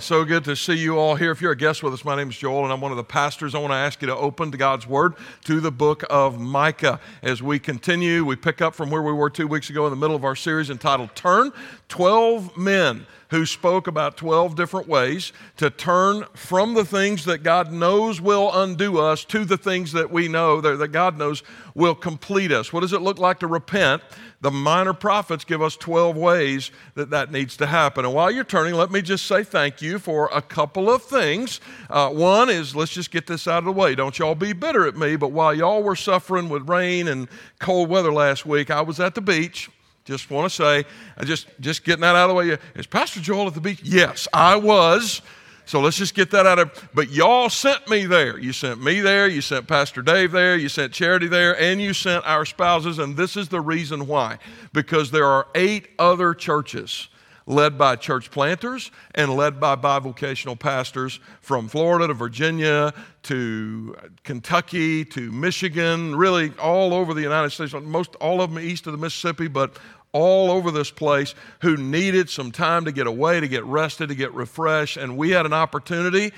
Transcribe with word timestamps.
So 0.00 0.24
good 0.24 0.44
to 0.44 0.56
see 0.56 0.78
you 0.78 0.98
all 0.98 1.14
here. 1.14 1.30
If 1.30 1.42
you're 1.42 1.52
a 1.52 1.56
guest 1.56 1.82
with 1.82 1.92
us, 1.92 2.06
my 2.06 2.16
name 2.16 2.30
is 2.30 2.38
Joel, 2.38 2.64
and 2.64 2.72
I'm 2.72 2.80
one 2.80 2.90
of 2.90 2.96
the 2.96 3.04
pastors. 3.04 3.54
I 3.54 3.58
want 3.58 3.72
to 3.72 3.76
ask 3.76 4.00
you 4.00 4.06
to 4.06 4.16
open 4.16 4.50
to 4.50 4.56
God's 4.56 4.86
Word 4.86 5.12
to 5.44 5.60
the 5.60 5.70
book 5.70 6.04
of 6.08 6.40
Micah. 6.40 6.98
As 7.22 7.42
we 7.42 7.58
continue, 7.58 8.24
we 8.24 8.34
pick 8.34 8.62
up 8.62 8.74
from 8.74 8.88
where 8.88 9.02
we 9.02 9.12
were 9.12 9.28
two 9.28 9.46
weeks 9.46 9.68
ago 9.68 9.84
in 9.84 9.90
the 9.90 9.96
middle 9.96 10.16
of 10.16 10.24
our 10.24 10.34
series 10.34 10.70
entitled 10.70 11.14
Turn 11.14 11.52
12 11.88 12.56
Men 12.56 13.06
who 13.30 13.46
spoke 13.46 13.86
about 13.86 14.16
12 14.16 14.56
different 14.56 14.88
ways 14.88 15.32
to 15.56 15.70
turn 15.70 16.24
from 16.34 16.74
the 16.74 16.84
things 16.84 17.24
that 17.24 17.38
God 17.42 17.72
knows 17.72 18.20
will 18.20 18.50
undo 18.52 18.98
us 18.98 19.24
to 19.26 19.44
the 19.44 19.56
things 19.56 19.92
that 19.92 20.10
we 20.10 20.28
know 20.28 20.60
that, 20.60 20.78
that 20.78 20.88
God 20.88 21.16
knows 21.16 21.42
will 21.74 21.94
complete 21.94 22.50
us. 22.52 22.72
What 22.72 22.80
does 22.80 22.92
it 22.92 23.02
look 23.02 23.18
like 23.18 23.38
to 23.40 23.46
repent? 23.46 24.02
The 24.42 24.50
minor 24.50 24.94
prophets 24.94 25.44
give 25.44 25.62
us 25.62 25.76
12 25.76 26.16
ways 26.16 26.70
that 26.94 27.10
that 27.10 27.30
needs 27.30 27.56
to 27.58 27.66
happen. 27.66 28.04
And 28.04 28.14
while 28.14 28.30
you're 28.30 28.42
turning, 28.42 28.74
let 28.74 28.90
me 28.90 29.02
just 29.02 29.26
say 29.26 29.44
thank 29.44 29.82
you 29.82 29.98
for 29.98 30.28
a 30.32 30.42
couple 30.42 30.90
of 30.90 31.02
things. 31.02 31.60
Uh, 31.88 32.08
one 32.08 32.48
is 32.48 32.74
let's 32.74 32.92
just 32.92 33.10
get 33.10 33.26
this 33.26 33.46
out 33.46 33.58
of 33.58 33.64
the 33.66 33.72
way. 33.72 33.94
Don't 33.94 34.18
y'all 34.18 34.34
be 34.34 34.52
bitter 34.52 34.88
at 34.88 34.96
me, 34.96 35.16
but 35.16 35.30
while 35.30 35.54
y'all 35.54 35.82
were 35.82 35.96
suffering 35.96 36.48
with 36.48 36.68
rain 36.68 37.06
and 37.06 37.28
cold 37.58 37.90
weather 37.90 38.12
last 38.12 38.46
week, 38.46 38.70
I 38.70 38.80
was 38.80 38.98
at 38.98 39.14
the 39.14 39.20
beach. 39.20 39.70
Just 40.10 40.28
want 40.28 40.50
to 40.50 40.56
say, 40.56 40.84
just 41.22 41.46
just 41.60 41.84
getting 41.84 42.00
that 42.00 42.16
out 42.16 42.28
of 42.28 42.30
the 42.30 42.34
way. 42.34 42.58
Is 42.74 42.88
Pastor 42.88 43.20
Joel 43.20 43.46
at 43.46 43.54
the 43.54 43.60
beach? 43.60 43.80
Yes, 43.84 44.26
I 44.32 44.56
was. 44.56 45.22
So 45.66 45.80
let's 45.80 45.96
just 45.96 46.16
get 46.16 46.32
that 46.32 46.46
out 46.46 46.58
of. 46.58 46.88
But 46.92 47.10
y'all 47.10 47.48
sent 47.48 47.88
me 47.88 48.06
there. 48.06 48.36
You 48.36 48.52
sent 48.52 48.82
me 48.82 49.00
there. 49.02 49.28
You 49.28 49.40
sent 49.40 49.68
Pastor 49.68 50.02
Dave 50.02 50.32
there. 50.32 50.56
You 50.56 50.68
sent 50.68 50.92
Charity 50.92 51.28
there, 51.28 51.56
and 51.60 51.80
you 51.80 51.94
sent 51.94 52.26
our 52.26 52.44
spouses. 52.44 52.98
And 52.98 53.16
this 53.16 53.36
is 53.36 53.50
the 53.50 53.60
reason 53.60 54.08
why, 54.08 54.38
because 54.72 55.12
there 55.12 55.26
are 55.26 55.46
eight 55.54 55.90
other 55.96 56.34
churches 56.34 57.06
led 57.46 57.76
by 57.76 57.96
church 57.96 58.30
planters 58.30 58.90
and 59.14 59.34
led 59.34 59.60
by 59.60 59.76
bivocational 59.76 60.58
pastors 60.58 61.20
from 61.40 61.68
Florida 61.68 62.06
to 62.06 62.14
Virginia 62.14 62.94
to 63.24 63.96
Kentucky 64.22 65.04
to 65.04 65.32
Michigan, 65.32 66.14
really 66.14 66.52
all 66.58 66.94
over 66.94 67.12
the 67.12 67.22
United 67.22 67.50
States, 67.50 67.74
most 67.74 68.14
all 68.16 68.40
of 68.40 68.54
them 68.54 68.62
east 68.62 68.86
of 68.86 68.92
the 68.92 68.98
Mississippi, 68.98 69.48
but 69.48 69.78
all 70.12 70.50
over 70.50 70.70
this 70.70 70.90
place 70.90 71.34
who 71.60 71.76
needed 71.76 72.28
some 72.28 72.50
time 72.50 72.84
to 72.84 72.92
get 72.92 73.06
away, 73.06 73.40
to 73.40 73.48
get 73.48 73.64
rested, 73.64 74.08
to 74.08 74.14
get 74.14 74.32
refreshed. 74.34 74.96
And 74.96 75.16
we 75.16 75.30
had 75.30 75.46
an 75.46 75.52
opportunity. 75.52 76.32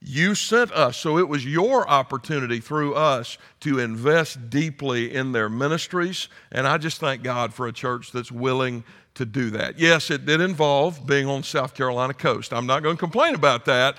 You 0.00 0.34
sent 0.34 0.70
us, 0.72 0.96
so 0.96 1.18
it 1.18 1.28
was 1.28 1.44
your 1.44 1.88
opportunity 1.88 2.60
through 2.60 2.94
us 2.94 3.38
to 3.60 3.78
invest 3.78 4.50
deeply 4.50 5.12
in 5.12 5.32
their 5.32 5.48
ministries. 5.48 6.28
And 6.52 6.66
I 6.66 6.78
just 6.78 7.00
thank 7.00 7.22
God 7.22 7.52
for 7.52 7.66
a 7.66 7.72
church 7.72 8.12
that's 8.12 8.30
willing 8.30 8.84
to 9.14 9.24
do 9.24 9.50
that. 9.50 9.78
Yes, 9.78 10.10
it 10.10 10.26
did 10.26 10.40
involve 10.40 11.06
being 11.06 11.26
on 11.26 11.42
South 11.42 11.74
Carolina 11.74 12.14
coast. 12.14 12.52
I'm 12.52 12.66
not 12.66 12.82
going 12.82 12.96
to 12.96 13.00
complain 13.00 13.34
about 13.34 13.64
that. 13.64 13.96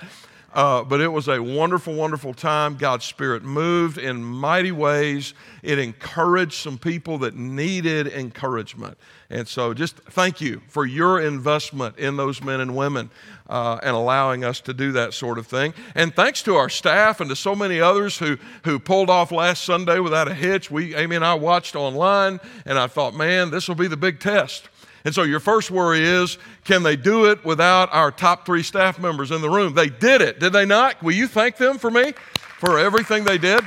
Uh, 0.52 0.82
but 0.82 1.00
it 1.00 1.08
was 1.08 1.28
a 1.28 1.42
wonderful, 1.42 1.94
wonderful 1.94 2.32
time. 2.32 2.76
God's 2.76 3.04
Spirit 3.04 3.42
moved 3.42 3.98
in 3.98 4.24
mighty 4.24 4.72
ways. 4.72 5.34
It 5.62 5.78
encouraged 5.78 6.54
some 6.54 6.78
people 6.78 7.18
that 7.18 7.34
needed 7.34 8.06
encouragement. 8.06 8.96
And 9.28 9.46
so 9.46 9.74
just 9.74 9.96
thank 9.96 10.40
you 10.40 10.62
for 10.68 10.86
your 10.86 11.20
investment 11.20 11.98
in 11.98 12.16
those 12.16 12.42
men 12.42 12.60
and 12.60 12.74
women 12.74 13.10
uh, 13.46 13.78
and 13.82 13.94
allowing 13.94 14.42
us 14.42 14.60
to 14.62 14.72
do 14.72 14.92
that 14.92 15.12
sort 15.12 15.38
of 15.38 15.46
thing. 15.46 15.74
And 15.94 16.14
thanks 16.14 16.42
to 16.44 16.56
our 16.56 16.70
staff 16.70 17.20
and 17.20 17.28
to 17.28 17.36
so 17.36 17.54
many 17.54 17.78
others 17.78 18.16
who, 18.16 18.38
who 18.64 18.78
pulled 18.78 19.10
off 19.10 19.30
last 19.30 19.64
Sunday 19.64 20.00
without 20.00 20.28
a 20.28 20.34
hitch. 20.34 20.70
We, 20.70 20.94
Amy 20.94 21.16
and 21.16 21.24
I 21.24 21.34
watched 21.34 21.76
online, 21.76 22.40
and 22.64 22.78
I 22.78 22.86
thought, 22.86 23.14
man, 23.14 23.50
this 23.50 23.68
will 23.68 23.74
be 23.74 23.88
the 23.88 23.98
big 23.98 24.18
test 24.18 24.70
and 25.04 25.14
so 25.14 25.22
your 25.22 25.40
first 25.40 25.70
worry 25.70 26.02
is 26.02 26.38
can 26.64 26.82
they 26.82 26.96
do 26.96 27.26
it 27.26 27.44
without 27.44 27.92
our 27.92 28.10
top 28.10 28.44
three 28.44 28.62
staff 28.62 28.98
members 28.98 29.30
in 29.30 29.40
the 29.40 29.50
room? 29.50 29.74
They 29.74 29.88
did 29.88 30.20
it, 30.20 30.40
did 30.40 30.52
they 30.52 30.64
not? 30.64 31.02
Will 31.02 31.12
you 31.12 31.28
thank 31.28 31.56
them 31.56 31.78
for 31.78 31.90
me 31.90 32.12
for 32.58 32.78
everything 32.78 33.24
they 33.24 33.38
did? 33.38 33.60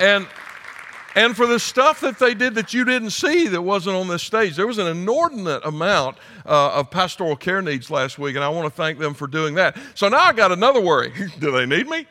And 0.00 0.26
and 1.14 1.34
for 1.36 1.46
the 1.46 1.58
stuff 1.58 2.00
that 2.02 2.18
they 2.18 2.34
did 2.34 2.54
that 2.54 2.72
you 2.72 2.84
didn't 2.84 3.10
see 3.10 3.48
that 3.48 3.62
wasn't 3.62 3.96
on 3.96 4.06
this 4.06 4.22
stage. 4.22 4.54
There 4.54 4.68
was 4.68 4.78
an 4.78 4.86
inordinate 4.86 5.64
amount 5.64 6.16
uh, 6.46 6.74
of 6.74 6.90
pastoral 6.90 7.34
care 7.34 7.60
needs 7.60 7.90
last 7.90 8.18
week, 8.18 8.36
and 8.36 8.44
I 8.44 8.48
want 8.48 8.66
to 8.66 8.70
thank 8.70 8.98
them 8.98 9.14
for 9.14 9.26
doing 9.26 9.54
that. 9.54 9.76
So 9.94 10.08
now 10.08 10.18
I 10.18 10.32
got 10.32 10.52
another 10.52 10.80
worry. 10.80 11.12
do 11.40 11.50
they 11.50 11.66
need 11.66 11.88
me? 11.88 12.06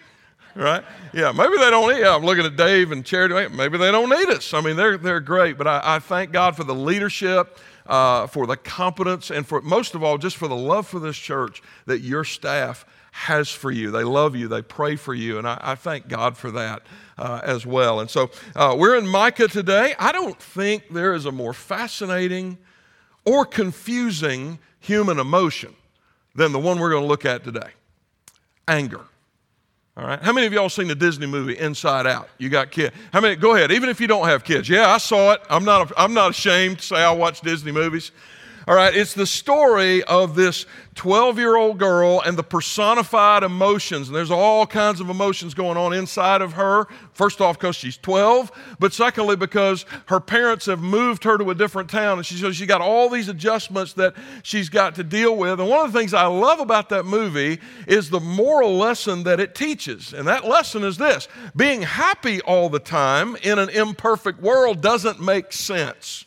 right? 0.58 0.84
Yeah, 1.14 1.32
maybe 1.32 1.58
they 1.58 1.70
don't 1.70 1.92
need. 1.92 2.02
Yeah, 2.02 2.16
I'm 2.16 2.24
looking 2.24 2.46
at 2.46 2.56
Dave 2.56 2.92
and 2.92 3.06
Charity. 3.06 3.56
Maybe 3.56 3.78
they 3.78 3.92
don't 3.92 4.10
need 4.10 4.30
us. 4.30 4.54
I 4.54 4.62
mean, 4.62 4.76
they're 4.76 4.98
they're 4.98 5.20
great, 5.20 5.58
but 5.58 5.68
I, 5.68 5.82
I 5.84 6.00
thank 6.00 6.32
God 6.32 6.56
for 6.56 6.64
the 6.64 6.76
leadership 6.76 7.60
uh, 7.88 8.28
for 8.28 8.46
the 8.46 8.58
competence, 8.58 9.32
and 9.32 9.48
for 9.48 9.62
most 9.62 9.96
of 9.96 10.04
all, 10.04 10.18
just 10.18 10.38
for 10.38 10.48
the 10.48 10.56
love 10.56 10.88
for 10.88 11.00
this 11.00 11.18
church 11.18 11.62
that 11.86 12.00
your 12.00 12.24
staff 12.24 12.86
has 13.12 13.50
for 13.50 13.72
you. 13.72 13.90
They 13.90 14.04
love 14.04 14.36
you, 14.36 14.48
they 14.48 14.62
pray 14.62 14.96
for 14.96 15.14
you, 15.14 15.40
and 15.40 15.48
I, 15.48 15.58
I 15.62 15.76
thank 15.76 16.08
God 16.08 16.38
for 16.38 16.52
that 16.52 16.84
uh, 17.18 17.42
as 17.44 17.66
well. 17.66 18.00
And 18.00 18.10
so 18.10 18.30
uh, 18.56 18.76
we're 18.78 18.96
in 18.96 19.08
Micah 19.08 19.48
today. 19.48 19.96
I 19.98 20.12
don't 20.12 20.40
think 20.40 20.90
there 20.90 21.14
is 21.14 21.26
a 21.26 21.32
more 21.32 21.54
fascinating 21.54 22.58
or 23.26 23.46
confusing 23.46 24.60
human 24.80 25.20
emotion 25.20 25.74
than 26.36 26.52
the 26.52 26.60
one 26.60 26.80
we're 26.80 26.92
going 26.92 27.04
to 27.04 27.08
look 27.08 27.26
at 27.26 27.44
today 27.44 27.72
anger. 28.68 29.02
All 29.98 30.06
right. 30.06 30.22
How 30.22 30.32
many 30.32 30.46
of 30.46 30.54
y'all 30.54 30.70
seen 30.70 30.88
the 30.88 30.96
Disney 30.96 31.26
movie 31.26 31.58
Inside 31.58 32.06
Out? 32.06 32.30
You 32.38 32.50
got 32.50 32.70
kids. 32.70 32.96
How 33.12 33.20
many? 33.20 33.36
Go 33.36 33.56
ahead. 33.56 33.72
Even 33.72 33.90
if 33.90 34.00
you 34.00 34.06
don't 34.06 34.28
have 34.28 34.44
kids. 34.44 34.70
Yeah, 34.70 34.90
I 34.90 35.00
saw 35.00 35.32
it. 35.32 35.42
I'm 35.50 35.66
not. 35.66 35.92
I'm 35.98 36.14
not 36.14 36.30
ashamed 36.32 36.80
to 36.80 36.86
say 36.86 36.98
I 36.98 37.10
watch 37.10 37.42
Disney 37.42 37.72
movies. 37.72 38.12
All 38.68 38.76
right, 38.76 38.94
it's 38.94 39.14
the 39.14 39.26
story 39.26 40.04
of 40.04 40.36
this 40.36 40.66
12 40.96 41.40
year 41.40 41.56
old 41.56 41.78
girl 41.78 42.22
and 42.26 42.38
the 42.38 42.44
personified 42.44 43.44
emotions. 43.44 44.10
And 44.10 44.16
there's 44.16 44.30
all 44.30 44.68
kinds 44.68 45.00
of 45.00 45.10
emotions 45.10 45.54
going 45.54 45.78
on 45.78 45.94
inside 45.94 46.42
of 46.42 46.52
her. 46.54 46.86
First 47.14 47.40
off, 47.40 47.58
because 47.58 47.78
she's 47.78 47.96
12, 47.96 48.52
but 48.78 48.92
secondly, 48.92 49.38
because 49.38 49.86
her 50.08 50.20
parents 50.20 50.66
have 50.66 50.82
moved 50.82 51.24
her 51.24 51.38
to 51.38 51.50
a 51.50 51.56
different 51.56 51.90
town. 51.90 52.18
And 52.18 52.26
she, 52.26 52.36
so 52.36 52.52
she 52.52 52.66
got 52.66 52.82
all 52.82 53.08
these 53.08 53.30
adjustments 53.30 53.94
that 53.94 54.16
she's 54.44 54.68
got 54.68 54.96
to 54.96 55.04
deal 55.04 55.38
with. 55.38 55.62
And 55.62 55.70
one 55.70 55.86
of 55.86 55.94
the 55.94 55.98
things 55.98 56.14
I 56.14 56.26
love 56.26 56.60
about 56.60 56.90
that 56.90 57.06
movie 57.06 57.62
is 57.88 58.10
the 58.10 58.20
moral 58.20 58.76
lesson 58.76 59.24
that 59.24 59.40
it 59.40 59.56
teaches. 59.56 60.12
And 60.14 60.28
that 60.28 60.44
lesson 60.44 60.84
is 60.84 60.98
this 60.98 61.30
being 61.56 61.84
happy 61.84 62.42
all 62.42 62.68
the 62.68 62.80
time 62.80 63.38
in 63.44 63.60
an 63.60 63.70
imperfect 63.70 64.42
world 64.42 64.82
doesn't 64.82 65.22
make 65.22 65.54
sense. 65.54 66.26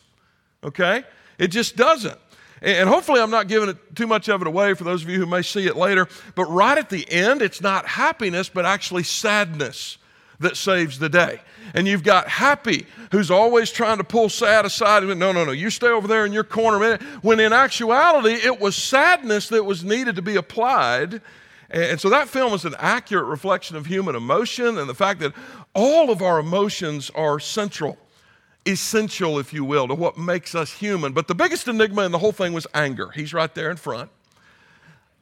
Okay? 0.63 1.03
It 1.37 1.49
just 1.49 1.75
doesn't. 1.75 2.17
And 2.61 2.87
hopefully, 2.87 3.19
I'm 3.19 3.31
not 3.31 3.47
giving 3.47 3.69
it 3.69 3.95
too 3.95 4.05
much 4.05 4.29
of 4.29 4.41
it 4.41 4.47
away 4.47 4.75
for 4.75 4.83
those 4.83 5.01
of 5.01 5.09
you 5.09 5.17
who 5.17 5.25
may 5.25 5.41
see 5.41 5.65
it 5.65 5.75
later. 5.75 6.07
But 6.35 6.45
right 6.45 6.77
at 6.77 6.89
the 6.89 7.09
end, 7.11 7.41
it's 7.41 7.61
not 7.61 7.87
happiness, 7.87 8.49
but 8.49 8.65
actually 8.65 9.03
sadness 9.03 9.97
that 10.39 10.57
saves 10.57 10.99
the 10.99 11.09
day. 11.09 11.39
And 11.73 11.87
you've 11.87 12.03
got 12.03 12.27
happy, 12.27 12.85
who's 13.11 13.31
always 13.31 13.71
trying 13.71 13.97
to 13.97 14.03
pull 14.03 14.29
sad 14.29 14.65
aside. 14.65 15.03
No, 15.03 15.13
no, 15.13 15.45
no, 15.45 15.51
you 15.51 15.69
stay 15.69 15.87
over 15.87 16.07
there 16.07 16.25
in 16.25 16.33
your 16.33 16.43
corner. 16.43 16.97
When 17.21 17.39
in 17.39 17.53
actuality, 17.53 18.33
it 18.33 18.59
was 18.59 18.75
sadness 18.75 19.49
that 19.49 19.63
was 19.63 19.83
needed 19.83 20.15
to 20.17 20.21
be 20.21 20.35
applied. 20.35 21.21
And 21.69 21.99
so 22.01 22.09
that 22.09 22.27
film 22.27 22.53
is 22.53 22.65
an 22.65 22.75
accurate 22.77 23.25
reflection 23.25 23.75
of 23.75 23.85
human 23.85 24.15
emotion 24.15 24.77
and 24.77 24.89
the 24.89 24.95
fact 24.95 25.19
that 25.21 25.33
all 25.73 26.11
of 26.11 26.21
our 26.21 26.37
emotions 26.37 27.09
are 27.15 27.39
central 27.39 27.97
essential, 28.65 29.39
if 29.39 29.53
you 29.53 29.63
will, 29.63 29.87
to 29.87 29.93
what 29.93 30.17
makes 30.17 30.55
us 30.55 30.73
human. 30.73 31.13
But 31.13 31.27
the 31.27 31.35
biggest 31.35 31.67
enigma 31.67 32.03
in 32.03 32.11
the 32.11 32.19
whole 32.19 32.31
thing 32.31 32.53
was 32.53 32.67
anger. 32.73 33.11
He's 33.11 33.33
right 33.33 33.53
there 33.53 33.71
in 33.71 33.77
front. 33.77 34.09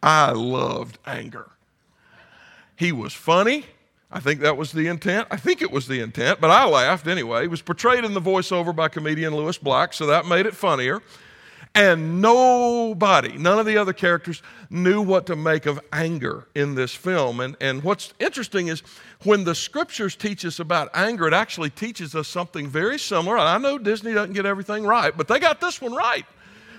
I 0.01 0.31
loved 0.31 0.97
anger. 1.05 1.49
He 2.75 2.91
was 2.91 3.13
funny. 3.13 3.65
I 4.11 4.19
think 4.19 4.39
that 4.39 4.57
was 4.57 4.71
the 4.71 4.87
intent. 4.87 5.27
I 5.29 5.37
think 5.37 5.61
it 5.61 5.71
was 5.71 5.87
the 5.87 5.99
intent, 5.99 6.41
but 6.41 6.49
I 6.49 6.65
laughed 6.65 7.07
anyway. 7.07 7.43
He 7.43 7.47
was 7.47 7.61
portrayed 7.61 8.03
in 8.03 8.13
the 8.13 8.21
voiceover 8.21 8.75
by 8.75 8.87
comedian 8.87 9.35
Lewis 9.35 9.57
Black, 9.57 9.93
so 9.93 10.07
that 10.07 10.25
made 10.25 10.45
it 10.45 10.55
funnier. 10.55 11.01
And 11.75 12.21
nobody, 12.21 13.37
none 13.37 13.59
of 13.59 13.65
the 13.65 13.77
other 13.77 13.93
characters, 13.93 14.41
knew 14.69 15.01
what 15.01 15.27
to 15.27 15.35
make 15.35 15.65
of 15.65 15.79
anger 15.93 16.47
in 16.55 16.75
this 16.75 16.93
film. 16.93 17.39
And, 17.39 17.55
and 17.61 17.83
what's 17.83 18.13
interesting 18.19 18.67
is 18.67 18.81
when 19.23 19.43
the 19.43 19.55
scriptures 19.55 20.15
teach 20.15 20.43
us 20.45 20.59
about 20.59 20.89
anger, 20.93 21.27
it 21.27 21.33
actually 21.33 21.69
teaches 21.69 22.15
us 22.15 22.27
something 22.27 22.67
very 22.67 22.97
similar. 22.97 23.37
I 23.37 23.57
know 23.59 23.77
Disney 23.77 24.13
doesn't 24.13 24.33
get 24.33 24.45
everything 24.45 24.83
right, 24.83 25.15
but 25.15 25.27
they 25.27 25.39
got 25.39 25.61
this 25.61 25.79
one 25.79 25.93
right. 25.93 26.25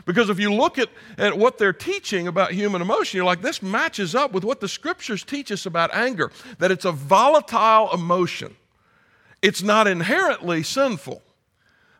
Because 0.06 0.28
if 0.28 0.40
you 0.40 0.52
look 0.52 0.78
at, 0.78 0.88
at 1.18 1.36
what 1.36 1.56
they're 1.56 1.72
teaching 1.72 2.26
about 2.26 2.52
human 2.52 2.82
emotion, 2.82 3.18
you're 3.18 3.24
like, 3.24 3.42
this 3.42 3.62
matches 3.62 4.14
up 4.14 4.32
with 4.32 4.44
what 4.44 4.60
the 4.60 4.68
scriptures 4.68 5.22
teach 5.22 5.52
us 5.52 5.66
about 5.66 5.94
anger, 5.94 6.32
that 6.58 6.70
it's 6.70 6.84
a 6.84 6.92
volatile 6.92 7.92
emotion. 7.92 8.56
It's 9.42 9.62
not 9.62 9.86
inherently 9.86 10.62
sinful, 10.62 11.22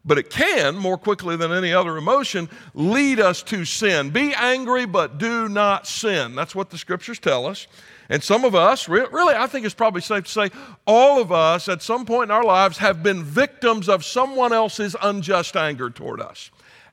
but 0.05 0.19
it 0.19 0.31
can, 0.31 0.77
more 0.77 0.97
quickly 0.97 1.37
than 1.37 1.53
any 1.53 1.73
other 1.73 1.97
emotion, 1.97 2.49
lead 2.75 3.21
us 3.21 3.43
to 3.45 3.65
sin. 3.65 4.11
Be 4.11 4.35
angry, 4.35 4.87
but 4.87 5.19
do 5.19 5.49
not 5.49 5.87
sin. 5.87 6.35
That's 6.35 6.55
what 6.55 6.71
the 6.71 6.79
scriptures 6.79 7.19
tell 7.19 7.47
us. 7.47 7.67
And 8.09 8.23
some 8.23 8.45
of 8.45 8.55
us, 8.55 8.89
really, 8.89 9.35
I 9.35 9.47
think 9.47 9.65
it's 9.65 9.75
probably 9.75 10.01
safe 10.01 10.25
to 10.25 10.31
say, 10.31 10.51
all 10.87 11.21
of 11.21 11.31
us 11.31 11.69
at 11.69 11.83
some 11.83 12.05
point 12.05 12.25
in 12.25 12.31
our 12.31 12.43
lives 12.43 12.79
have 12.79 13.03
been 13.03 13.23
victims 13.23 13.89
of 13.89 14.05
someone 14.05 14.53
else's 14.53 14.97
unjust 15.01 15.55
anger 15.55 15.91
toward 15.91 16.21
us. 16.21 16.51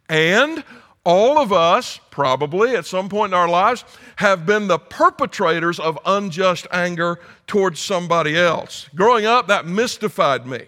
And 0.10 0.64
all 1.04 1.40
of 1.40 1.54
us, 1.54 2.00
probably 2.12 2.76
at 2.76 2.86
some 2.86 3.08
point 3.08 3.32
in 3.32 3.40
our 3.40 3.48
lives, 3.48 3.86
have 4.18 4.46
been 4.46 4.68
the 4.68 4.78
perpetrators 4.78 5.80
of 5.80 5.98
unjust 6.06 6.68
anger 6.72 7.20
towards 7.48 7.80
somebody 7.80 8.38
else. 8.38 8.90
Growing 8.94 9.26
up, 9.26 9.48
that 9.48 9.66
mystified 9.66 10.46
me. 10.46 10.66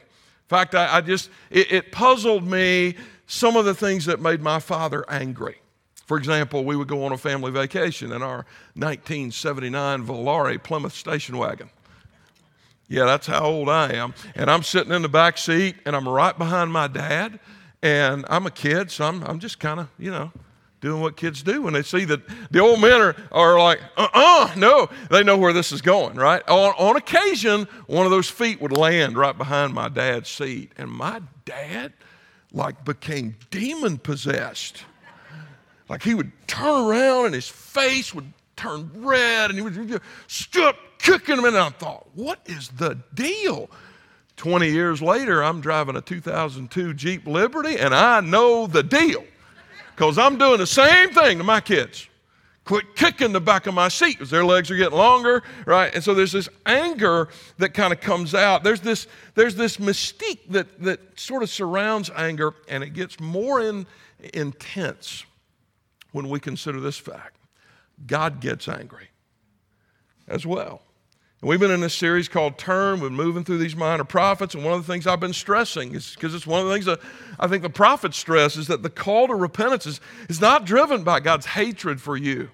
Fact, 0.49 0.73
I, 0.73 0.97
I 0.97 1.01
just, 1.01 1.29
it, 1.51 1.71
it 1.71 1.91
puzzled 1.91 2.45
me 2.45 2.95
some 3.27 3.55
of 3.55 3.65
the 3.65 3.75
things 3.75 4.05
that 4.05 4.19
made 4.19 4.41
my 4.41 4.59
father 4.59 5.05
angry. 5.07 5.61
For 6.07 6.17
example, 6.17 6.65
we 6.65 6.75
would 6.75 6.87
go 6.87 7.03
on 7.05 7.11
a 7.11 7.17
family 7.19 7.51
vacation 7.51 8.11
in 8.11 8.23
our 8.23 8.47
1979 8.73 10.05
Volare 10.07 10.61
Plymouth 10.61 10.93
station 10.93 11.37
wagon. 11.37 11.69
Yeah, 12.87 13.05
that's 13.05 13.27
how 13.27 13.45
old 13.45 13.69
I 13.69 13.93
am. 13.93 14.15
And 14.33 14.49
I'm 14.49 14.63
sitting 14.63 14.91
in 14.91 15.03
the 15.03 15.09
back 15.09 15.37
seat 15.37 15.75
and 15.85 15.95
I'm 15.95 16.09
right 16.09 16.35
behind 16.35 16.73
my 16.73 16.87
dad. 16.87 17.39
And 17.83 18.25
I'm 18.27 18.47
a 18.47 18.51
kid, 18.51 18.89
so 18.89 19.05
I'm, 19.05 19.23
I'm 19.23 19.39
just 19.39 19.59
kind 19.59 19.79
of, 19.79 19.87
you 19.99 20.09
know, 20.09 20.31
doing 20.81 21.01
what 21.01 21.17
kids 21.17 21.43
do 21.43 21.61
when 21.61 21.73
they 21.73 21.83
see 21.83 22.05
that 22.05 22.21
the 22.51 22.59
old 22.59 22.79
men 22.81 23.01
are, 23.01 23.15
are 23.31 23.59
like, 23.59 23.81
uh 23.97 24.07
uh-uh, 24.13 24.51
uh 24.51 24.55
no, 24.55 24.89
they 25.09 25.23
know 25.23 25.37
where 25.37 25.53
this 25.53 25.71
is 25.71 25.81
going, 25.81 26.15
right? 26.15 26.41
On, 26.47 26.73
on 26.77 26.95
occasion, 26.95 27.67
one 27.87 28.05
of 28.05 28.11
those 28.11 28.29
feet 28.29 28.61
would 28.61 28.71
land 28.71 29.17
right 29.17 29.37
behind 29.37 29.73
my 29.73 29.89
dad's 29.89 30.29
seat. 30.29 30.71
And 30.77 30.89
my 30.89 31.21
dad, 31.45 31.93
like, 32.51 32.85
became 32.85 33.35
demon 33.51 33.97
possessed. 33.97 34.85
Like 35.89 36.03
he 36.03 36.13
would 36.13 36.31
turn 36.47 36.85
around 36.87 37.25
and 37.27 37.35
his 37.35 37.49
face 37.49 38.13
would 38.13 38.31
turn 38.55 38.91
red 38.95 39.49
and 39.49 39.57
he 39.57 39.61
would 39.63 40.01
start 40.27 40.75
kicking 40.99 41.37
him. 41.37 41.45
And 41.45 41.57
I 41.57 41.69
thought, 41.69 42.07
what 42.13 42.39
is 42.45 42.69
the 42.69 42.99
deal? 43.13 43.69
20 44.37 44.69
years 44.69 45.01
later, 45.01 45.43
I'm 45.43 45.59
driving 45.59 45.95
a 45.97 46.01
2002 46.01 46.93
Jeep 46.93 47.25
Liberty 47.25 47.77
and 47.77 47.93
I 47.93 48.21
know 48.21 48.67
the 48.67 48.83
deal 48.83 49.25
because 49.99 50.17
I'm 50.17 50.37
doing 50.37 50.59
the 50.59 50.65
same 50.65 51.09
thing 51.09 51.39
to 51.39 51.43
my 51.43 51.59
kids. 51.59 52.07
Quit 52.63 52.95
kicking 52.95 53.33
the 53.33 53.41
back 53.41 53.67
of 53.67 53.73
my 53.73 53.89
seat 53.89 54.13
because 54.13 54.29
their 54.29 54.45
legs 54.45 54.71
are 54.71 54.77
getting 54.77 54.97
longer, 54.97 55.43
right? 55.65 55.93
And 55.93 56.01
so 56.01 56.13
there's 56.13 56.31
this 56.31 56.47
anger 56.65 57.27
that 57.57 57.73
kind 57.73 57.91
of 57.91 57.99
comes 57.99 58.33
out. 58.33 58.63
There's 58.63 58.79
this, 58.79 59.07
there's 59.35 59.55
this 59.55 59.75
mystique 59.75 60.51
that, 60.51 60.81
that 60.83 61.19
sort 61.19 61.43
of 61.43 61.49
surrounds 61.49 62.09
anger 62.15 62.53
and 62.69 62.81
it 62.81 62.93
gets 62.93 63.19
more 63.19 63.59
in, 63.59 63.85
intense 64.33 65.25
when 66.13 66.29
we 66.29 66.39
consider 66.39 66.79
this 66.79 66.97
fact 66.97 67.35
God 68.07 68.39
gets 68.39 68.69
angry 68.69 69.09
as 70.29 70.45
well. 70.45 70.81
And 71.41 71.47
we've 71.47 71.59
been 71.59 71.71
in 71.71 71.79
this 71.79 71.93
series 71.93 72.27
called 72.27 72.57
Turn. 72.57 72.99
We're 72.99 73.09
moving 73.09 73.45
through 73.45 73.59
these 73.59 73.75
minor 73.75 74.03
prophets. 74.03 74.55
And 74.55 74.65
one 74.65 74.73
of 74.73 74.85
the 74.85 74.91
things 74.91 75.07
I've 75.07 75.21
been 75.21 75.31
stressing 75.31 75.95
is 75.95 76.13
because 76.13 76.35
it's 76.35 76.45
one 76.45 76.59
of 76.59 76.67
the 76.67 76.73
things 76.73 76.85
that 76.85 76.99
I 77.39 77.47
think 77.47 77.63
the 77.63 77.69
prophets 77.69 78.17
stress 78.17 78.57
is 78.57 78.67
that 78.67 78.83
the 78.83 78.89
call 78.89 79.27
to 79.27 79.35
repentance 79.35 79.85
is, 79.85 80.01
is 80.27 80.41
not 80.41 80.65
driven 80.65 81.03
by 81.03 81.21
God's 81.21 81.45
hatred 81.45 82.01
for 82.01 82.17
you, 82.17 82.49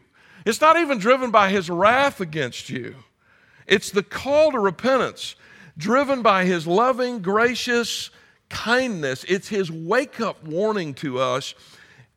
it's 0.45 0.61
not 0.61 0.77
even 0.77 0.99
driven 0.99 1.31
by 1.31 1.49
his 1.49 1.69
wrath 1.69 2.21
against 2.21 2.69
you. 2.69 2.95
It's 3.65 3.89
the 3.89 4.03
call 4.03 4.51
to 4.51 4.59
repentance 4.59 5.35
driven 5.75 6.21
by 6.21 6.45
his 6.45 6.67
loving, 6.67 7.23
gracious 7.23 8.11
kindness. 8.49 9.25
It's 9.27 9.47
his 9.47 9.71
wake 9.71 10.21
up 10.21 10.43
warning 10.43 10.93
to 10.95 11.17
us 11.17 11.55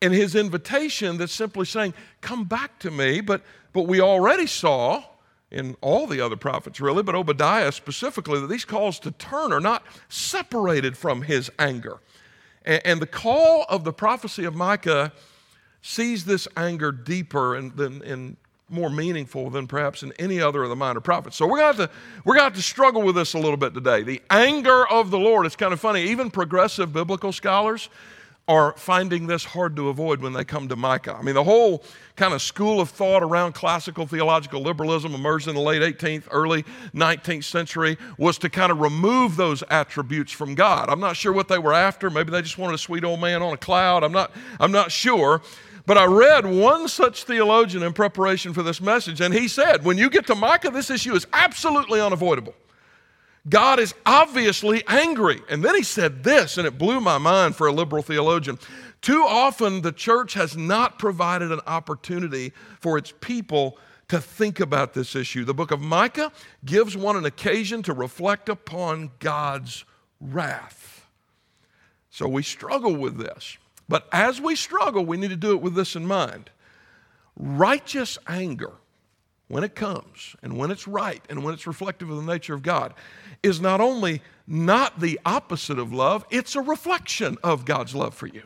and 0.03 0.13
his 0.13 0.35
invitation 0.35 1.17
that's 1.17 1.33
simply 1.33 1.65
saying, 1.65 1.95
Come 2.21 2.43
back 2.43 2.77
to 2.79 2.91
me. 2.91 3.21
But, 3.21 3.41
but 3.73 3.87
we 3.87 3.99
already 3.99 4.45
saw 4.45 5.03
in 5.51 5.75
all 5.81 6.05
the 6.05 6.21
other 6.21 6.35
prophets, 6.35 6.79
really, 6.79 7.01
but 7.01 7.15
Obadiah 7.15 7.71
specifically, 7.71 8.39
that 8.39 8.47
these 8.47 8.65
calls 8.65 8.99
to 8.99 9.11
turn 9.11 9.51
are 9.51 9.59
not 9.59 9.83
separated 10.07 10.95
from 10.95 11.23
his 11.23 11.49
anger. 11.57 11.99
And, 12.65 12.81
and 12.85 13.01
the 13.01 13.07
call 13.07 13.65
of 13.67 13.83
the 13.83 13.93
prophecy 13.93 14.45
of 14.45 14.55
Micah 14.55 15.11
sees 15.81 16.25
this 16.25 16.47
anger 16.55 16.91
deeper 16.91 17.55
and, 17.55 17.75
than, 17.75 18.03
and 18.03 18.37
more 18.69 18.89
meaningful 18.89 19.49
than 19.49 19.65
perhaps 19.65 20.03
in 20.03 20.13
any 20.19 20.39
other 20.39 20.63
of 20.63 20.69
the 20.69 20.75
minor 20.75 20.99
prophets. 21.01 21.35
So 21.35 21.47
we're 21.47 21.59
going 21.59 21.75
to 21.77 21.89
we're 22.23 22.35
going 22.35 22.51
to, 22.51 22.55
to 22.55 22.61
struggle 22.61 23.01
with 23.01 23.15
this 23.15 23.33
a 23.33 23.39
little 23.39 23.57
bit 23.57 23.73
today. 23.73 24.03
The 24.03 24.21
anger 24.29 24.87
of 24.87 25.09
the 25.09 25.17
Lord. 25.17 25.45
It's 25.45 25.55
kind 25.55 25.73
of 25.73 25.79
funny. 25.79 26.03
Even 26.03 26.29
progressive 26.29 26.93
biblical 26.93 27.31
scholars 27.31 27.89
are 28.49 28.73
finding 28.77 29.27
this 29.27 29.45
hard 29.45 29.75
to 29.75 29.89
avoid 29.89 30.21
when 30.21 30.33
they 30.33 30.43
come 30.43 30.67
to 30.67 30.75
Micah. 30.75 31.15
I 31.15 31.21
mean, 31.21 31.35
the 31.35 31.43
whole 31.43 31.83
kind 32.15 32.33
of 32.33 32.41
school 32.41 32.81
of 32.81 32.89
thought 32.89 33.21
around 33.21 33.53
classical 33.53 34.07
theological 34.07 34.59
liberalism 34.59 35.13
emerged 35.13 35.47
in 35.47 35.53
the 35.53 35.61
late 35.61 35.83
18th, 35.83 36.23
early 36.31 36.63
19th 36.95 37.43
century 37.43 37.95
was 38.17 38.39
to 38.39 38.49
kind 38.49 38.71
of 38.71 38.79
remove 38.79 39.35
those 39.35 39.63
attributes 39.69 40.31
from 40.31 40.55
God. 40.55 40.89
I'm 40.89 40.99
not 40.99 41.15
sure 41.15 41.31
what 41.31 41.47
they 41.47 41.59
were 41.59 41.75
after. 41.75 42.09
Maybe 42.09 42.31
they 42.31 42.41
just 42.41 42.57
wanted 42.57 42.73
a 42.73 42.79
sweet 42.79 43.03
old 43.03 43.21
man 43.21 43.43
on 43.43 43.53
a 43.53 43.57
cloud. 43.57 44.03
I'm 44.03 44.11
not, 44.11 44.31
I'm 44.59 44.71
not 44.71 44.91
sure. 44.91 45.43
But 45.85 45.99
I 45.99 46.05
read 46.05 46.47
one 46.47 46.87
such 46.87 47.25
theologian 47.25 47.83
in 47.83 47.93
preparation 47.93 48.53
for 48.53 48.63
this 48.63 48.81
message, 48.81 49.21
and 49.21 49.31
he 49.31 49.47
said, 49.47 49.85
when 49.85 49.99
you 49.99 50.09
get 50.09 50.25
to 50.25 50.35
Micah, 50.35 50.71
this 50.71 50.89
issue 50.89 51.13
is 51.13 51.27
absolutely 51.33 52.01
unavoidable. 52.01 52.55
God 53.47 53.79
is 53.79 53.93
obviously 54.05 54.83
angry. 54.87 55.41
And 55.49 55.63
then 55.63 55.75
he 55.75 55.83
said 55.83 56.23
this, 56.23 56.57
and 56.57 56.67
it 56.67 56.77
blew 56.77 56.99
my 56.99 57.17
mind 57.17 57.55
for 57.55 57.67
a 57.67 57.71
liberal 57.71 58.03
theologian. 58.03 58.59
Too 59.01 59.23
often, 59.25 59.81
the 59.81 59.93
church 59.93 60.33
has 60.33 60.57
not 60.57 60.99
provided 60.99 61.51
an 61.51 61.61
opportunity 61.65 62.51
for 62.79 62.97
its 62.97 63.13
people 63.21 63.77
to 64.09 64.19
think 64.19 64.59
about 64.59 64.93
this 64.93 65.15
issue. 65.15 65.45
The 65.45 65.53
book 65.53 65.71
of 65.71 65.79
Micah 65.79 66.31
gives 66.65 66.97
one 66.97 67.15
an 67.15 67.25
occasion 67.25 67.81
to 67.83 67.93
reflect 67.93 68.49
upon 68.49 69.11
God's 69.19 69.85
wrath. 70.19 71.07
So 72.09 72.27
we 72.27 72.43
struggle 72.43 72.95
with 72.95 73.17
this. 73.17 73.57
But 73.87 74.07
as 74.11 74.41
we 74.41 74.55
struggle, 74.55 75.05
we 75.05 75.17
need 75.17 75.29
to 75.29 75.35
do 75.35 75.51
it 75.51 75.61
with 75.61 75.75
this 75.75 75.95
in 75.95 76.05
mind. 76.05 76.49
Righteous 77.37 78.17
anger, 78.27 78.73
when 79.49 79.63
it 79.63 79.75
comes, 79.75 80.35
and 80.41 80.57
when 80.57 80.71
it's 80.71 80.87
right, 80.87 81.21
and 81.29 81.43
when 81.43 81.53
it's 81.53 81.67
reflective 81.67 82.09
of 82.09 82.17
the 82.17 82.31
nature 82.31 82.53
of 82.53 82.63
God, 82.63 82.93
is 83.43 83.59
not 83.59 83.81
only 83.81 84.21
not 84.47 84.99
the 84.99 85.19
opposite 85.25 85.79
of 85.79 85.91
love, 85.91 86.25
it's 86.29 86.55
a 86.55 86.61
reflection 86.61 87.37
of 87.43 87.65
God's 87.65 87.93
love 87.93 88.13
for 88.13 88.27
you. 88.27 88.43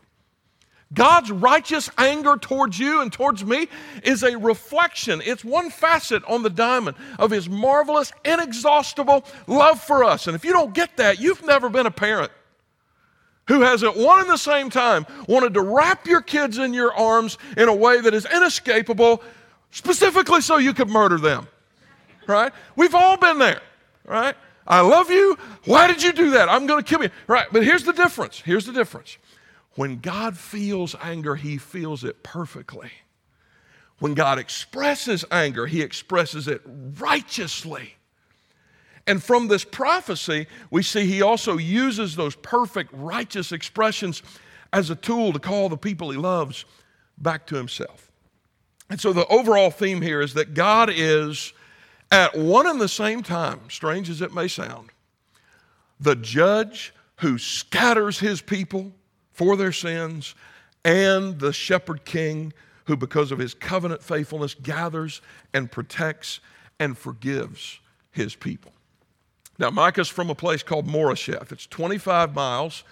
God's 0.94 1.32
righteous 1.32 1.90
anger 1.98 2.38
towards 2.38 2.78
you 2.78 3.02
and 3.02 3.12
towards 3.12 3.44
me 3.44 3.68
is 4.04 4.24
a 4.24 4.38
reflection. 4.38 5.22
It's 5.26 5.44
one 5.44 5.70
facet 5.70 6.24
on 6.26 6.44
the 6.44 6.50
diamond 6.50 6.98
of 7.18 7.32
His 7.32 7.50
marvelous, 7.50 8.12
inexhaustible 8.24 9.26
love 9.48 9.82
for 9.82 10.04
us. 10.04 10.28
And 10.28 10.36
if 10.36 10.46
you 10.46 10.54
don't 10.54 10.74
get 10.74 10.98
that, 10.98 11.20
you've 11.20 11.44
never 11.46 11.70
been 11.70 11.86
a 11.86 11.92
parent 11.92 12.32
who 13.48 13.62
has 13.62 13.84
at 13.84 13.98
one 13.98 14.22
and 14.22 14.30
the 14.30 14.38
same 14.38 14.70
time 14.70 15.06
wanted 15.28 15.54
to 15.56 15.62
wrap 15.62 16.08
your 16.08 16.22
kids 16.22 16.58
in 16.58 16.74
your 16.74 16.94
arms 16.94 17.38
in 17.58 17.68
a 17.68 17.76
way 17.76 18.00
that 18.00 18.14
is 18.14 18.26
inescapable, 18.26 19.22
specifically 19.74 20.40
so 20.40 20.58
you 20.58 20.74
could 20.74 20.90
murder 20.90 21.18
them. 21.18 21.48
Right? 22.26 22.54
We've 22.78 22.96
all 22.96 23.18
been 23.18 23.40
there. 23.40 23.62
Right? 24.06 24.36
I 24.66 24.80
love 24.80 25.10
you. 25.10 25.38
Why 25.66 25.88
did 25.88 26.02
you 26.02 26.14
do 26.14 26.32
that? 26.32 26.48
I'm 26.48 26.68
going 26.68 26.82
to 26.82 26.90
kill 26.90 27.04
you. 27.04 27.10
Right. 27.28 27.48
But 27.52 27.66
here's 27.66 27.84
the 27.84 27.92
difference. 27.92 28.40
Here's 28.40 28.66
the 28.66 28.72
difference. 28.72 29.18
When 29.76 30.00
God 30.00 30.38
feels 30.38 30.96
anger, 31.02 31.36
he 31.36 31.58
feels 31.58 32.04
it 32.04 32.24
perfectly. 32.24 32.92
When 34.00 34.14
God 34.14 34.40
expresses 34.40 35.26
anger, 35.32 35.66
he 35.66 35.82
expresses 35.82 36.48
it 36.48 36.62
righteously. 37.00 37.96
And 39.06 39.22
from 39.22 39.48
this 39.48 39.66
prophecy, 39.66 40.48
we 40.70 40.84
see 40.84 41.06
he 41.06 41.22
also 41.22 41.58
uses 41.58 42.16
those 42.16 42.36
perfect, 42.36 42.92
righteous 42.94 43.52
expressions 43.52 44.22
as 44.72 44.90
a 44.90 44.96
tool 44.96 45.34
to 45.34 45.40
call 45.40 45.68
the 45.68 45.78
people 45.78 46.10
he 46.10 46.18
loves 46.18 46.64
back 47.18 47.46
to 47.48 47.56
himself. 47.56 48.03
And 48.90 49.00
so 49.00 49.14
the 49.14 49.28
overall 49.28 49.72
theme 49.72 50.02
here 50.02 50.22
is 50.22 50.34
that 50.36 50.54
God 50.54 50.90
is 50.94 51.54
at 52.12 52.38
one 52.38 52.68
and 52.68 52.80
the 52.80 52.88
same 52.88 53.24
time, 53.24 53.62
strange 53.70 54.10
as 54.10 54.22
it 54.22 54.34
may 54.34 54.48
sound, 54.48 54.90
the 56.00 56.16
judge 56.16 56.94
who 57.18 57.38
scatters 57.38 58.20
his 58.20 58.42
people 58.42 58.92
for 59.32 59.56
their 59.56 59.72
sins 59.72 60.36
and 60.86 61.40
the 61.40 61.54
shepherd 61.54 62.06
king 62.06 62.54
who, 62.86 62.98
because 62.98 63.32
of 63.32 63.40
his 63.40 63.54
covenant 63.54 64.04
faithfulness, 64.04 64.54
gathers 64.54 65.22
and 65.54 65.72
protects 65.72 66.40
and 66.80 66.98
forgives 66.98 67.80
his 68.12 68.36
people. 68.36 68.74
Now, 69.58 69.70
Micah's 69.70 70.10
from 70.10 70.30
a 70.30 70.36
place 70.36 70.64
called 70.64 70.88
Moresheth. 70.88 71.52
It's 71.52 71.68
25 71.68 72.36
miles 72.36 72.84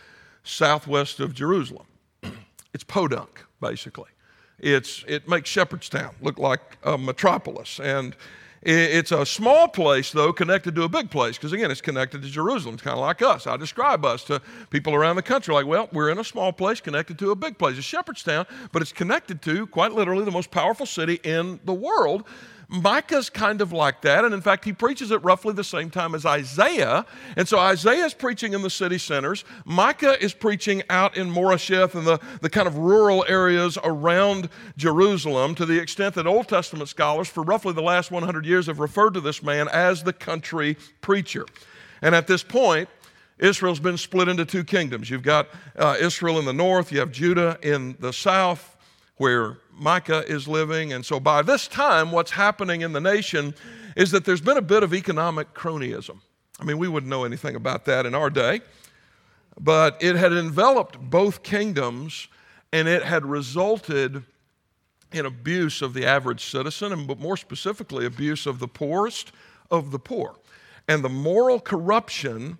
southwest 0.43 1.19
of 1.19 1.33
Jerusalem. 1.33 1.87
It's 2.73 2.85
podunk, 2.85 3.43
basically. 3.59 4.07
It's, 4.61 5.03
it 5.07 5.27
makes 5.27 5.49
Shepherdstown 5.49 6.15
look 6.21 6.37
like 6.37 6.61
a 6.83 6.97
metropolis. 6.97 7.79
And 7.79 8.15
it's 8.63 9.11
a 9.11 9.25
small 9.25 9.67
place, 9.67 10.11
though, 10.11 10.31
connected 10.31 10.75
to 10.75 10.83
a 10.83 10.87
big 10.87 11.09
place, 11.09 11.35
because 11.35 11.51
again, 11.51 11.71
it's 11.71 11.81
connected 11.81 12.21
to 12.21 12.29
Jerusalem. 12.29 12.75
It's 12.75 12.83
kind 12.83 12.93
of 12.93 13.01
like 13.01 13.23
us. 13.23 13.47
I 13.47 13.57
describe 13.57 14.05
us 14.05 14.23
to 14.25 14.39
people 14.69 14.93
around 14.93 15.15
the 15.15 15.23
country 15.23 15.51
like, 15.55 15.65
well, 15.65 15.89
we're 15.91 16.11
in 16.11 16.19
a 16.19 16.23
small 16.23 16.53
place 16.53 16.79
connected 16.79 17.17
to 17.19 17.31
a 17.31 17.35
big 17.35 17.57
place. 17.57 17.75
It's 17.75 17.87
Shepherdstown, 17.87 18.45
but 18.71 18.83
it's 18.83 18.93
connected 18.93 19.41
to, 19.41 19.65
quite 19.65 19.93
literally, 19.93 20.25
the 20.25 20.31
most 20.31 20.51
powerful 20.51 20.85
city 20.85 21.19
in 21.23 21.59
the 21.65 21.73
world. 21.73 22.23
Micah's 22.71 23.29
kind 23.29 23.59
of 23.59 23.73
like 23.73 24.01
that. 24.01 24.23
And 24.23 24.33
in 24.33 24.39
fact, 24.39 24.63
he 24.63 24.71
preaches 24.71 25.11
at 25.11 25.21
roughly 25.25 25.53
the 25.53 25.63
same 25.63 25.89
time 25.89 26.15
as 26.15 26.25
Isaiah. 26.25 27.05
And 27.35 27.45
so 27.45 27.59
Isaiah 27.59 28.05
is 28.05 28.13
preaching 28.13 28.53
in 28.53 28.61
the 28.61 28.69
city 28.69 28.97
centers. 28.97 29.43
Micah 29.65 30.21
is 30.23 30.33
preaching 30.33 30.81
out 30.89 31.17
in 31.17 31.29
Moresheth 31.29 31.95
and 31.95 32.07
the, 32.07 32.21
the 32.39 32.49
kind 32.49 32.67
of 32.67 32.77
rural 32.77 33.25
areas 33.27 33.77
around 33.83 34.47
Jerusalem 34.77 35.53
to 35.55 35.65
the 35.65 35.77
extent 35.77 36.15
that 36.15 36.25
Old 36.25 36.47
Testament 36.47 36.87
scholars, 36.87 37.27
for 37.27 37.43
roughly 37.43 37.73
the 37.73 37.81
last 37.81 38.09
100 38.09 38.45
years, 38.45 38.67
have 38.67 38.79
referred 38.79 39.15
to 39.15 39.21
this 39.21 39.43
man 39.43 39.67
as 39.67 40.03
the 40.03 40.13
country 40.13 40.77
preacher. 41.01 41.45
And 42.01 42.15
at 42.15 42.25
this 42.25 42.41
point, 42.41 42.87
Israel's 43.37 43.81
been 43.81 43.97
split 43.97 44.29
into 44.29 44.45
two 44.45 44.63
kingdoms. 44.63 45.09
You've 45.09 45.23
got 45.23 45.49
uh, 45.75 45.97
Israel 45.99 46.39
in 46.39 46.45
the 46.45 46.53
north, 46.53 46.91
you 46.91 46.99
have 46.99 47.11
Judah 47.11 47.59
in 47.61 47.97
the 47.99 48.13
south, 48.13 48.77
where 49.17 49.57
Micah 49.77 50.23
is 50.27 50.47
living. 50.47 50.93
And 50.93 51.05
so 51.05 51.19
by 51.19 51.41
this 51.41 51.67
time, 51.67 52.11
what's 52.11 52.31
happening 52.31 52.81
in 52.81 52.93
the 52.93 53.01
nation 53.01 53.53
is 53.95 54.11
that 54.11 54.25
there's 54.25 54.41
been 54.41 54.57
a 54.57 54.61
bit 54.61 54.83
of 54.83 54.93
economic 54.93 55.53
cronyism. 55.53 56.19
I 56.59 56.63
mean, 56.63 56.77
we 56.77 56.87
wouldn't 56.87 57.09
know 57.09 57.23
anything 57.23 57.55
about 57.55 57.85
that 57.85 58.05
in 58.05 58.13
our 58.13 58.29
day, 58.29 58.61
but 59.59 59.97
it 60.01 60.15
had 60.15 60.31
enveloped 60.31 60.99
both 60.99 61.43
kingdoms 61.43 62.27
and 62.71 62.87
it 62.87 63.03
had 63.03 63.25
resulted 63.25 64.23
in 65.11 65.25
abuse 65.25 65.81
of 65.81 65.93
the 65.93 66.05
average 66.05 66.45
citizen, 66.45 66.93
and 66.93 67.07
but 67.07 67.19
more 67.19 67.35
specifically, 67.35 68.05
abuse 68.05 68.45
of 68.45 68.59
the 68.59 68.67
poorest 68.67 69.31
of 69.69 69.91
the 69.91 69.99
poor. 69.99 70.35
And 70.87 71.03
the 71.03 71.09
moral 71.09 71.59
corruption 71.59 72.57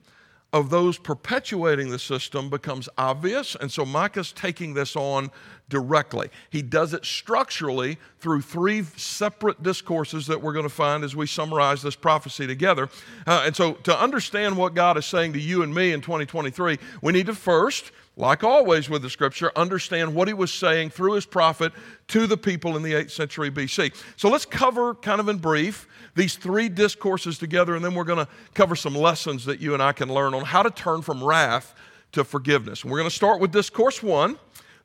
of 0.53 0.69
those 0.69 0.97
perpetuating 0.97 1.89
the 1.89 1.99
system 1.99 2.49
becomes 2.49 2.89
obvious. 2.97 3.55
And 3.55 3.71
so 3.71 3.85
Micah's 3.85 4.33
taking 4.33 4.73
this 4.73 4.95
on 4.95 5.31
directly. 5.71 6.29
He 6.51 6.61
does 6.61 6.93
it 6.93 7.03
structurally 7.03 7.97
through 8.19 8.41
three 8.41 8.83
separate 8.83 9.63
discourses 9.63 10.27
that 10.27 10.39
we're 10.39 10.53
going 10.53 10.67
to 10.67 10.69
find 10.69 11.03
as 11.03 11.15
we 11.15 11.25
summarize 11.25 11.81
this 11.81 11.95
prophecy 11.95 12.45
together. 12.45 12.89
Uh, 13.25 13.43
and 13.47 13.55
so, 13.55 13.73
to 13.73 13.99
understand 13.99 14.55
what 14.55 14.75
God 14.75 14.97
is 14.97 15.07
saying 15.07 15.33
to 15.33 15.39
you 15.39 15.63
and 15.63 15.73
me 15.73 15.93
in 15.93 16.01
2023, 16.01 16.77
we 17.01 17.13
need 17.13 17.25
to 17.25 17.33
first, 17.33 17.91
like 18.17 18.43
always 18.43 18.89
with 18.89 19.01
the 19.01 19.09
scripture, 19.09 19.51
understand 19.55 20.13
what 20.13 20.27
he 20.27 20.35
was 20.35 20.53
saying 20.53 20.91
through 20.91 21.13
his 21.13 21.25
prophet 21.25 21.71
to 22.09 22.27
the 22.27 22.37
people 22.37 22.77
in 22.77 22.83
the 22.83 22.93
8th 22.93 23.11
century 23.11 23.49
BC. 23.49 23.95
So, 24.17 24.29
let's 24.29 24.45
cover 24.45 24.93
kind 24.93 25.19
of 25.19 25.29
in 25.29 25.37
brief 25.37 25.87
these 26.13 26.35
three 26.35 26.67
discourses 26.69 27.39
together, 27.39 27.75
and 27.75 27.83
then 27.83 27.95
we're 27.95 28.03
going 28.03 28.23
to 28.23 28.31
cover 28.53 28.75
some 28.75 28.93
lessons 28.93 29.45
that 29.45 29.61
you 29.61 29.73
and 29.73 29.81
I 29.81 29.93
can 29.93 30.13
learn 30.13 30.33
on 30.33 30.43
how 30.43 30.61
to 30.61 30.69
turn 30.69 31.01
from 31.01 31.23
wrath 31.23 31.73
to 32.11 32.23
forgiveness. 32.23 32.83
And 32.83 32.91
we're 32.91 32.99
going 32.99 33.09
to 33.09 33.15
start 33.15 33.39
with 33.39 33.51
discourse 33.51 34.03
one. 34.03 34.37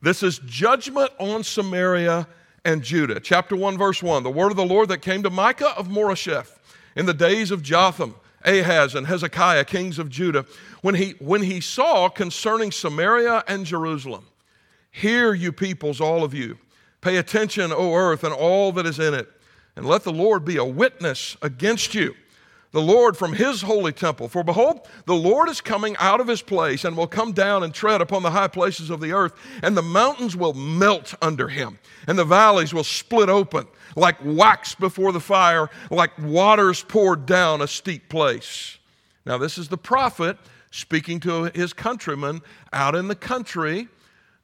This 0.02 0.22
is 0.22 0.38
judgment 0.40 1.10
on 1.18 1.42
Samaria 1.44 2.26
and 2.64 2.82
Judah. 2.82 3.20
Chapter 3.20 3.56
1, 3.56 3.78
verse 3.78 4.02
1. 4.02 4.22
The 4.22 4.30
word 4.30 4.50
of 4.50 4.56
the 4.56 4.64
Lord 4.64 4.88
that 4.88 5.02
came 5.02 5.22
to 5.22 5.30
Micah 5.30 5.76
of 5.76 5.88
Moresheth 5.88 6.58
in 6.94 7.06
the 7.06 7.14
days 7.14 7.50
of 7.50 7.62
Jotham, 7.62 8.14
Ahaz, 8.44 8.94
and 8.94 9.06
Hezekiah, 9.06 9.64
kings 9.64 9.98
of 9.98 10.08
Judah, 10.08 10.44
when 10.82 10.94
he, 10.94 11.14
when 11.18 11.42
he 11.42 11.60
saw 11.60 12.08
concerning 12.08 12.72
Samaria 12.72 13.44
and 13.48 13.64
Jerusalem. 13.64 14.26
Hear, 14.90 15.34
you 15.34 15.52
peoples, 15.52 16.00
all 16.00 16.24
of 16.24 16.34
you. 16.34 16.58
Pay 17.00 17.16
attention, 17.16 17.72
O 17.72 17.94
earth, 17.94 18.24
and 18.24 18.32
all 18.32 18.72
that 18.72 18.86
is 18.86 18.98
in 18.98 19.14
it 19.14 19.28
and 19.76 19.84
let 19.84 20.02
the 20.02 20.12
Lord 20.12 20.44
be 20.44 20.56
a 20.56 20.64
witness 20.64 21.36
against 21.42 21.94
you. 21.94 22.14
The 22.76 22.82
Lord 22.82 23.16
from 23.16 23.32
his 23.32 23.62
holy 23.62 23.94
temple. 23.94 24.28
For 24.28 24.44
behold, 24.44 24.86
the 25.06 25.14
Lord 25.14 25.48
is 25.48 25.62
coming 25.62 25.96
out 25.98 26.20
of 26.20 26.28
his 26.28 26.42
place 26.42 26.84
and 26.84 26.94
will 26.94 27.06
come 27.06 27.32
down 27.32 27.62
and 27.62 27.72
tread 27.72 28.02
upon 28.02 28.22
the 28.22 28.30
high 28.30 28.48
places 28.48 28.90
of 28.90 29.00
the 29.00 29.12
earth, 29.12 29.32
and 29.62 29.74
the 29.74 29.80
mountains 29.80 30.36
will 30.36 30.52
melt 30.52 31.14
under 31.22 31.48
him, 31.48 31.78
and 32.06 32.18
the 32.18 32.24
valleys 32.26 32.74
will 32.74 32.84
split 32.84 33.30
open 33.30 33.66
like 33.96 34.18
wax 34.22 34.74
before 34.74 35.10
the 35.12 35.20
fire, 35.20 35.70
like 35.90 36.10
waters 36.18 36.82
poured 36.82 37.24
down 37.24 37.62
a 37.62 37.66
steep 37.66 38.10
place. 38.10 38.76
Now, 39.24 39.38
this 39.38 39.56
is 39.56 39.68
the 39.68 39.78
prophet 39.78 40.36
speaking 40.70 41.18
to 41.20 41.44
his 41.54 41.72
countrymen 41.72 42.42
out 42.74 42.94
in 42.94 43.08
the 43.08 43.14
country. 43.14 43.88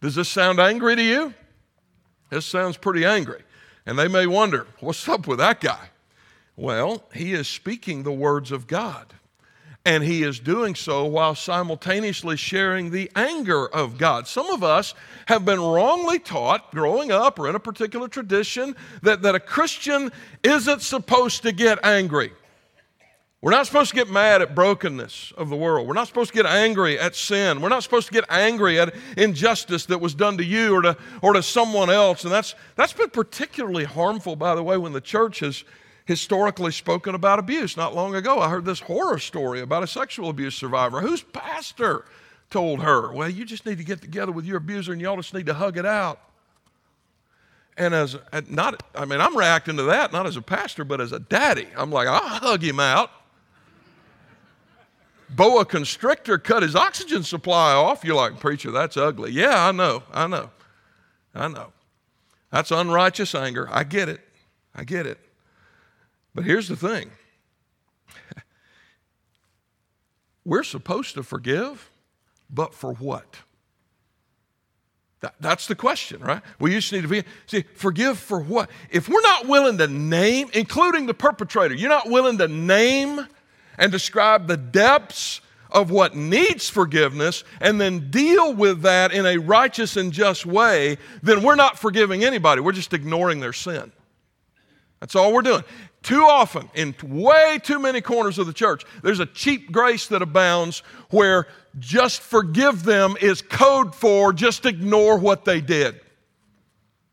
Does 0.00 0.14
this 0.14 0.30
sound 0.30 0.58
angry 0.58 0.96
to 0.96 1.02
you? 1.02 1.34
This 2.30 2.46
sounds 2.46 2.78
pretty 2.78 3.04
angry. 3.04 3.42
And 3.84 3.98
they 3.98 4.08
may 4.08 4.26
wonder, 4.26 4.66
what's 4.80 5.06
up 5.06 5.26
with 5.26 5.36
that 5.40 5.60
guy? 5.60 5.90
Well, 6.56 7.04
he 7.14 7.32
is 7.32 7.48
speaking 7.48 8.02
the 8.02 8.12
words 8.12 8.52
of 8.52 8.66
God. 8.66 9.14
And 9.84 10.04
he 10.04 10.22
is 10.22 10.38
doing 10.38 10.76
so 10.76 11.06
while 11.06 11.34
simultaneously 11.34 12.36
sharing 12.36 12.90
the 12.90 13.10
anger 13.16 13.66
of 13.66 13.98
God. 13.98 14.28
Some 14.28 14.46
of 14.50 14.62
us 14.62 14.94
have 15.26 15.44
been 15.44 15.60
wrongly 15.60 16.20
taught 16.20 16.70
growing 16.70 17.10
up 17.10 17.38
or 17.40 17.48
in 17.48 17.56
a 17.56 17.60
particular 17.60 18.06
tradition 18.06 18.76
that, 19.02 19.22
that 19.22 19.34
a 19.34 19.40
Christian 19.40 20.12
isn't 20.44 20.82
supposed 20.82 21.42
to 21.42 21.50
get 21.50 21.84
angry. 21.84 22.32
We're 23.40 23.50
not 23.50 23.66
supposed 23.66 23.90
to 23.90 23.96
get 23.96 24.08
mad 24.08 24.40
at 24.40 24.54
brokenness 24.54 25.32
of 25.36 25.48
the 25.48 25.56
world. 25.56 25.88
We're 25.88 25.94
not 25.94 26.06
supposed 26.06 26.30
to 26.30 26.36
get 26.36 26.46
angry 26.46 26.96
at 26.96 27.16
sin. 27.16 27.60
We're 27.60 27.70
not 27.70 27.82
supposed 27.82 28.06
to 28.06 28.12
get 28.12 28.24
angry 28.28 28.78
at 28.78 28.94
injustice 29.16 29.86
that 29.86 30.00
was 30.00 30.14
done 30.14 30.38
to 30.38 30.44
you 30.44 30.76
or 30.76 30.82
to, 30.82 30.96
or 31.22 31.32
to 31.32 31.42
someone 31.42 31.90
else. 31.90 32.22
And 32.22 32.32
that's, 32.32 32.54
that's 32.76 32.92
been 32.92 33.10
particularly 33.10 33.82
harmful, 33.82 34.36
by 34.36 34.54
the 34.54 34.62
way, 34.62 34.76
when 34.76 34.92
the 34.92 35.00
church 35.00 35.40
has 35.40 35.64
historically 36.04 36.72
spoken 36.72 37.14
about 37.14 37.38
abuse. 37.38 37.76
Not 37.76 37.94
long 37.94 38.14
ago, 38.14 38.40
I 38.40 38.48
heard 38.48 38.64
this 38.64 38.80
horror 38.80 39.18
story 39.18 39.60
about 39.60 39.82
a 39.82 39.86
sexual 39.86 40.28
abuse 40.28 40.54
survivor 40.54 41.00
whose 41.00 41.22
pastor 41.22 42.04
told 42.50 42.80
her, 42.80 43.12
Well, 43.12 43.28
you 43.28 43.44
just 43.44 43.66
need 43.66 43.78
to 43.78 43.84
get 43.84 44.00
together 44.00 44.32
with 44.32 44.44
your 44.44 44.58
abuser 44.58 44.92
and 44.92 45.00
y'all 45.00 45.16
just 45.16 45.34
need 45.34 45.46
to 45.46 45.54
hug 45.54 45.76
it 45.76 45.86
out. 45.86 46.20
And 47.76 47.94
as 47.94 48.16
not, 48.48 48.82
I 48.94 49.06
mean, 49.06 49.20
I'm 49.20 49.36
reacting 49.36 49.76
to 49.78 49.84
that 49.84 50.12
not 50.12 50.26
as 50.26 50.36
a 50.36 50.42
pastor, 50.42 50.84
but 50.84 51.00
as 51.00 51.12
a 51.12 51.18
daddy. 51.18 51.68
I'm 51.76 51.90
like, 51.90 52.06
I'll 52.06 52.20
hug 52.20 52.62
him 52.62 52.80
out 52.80 53.10
boa 55.34 55.64
constrictor 55.64 56.38
cut 56.38 56.62
his 56.62 56.76
oxygen 56.76 57.22
supply 57.22 57.72
off. 57.72 58.04
You're 58.04 58.16
like, 58.16 58.38
preacher, 58.38 58.70
that's 58.70 58.96
ugly. 58.96 59.32
Yeah, 59.32 59.66
I 59.66 59.72
know, 59.72 60.02
I 60.12 60.26
know, 60.26 60.50
I 61.34 61.48
know. 61.48 61.72
That's 62.50 62.70
unrighteous 62.70 63.34
anger. 63.34 63.68
I 63.70 63.84
get 63.84 64.08
it. 64.08 64.20
I 64.74 64.84
get 64.84 65.06
it. 65.06 65.18
But 66.34 66.44
here's 66.44 66.68
the 66.68 66.76
thing 66.76 67.10
we're 70.44 70.64
supposed 70.64 71.14
to 71.14 71.22
forgive, 71.22 71.90
but 72.50 72.74
for 72.74 72.94
what? 72.94 73.36
That, 75.20 75.36
that's 75.38 75.68
the 75.68 75.76
question, 75.76 76.20
right? 76.20 76.42
We 76.58 76.72
just 76.72 76.92
need 76.92 77.02
to 77.02 77.08
be, 77.08 77.22
see, 77.46 77.64
forgive 77.76 78.18
for 78.18 78.40
what? 78.40 78.68
If 78.90 79.08
we're 79.08 79.20
not 79.22 79.46
willing 79.46 79.78
to 79.78 79.86
name, 79.86 80.48
including 80.52 81.06
the 81.06 81.14
perpetrator, 81.14 81.74
you're 81.74 81.88
not 81.88 82.10
willing 82.10 82.38
to 82.38 82.48
name 82.48 83.24
and 83.78 83.92
describe 83.92 84.48
the 84.48 84.56
depths 84.56 85.40
of 85.70 85.90
what 85.90 86.16
needs 86.16 86.68
forgiveness 86.68 87.44
and 87.60 87.80
then 87.80 88.10
deal 88.10 88.52
with 88.52 88.82
that 88.82 89.12
in 89.12 89.24
a 89.24 89.38
righteous 89.38 89.96
and 89.96 90.12
just 90.12 90.44
way, 90.44 90.98
then 91.22 91.42
we're 91.42 91.54
not 91.54 91.78
forgiving 91.78 92.24
anybody. 92.24 92.60
We're 92.60 92.72
just 92.72 92.92
ignoring 92.92 93.38
their 93.40 93.52
sin. 93.52 93.92
That's 95.00 95.16
all 95.16 95.32
we're 95.32 95.42
doing. 95.42 95.64
Too 96.02 96.24
often, 96.24 96.68
in 96.74 96.94
way 97.02 97.60
too 97.62 97.78
many 97.78 98.00
corners 98.00 98.38
of 98.38 98.46
the 98.46 98.52
church, 98.52 98.84
there's 99.02 99.20
a 99.20 99.26
cheap 99.26 99.70
grace 99.70 100.08
that 100.08 100.20
abounds 100.20 100.80
where 101.10 101.46
just 101.78 102.20
forgive 102.20 102.82
them 102.82 103.16
is 103.20 103.40
code 103.40 103.94
for 103.94 104.32
just 104.32 104.66
ignore 104.66 105.16
what 105.16 105.44
they 105.44 105.60
did. 105.60 106.00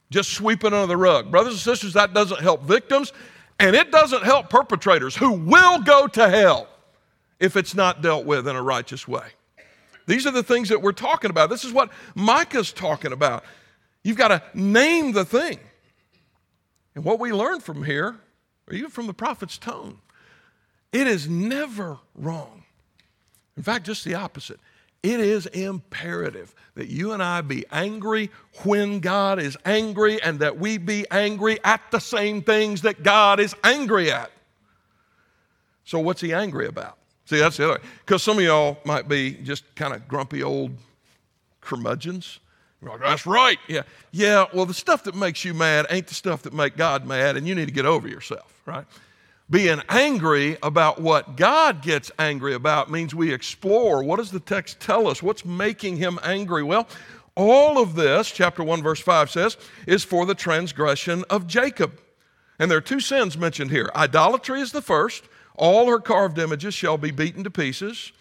Just 0.10 0.32
sweep 0.32 0.64
it 0.64 0.74
under 0.74 0.88
the 0.88 0.98
rug. 0.98 1.30
Brothers 1.30 1.54
and 1.54 1.62
sisters, 1.62 1.94
that 1.94 2.16
doesn't 2.16 2.42
help 2.42 2.64
victims. 2.64 3.14
And 3.60 3.76
it 3.76 3.92
doesn't 3.92 4.24
help 4.24 4.50
perpetrators 4.50 5.16
who 5.16 5.34
will 5.34 5.82
go 5.82 6.08
to 6.08 6.30
hell 6.30 6.68
if 7.40 7.56
it's 7.56 7.76
not 7.76 8.02
dealt 8.02 8.26
with 8.26 8.48
in 8.48 8.56
a 8.56 8.62
righteous 8.62 9.08
way. 9.08 9.28
These 10.08 10.26
are 10.26 10.32
the 10.32 10.42
things 10.44 10.70
that 10.70 10.82
we're 10.82 10.94
talking 10.94 11.30
about. 11.30 11.50
This 11.50 11.64
is 11.64 11.72
what 11.72 11.92
Micah's 12.16 12.72
talking 12.72 13.12
about. 13.12 13.44
You've 14.04 14.18
got 14.18 14.30
to 14.30 14.42
name 14.56 15.12
the 15.12 15.26
thing. 15.26 15.60
And 16.96 17.04
what 17.04 17.20
we 17.20 17.32
learn 17.32 17.60
from 17.60 17.84
here, 17.84 18.18
or 18.70 18.76
even 18.76 18.90
from 18.90 19.08
the 19.08 19.14
prophet's 19.14 19.58
tone, 19.58 20.00
it 20.92 21.08
is 21.08 21.28
never 21.28 22.00
wrong. 22.16 22.64
In 23.58 23.64
fact, 23.64 23.86
just 23.86 24.06
the 24.06 24.16
opposite. 24.16 24.60
It 25.02 25.20
is 25.20 25.46
imperative 25.48 26.54
that 26.76 26.90
you 26.90 27.14
and 27.14 27.24
I 27.24 27.42
be 27.42 27.66
angry 27.72 28.30
when 28.64 29.00
God 29.00 29.40
is 29.40 29.58
angry 29.66 30.22
and 30.22 30.40
that 30.40 30.58
we 30.60 30.78
be 30.78 31.06
angry 31.10 31.58
at 31.64 31.82
the 31.92 32.00
same 32.00 32.42
things 32.42 32.82
that 32.82 33.02
God 33.04 33.40
is 33.40 33.56
angry 33.64 34.12
at. 34.12 34.32
So, 35.86 36.00
what's 36.00 36.22
he 36.22 36.34
angry 36.34 36.68
about? 36.68 36.98
See, 37.26 37.40
that's 37.40 37.58
the 37.58 37.70
other. 37.70 37.82
Because 38.06 38.24
some 38.24 38.38
of 38.38 38.44
y'all 38.44 38.78
might 38.86 39.08
be 39.08 39.34
just 39.34 39.64
kind 39.76 39.94
of 39.94 40.08
grumpy 40.08 40.44
old 40.44 40.72
curmudgeons. 41.62 42.40
You're 42.82 42.92
like, 42.92 43.02
that's 43.02 43.26
right. 43.26 43.60
Yeah. 43.68 43.82
Yeah, 44.12 44.46
well, 44.54 44.66
the 44.66 44.74
stuff 44.74 45.04
that 45.04 45.16
makes 45.16 45.44
you 45.44 45.54
mad 45.54 45.86
ain't 45.90 46.08
the 46.08 46.14
stuff 46.14 46.44
that 46.44 46.54
make 46.54 46.78
God 46.78 47.06
mad, 47.06 47.36
and 47.36 47.48
you 47.48 47.56
need 47.56 47.68
to 47.68 47.74
get 47.74 47.86
over 47.86 48.08
yourself, 48.08 48.62
right? 48.66 48.86
Being 49.50 49.82
angry 49.90 50.58
about 50.62 51.02
what 51.02 51.36
God 51.36 51.82
gets 51.82 52.12
angry 52.20 52.54
about 52.54 52.92
means 52.92 53.16
we 53.16 53.34
explore 53.34 54.04
what 54.04 54.18
does 54.18 54.32
the 54.32 54.40
text 54.40 54.80
tell 54.80 55.08
us? 55.08 55.24
What's 55.24 55.44
making 55.44 55.98
him 55.98 56.20
angry? 56.24 56.64
Well, 56.64 56.88
all 57.36 57.82
of 57.82 57.96
this, 57.96 58.30
chapter 58.30 58.64
1, 58.64 58.84
verse 58.84 59.00
5 59.00 59.30
says, 59.30 59.58
is 59.88 60.04
for 60.04 60.26
the 60.26 60.36
transgression 60.36 61.24
of 61.30 61.48
Jacob. 61.48 62.00
And 62.60 62.70
there 62.70 62.78
are 62.78 62.82
two 62.82 63.00
sins 63.00 63.38
mentioned 63.38 63.72
here. 63.72 63.90
Idolatry 63.96 64.62
is 64.62 64.72
the 64.72 64.82
first. 64.82 65.24
All 65.56 65.88
her 65.88 66.00
carved 66.00 66.38
images 66.38 66.74
shall 66.74 66.98
be 66.98 67.12
beaten 67.12 67.44
to 67.44 67.50
pieces. 67.50 68.12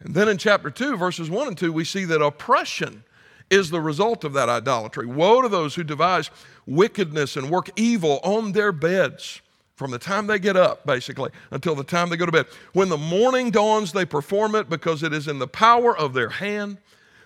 And 0.00 0.14
then 0.14 0.28
in 0.28 0.36
chapter 0.36 0.70
2, 0.70 0.96
verses 0.96 1.30
1 1.30 1.48
and 1.48 1.56
2, 1.56 1.72
we 1.72 1.84
see 1.84 2.04
that 2.06 2.22
oppression 2.22 3.04
is 3.50 3.70
the 3.70 3.80
result 3.80 4.24
of 4.24 4.32
that 4.32 4.48
idolatry. 4.48 5.06
Woe 5.06 5.42
to 5.42 5.48
those 5.48 5.74
who 5.74 5.84
devise 5.84 6.30
wickedness 6.66 7.36
and 7.36 7.50
work 7.50 7.70
evil 7.76 8.20
on 8.22 8.52
their 8.52 8.72
beds 8.72 9.40
from 9.74 9.90
the 9.90 9.98
time 9.98 10.26
they 10.26 10.38
get 10.38 10.56
up, 10.56 10.86
basically, 10.86 11.30
until 11.50 11.74
the 11.74 11.84
time 11.84 12.08
they 12.08 12.16
go 12.16 12.26
to 12.26 12.32
bed. 12.32 12.46
When 12.72 12.88
the 12.88 12.96
morning 12.96 13.50
dawns, 13.50 13.92
they 13.92 14.04
perform 14.04 14.54
it 14.54 14.68
because 14.68 15.02
it 15.02 15.12
is 15.12 15.28
in 15.28 15.38
the 15.38 15.48
power 15.48 15.96
of 15.96 16.12
their 16.12 16.28
hand. 16.28 16.78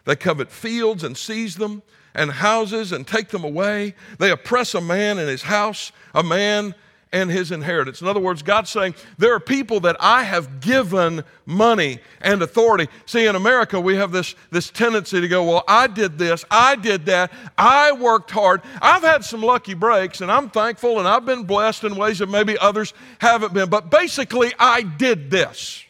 They 0.04 0.16
covet 0.16 0.50
fields 0.50 1.04
and 1.04 1.16
seize 1.16 1.56
them, 1.56 1.82
and 2.14 2.30
houses 2.30 2.92
and 2.92 3.06
take 3.06 3.28
them 3.28 3.44
away. 3.44 3.94
They 4.18 4.30
oppress 4.30 4.74
a 4.74 4.80
man 4.80 5.18
in 5.18 5.28
his 5.28 5.42
house, 5.42 5.92
a 6.14 6.22
man 6.22 6.74
and 7.12 7.30
his 7.30 7.52
inheritance. 7.52 8.00
In 8.00 8.08
other 8.08 8.20
words, 8.20 8.42
God's 8.42 8.70
saying, 8.70 8.94
There 9.16 9.32
are 9.32 9.40
people 9.40 9.80
that 9.80 9.96
I 10.00 10.24
have 10.24 10.60
given 10.60 11.22
money 11.44 12.00
and 12.20 12.42
authority. 12.42 12.88
See, 13.06 13.26
in 13.26 13.36
America, 13.36 13.80
we 13.80 13.96
have 13.96 14.10
this, 14.10 14.34
this 14.50 14.70
tendency 14.70 15.20
to 15.20 15.28
go, 15.28 15.44
Well, 15.44 15.64
I 15.68 15.86
did 15.86 16.18
this, 16.18 16.44
I 16.50 16.74
did 16.76 17.06
that, 17.06 17.32
I 17.56 17.92
worked 17.92 18.30
hard. 18.30 18.62
I've 18.82 19.02
had 19.02 19.24
some 19.24 19.40
lucky 19.40 19.74
breaks, 19.74 20.20
and 20.20 20.30
I'm 20.30 20.50
thankful, 20.50 20.98
and 20.98 21.06
I've 21.06 21.24
been 21.24 21.44
blessed 21.44 21.84
in 21.84 21.96
ways 21.96 22.18
that 22.18 22.28
maybe 22.28 22.58
others 22.58 22.92
haven't 23.20 23.54
been. 23.54 23.68
But 23.68 23.90
basically, 23.90 24.52
I 24.58 24.82
did 24.82 25.30
this. 25.30 25.84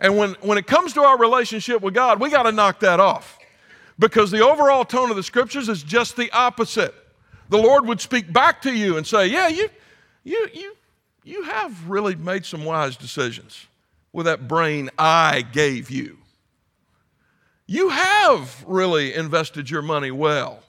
And 0.00 0.16
when, 0.16 0.34
when 0.40 0.58
it 0.58 0.66
comes 0.66 0.94
to 0.94 1.02
our 1.02 1.16
relationship 1.18 1.82
with 1.82 1.94
God, 1.94 2.20
we 2.20 2.30
got 2.30 2.44
to 2.44 2.52
knock 2.52 2.80
that 2.80 2.98
off. 2.98 3.38
Because 3.98 4.32
the 4.32 4.44
overall 4.44 4.84
tone 4.84 5.10
of 5.10 5.16
the 5.16 5.22
scriptures 5.22 5.68
is 5.68 5.82
just 5.82 6.16
the 6.16 6.28
opposite 6.32 6.94
the 7.48 7.58
Lord 7.58 7.86
would 7.86 8.00
speak 8.00 8.32
back 8.32 8.62
to 8.62 8.72
you 8.72 8.96
and 8.96 9.06
say, 9.06 9.26
Yeah, 9.26 9.48
you, 9.48 9.68
you, 10.24 10.48
you, 10.52 10.76
you 11.24 11.42
have 11.44 11.88
really 11.88 12.14
made 12.14 12.44
some 12.44 12.64
wise 12.64 12.96
decisions 12.96 13.66
with 14.12 14.26
that 14.26 14.48
brain 14.48 14.90
I 14.98 15.42
gave 15.42 15.90
you. 15.90 16.18
You 17.66 17.88
have 17.90 18.64
really 18.66 19.14
invested 19.14 19.70
your 19.70 19.82
money 19.82 20.10
well 20.10 20.62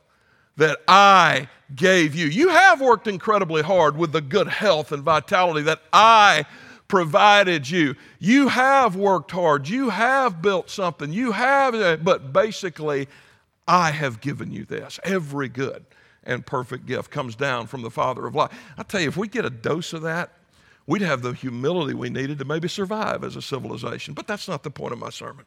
that 0.58 0.80
I 0.88 1.50
gave 1.76 2.16
you. 2.16 2.28
You 2.28 2.50
have 2.50 2.80
worked 2.80 3.08
incredibly 3.08 3.64
hard 3.64 3.98
with 3.98 4.12
the 4.12 4.22
good 4.22 4.48
health 4.48 4.92
and 4.92 5.04
vitality 5.04 5.64
that 5.64 5.82
I 5.92 6.46
provided 6.88 7.70
you. 7.70 7.96
You 8.20 8.48
have 8.50 8.96
worked 8.96 9.32
hard. 9.32 9.68
You 9.68 9.90
have 9.90 10.42
built 10.42 10.70
something. 10.70 11.12
You 11.12 11.32
have, 11.32 12.04
but 12.04 12.32
basically, 12.32 13.08
I 13.68 13.92
have 13.92 14.22
given 14.22 14.52
you 14.52 14.66
this, 14.66 15.00
every 15.04 15.50
good 15.50 15.86
and 16.26 16.46
perfect 16.46 16.86
gift 16.86 17.12
comes 17.12 17.36
down 17.36 17.68
from 17.68 17.82
the 17.82 17.90
Father 17.92 18.26
of 18.26 18.36
light. 18.36 18.52
I 18.78 18.84
tell 18.84 19.02
you, 19.02 19.08
if 19.08 19.18
we 19.18 19.28
get 19.28 19.46
a 19.46 19.50
dose 19.50 19.94
of 19.94 20.02
that, 20.04 20.32
we'd 20.88 21.02
have 21.02 21.22
the 21.22 21.34
humility 21.34 21.94
we 21.94 22.10
needed 22.10 22.40
to 22.40 22.46
maybe 22.46 22.68
survive 22.68 23.24
as 23.24 23.36
a 23.36 23.42
civilization. 23.42 24.14
But 24.14 24.28
that's 24.28 24.48
not 24.48 24.64
the 24.64 24.72
point 24.72 24.94
of 24.94 25.00
my 25.00 25.10
sermon. 25.10 25.46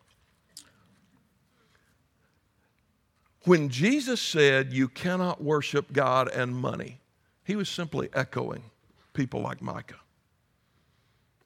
When 3.45 3.69
Jesus 3.69 4.21
said, 4.21 4.73
You 4.73 4.89
cannot 4.89 5.43
worship 5.43 5.93
God 5.93 6.29
and 6.29 6.55
money, 6.55 7.01
he 7.45 7.55
was 7.55 7.69
simply 7.69 8.09
echoing 8.13 8.65
people 9.13 9.41
like 9.41 9.63
Micah. 9.63 9.95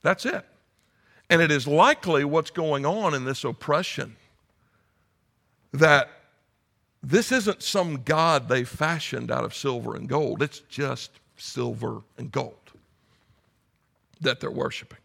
That's 0.03 0.25
it. 0.25 0.47
And 1.29 1.43
it 1.43 1.51
is 1.51 1.67
likely 1.69 2.25
what's 2.25 2.51
going 2.51 2.87
on 2.87 3.15
in 3.15 3.25
this 3.25 3.45
oppression 3.45 4.17
that 5.73 6.11
this 7.03 7.33
isn't 7.33 7.63
some 7.63 8.03
God 8.03 8.49
they 8.49 8.65
fashioned 8.65 9.31
out 9.31 9.45
of 9.45 9.55
silver 9.55 9.97
and 9.97 10.09
gold. 10.09 10.43
It's 10.43 10.61
just 10.61 11.13
silver 11.37 12.03
and 12.19 12.31
gold 12.31 12.55
that 14.21 14.41
they're 14.41 14.51
worshiping. 14.51 14.99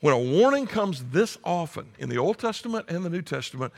When 0.00 0.14
a 0.14 0.18
warning 0.18 0.66
comes 0.66 1.04
this 1.04 1.38
often 1.44 1.86
in 1.98 2.08
the 2.08 2.18
Old 2.18 2.38
Testament 2.38 2.86
and 2.88 3.04
the 3.04 3.10
New 3.10 3.22
Testament, 3.22 3.72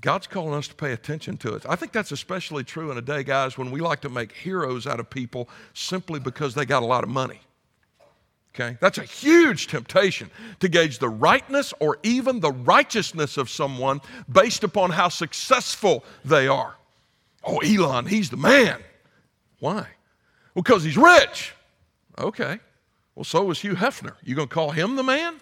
God's 0.00 0.26
calling 0.26 0.54
us 0.54 0.68
to 0.68 0.74
pay 0.74 0.92
attention 0.92 1.36
to 1.38 1.54
it. 1.54 1.64
I 1.68 1.74
think 1.74 1.92
that's 1.92 2.12
especially 2.12 2.62
true 2.62 2.90
in 2.90 2.98
a 2.98 3.02
day, 3.02 3.24
guys, 3.24 3.56
when 3.56 3.70
we 3.70 3.80
like 3.80 4.00
to 4.02 4.08
make 4.08 4.32
heroes 4.32 4.86
out 4.86 5.00
of 5.00 5.08
people 5.08 5.48
simply 5.72 6.20
because 6.20 6.54
they 6.54 6.66
got 6.66 6.82
a 6.82 6.86
lot 6.86 7.02
of 7.02 7.10
money. 7.10 7.40
Okay? 8.54 8.76
That's 8.80 8.98
a 8.98 9.02
huge 9.02 9.68
temptation 9.68 10.30
to 10.60 10.68
gauge 10.68 10.98
the 10.98 11.08
rightness 11.08 11.72
or 11.80 11.98
even 12.02 12.40
the 12.40 12.52
righteousness 12.52 13.36
of 13.36 13.48
someone 13.48 14.00
based 14.30 14.64
upon 14.64 14.90
how 14.90 15.08
successful 15.08 16.04
they 16.24 16.48
are. 16.48 16.74
Oh, 17.44 17.58
Elon, 17.58 18.06
he's 18.06 18.30
the 18.30 18.36
man. 18.36 18.82
Why? 19.60 19.86
Well, 20.54 20.62
because 20.62 20.82
he's 20.84 20.96
rich. 20.96 21.54
Okay. 22.18 22.58
Well, 23.14 23.24
so 23.24 23.44
was 23.44 23.60
Hugh 23.60 23.74
Hefner. 23.74 24.14
You 24.22 24.34
going 24.34 24.48
to 24.48 24.54
call 24.54 24.70
him 24.70 24.96
the 24.96 25.02
man? 25.02 25.40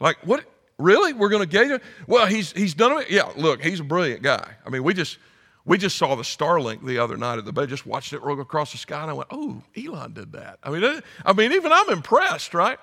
Like, 0.00 0.16
what? 0.24 0.44
Really? 0.78 1.12
We're 1.12 1.28
going 1.28 1.42
to 1.42 1.48
gauge 1.48 1.70
it? 1.70 1.82
Well, 2.06 2.26
he's, 2.26 2.52
he's 2.52 2.74
done 2.74 3.00
it. 3.00 3.10
Yeah, 3.10 3.30
look, 3.36 3.62
he's 3.62 3.80
a 3.80 3.84
brilliant 3.84 4.22
guy. 4.22 4.54
I 4.66 4.70
mean, 4.70 4.82
we 4.82 4.94
just, 4.94 5.18
we 5.64 5.78
just 5.78 5.96
saw 5.96 6.14
the 6.14 6.22
Starlink 6.22 6.84
the 6.84 6.98
other 6.98 7.16
night 7.16 7.38
at 7.38 7.44
the 7.44 7.52
bed, 7.52 7.68
just 7.68 7.86
watched 7.86 8.12
it 8.12 8.22
roll 8.22 8.40
across 8.40 8.72
the 8.72 8.78
sky, 8.78 9.02
and 9.02 9.10
I 9.10 9.14
went, 9.14 9.28
oh, 9.30 9.62
Elon 9.76 10.12
did 10.12 10.32
that. 10.32 10.58
I 10.62 10.70
mean, 10.70 11.00
I 11.24 11.32
mean, 11.32 11.52
even 11.52 11.72
I'm 11.72 11.90
impressed, 11.90 12.54
right? 12.54 12.78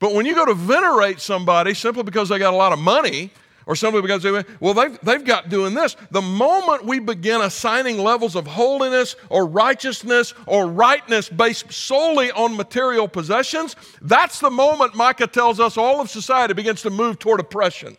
But 0.00 0.14
when 0.14 0.26
you 0.26 0.34
go 0.34 0.44
to 0.46 0.54
venerate 0.54 1.20
somebody 1.20 1.74
simply 1.74 2.02
because 2.02 2.28
they 2.28 2.38
got 2.38 2.54
a 2.54 2.56
lot 2.56 2.72
of 2.72 2.80
money, 2.80 3.30
or 3.66 3.76
simply 3.76 4.02
because 4.02 4.22
they, 4.22 4.32
well, 4.60 4.74
they've, 4.74 4.98
they've 5.02 5.24
got 5.24 5.48
doing 5.48 5.74
this. 5.74 5.96
The 6.10 6.20
moment 6.20 6.84
we 6.84 6.98
begin 6.98 7.40
assigning 7.40 7.98
levels 7.98 8.34
of 8.34 8.46
holiness 8.46 9.14
or 9.28 9.46
righteousness 9.46 10.34
or 10.46 10.66
rightness 10.66 11.28
based 11.28 11.72
solely 11.72 12.32
on 12.32 12.56
material 12.56 13.06
possessions, 13.06 13.76
that's 14.00 14.40
the 14.40 14.50
moment 14.50 14.96
Micah 14.96 15.28
tells 15.28 15.60
us 15.60 15.76
all 15.76 16.00
of 16.00 16.10
society 16.10 16.54
begins 16.54 16.82
to 16.82 16.90
move 16.90 17.20
toward 17.20 17.38
oppression. 17.38 17.96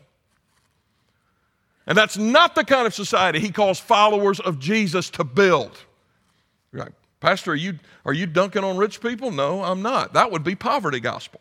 And 1.86 1.98
that's 1.98 2.17
not 2.17 2.56
the 2.56 2.63
kind 2.63 2.88
of 2.88 2.93
society 2.93 3.39
he 3.39 3.52
calls 3.52 3.80
followers 3.80 4.39
of 4.39 4.60
Jesus 4.60 5.10
to 5.12 5.24
build. 5.24 5.78
Pastor, 7.24 7.54
are 7.54 7.56
you, 7.56 7.80
are 8.06 8.12
you 8.12 8.26
dunking 8.28 8.65
on 8.65 8.76
rich 8.76 9.00
people? 9.00 9.32
No, 9.32 9.63
I'm 9.63 9.82
not. 9.82 10.12
That 10.12 10.30
would 10.30 10.43
be 10.43 10.56
poverty 10.56 11.00
gospel. 11.00 11.39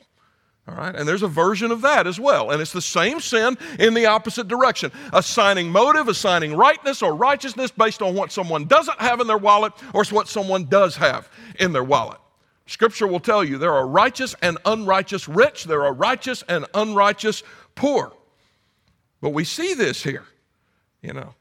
All 0.69 0.77
right, 0.77 0.95
and 0.95 1.09
there's 1.09 1.25
a 1.25 1.29
version 1.29 1.73
of 1.73 1.81
that 1.81 2.07
as 2.07 2.21
well. 2.21 2.53
And 2.53 2.63
it's 2.63 2.73
the 2.73 2.81
same 2.81 3.19
sin 3.19 3.59
in 3.81 3.93
the 3.93 4.07
opposite 4.07 4.47
direction 4.47 4.93
assigning 5.13 5.71
motive, 5.71 6.07
assigning 6.07 6.55
rightness 6.55 7.03
or 7.03 7.17
righteousness 7.17 7.73
based 7.73 8.01
on 8.01 8.15
what 8.15 8.31
someone 8.31 8.67
doesn't 8.67 9.01
have 9.01 9.21
in 9.21 9.27
their 9.27 9.39
wallet 9.39 9.73
or 9.93 10.05
what 10.05 10.29
someone 10.29 10.67
does 10.67 10.95
have 10.95 11.29
in 11.59 11.73
their 11.73 11.83
wallet. 11.83 12.21
Scripture 12.67 13.09
will 13.09 13.19
tell 13.19 13.43
you 13.43 13.59
there 13.59 13.75
are 13.75 13.89
righteous 13.89 14.37
and 14.41 14.59
unrighteous 14.65 15.27
rich, 15.27 15.65
there 15.65 15.85
are 15.85 15.93
righteous 15.93 16.45
and 16.49 16.65
unrighteous 16.75 17.43
poor. 17.75 18.13
But 19.21 19.31
we 19.31 19.43
see 19.43 19.75
this 19.75 20.01
here. 20.01 20.27
You 21.03 21.13
know, 21.13 21.35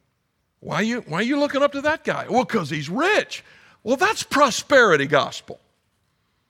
why 0.59 0.77
are 0.77 0.83
you, 0.83 1.01
why 1.01 1.19
are 1.19 1.23
you 1.23 1.39
looking 1.39 1.61
up 1.61 1.71
to 1.73 1.81
that 1.81 2.03
guy? 2.03 2.25
Well, 2.29 2.43
because 2.43 2.69
he's 2.69 2.89
rich. 2.89 3.43
Well, 3.83 3.95
that's 3.95 4.23
prosperity 4.23 5.07
gospel. 5.07 5.59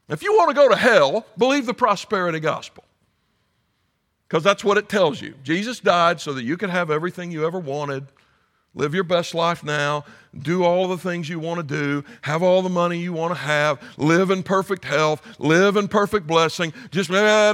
If 0.10 0.24
you 0.24 0.34
want 0.34 0.50
to 0.50 0.56
go 0.56 0.68
to 0.68 0.76
hell, 0.76 1.26
believe 1.38 1.66
the 1.66 1.74
prosperity 1.74 2.40
gospel. 2.40 2.84
Because 4.28 4.44
that's 4.44 4.64
what 4.64 4.78
it 4.78 4.90
tells 4.90 5.22
you. 5.22 5.36
Jesus 5.44 5.80
died 5.80 6.22
so 6.22 6.34
that 6.34 6.44
you 6.44 6.58
could 6.58 6.70
have 6.70 6.92
everything 6.92 7.32
you 7.32 7.46
ever 7.46 7.60
wanted, 7.60 8.08
live 8.74 8.94
your 8.94 9.04
best 9.04 9.34
life 9.34 9.64
now, 9.64 10.06
do 10.38 10.64
all 10.64 10.88
the 10.88 10.98
things 10.98 11.28
you 11.28 11.40
want 11.40 11.58
to 11.58 11.64
do, 11.64 12.06
have 12.22 12.42
all 12.42 12.62
the 12.62 12.70
money 12.70 12.98
you 12.98 13.12
want 13.14 13.34
to 13.34 13.40
have, 13.40 13.82
live 13.98 14.32
in 14.32 14.44
perfect 14.44 14.86
health, 14.86 15.22
live 15.40 15.76
in 15.76 15.90
perfect 15.90 16.28
blessing. 16.28 16.74
Just 16.92 17.10
you 17.10 17.16
know 17.16 17.54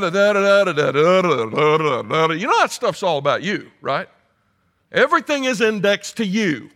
that 2.60 2.72
stuff's 2.72 3.04
all 3.04 3.18
about 3.18 3.44
you, 3.44 3.72
right? 3.82 4.08
Everything 4.92 5.44
is 5.44 5.62
indexed 5.62 6.18
to 6.18 6.26
you. 6.26 6.70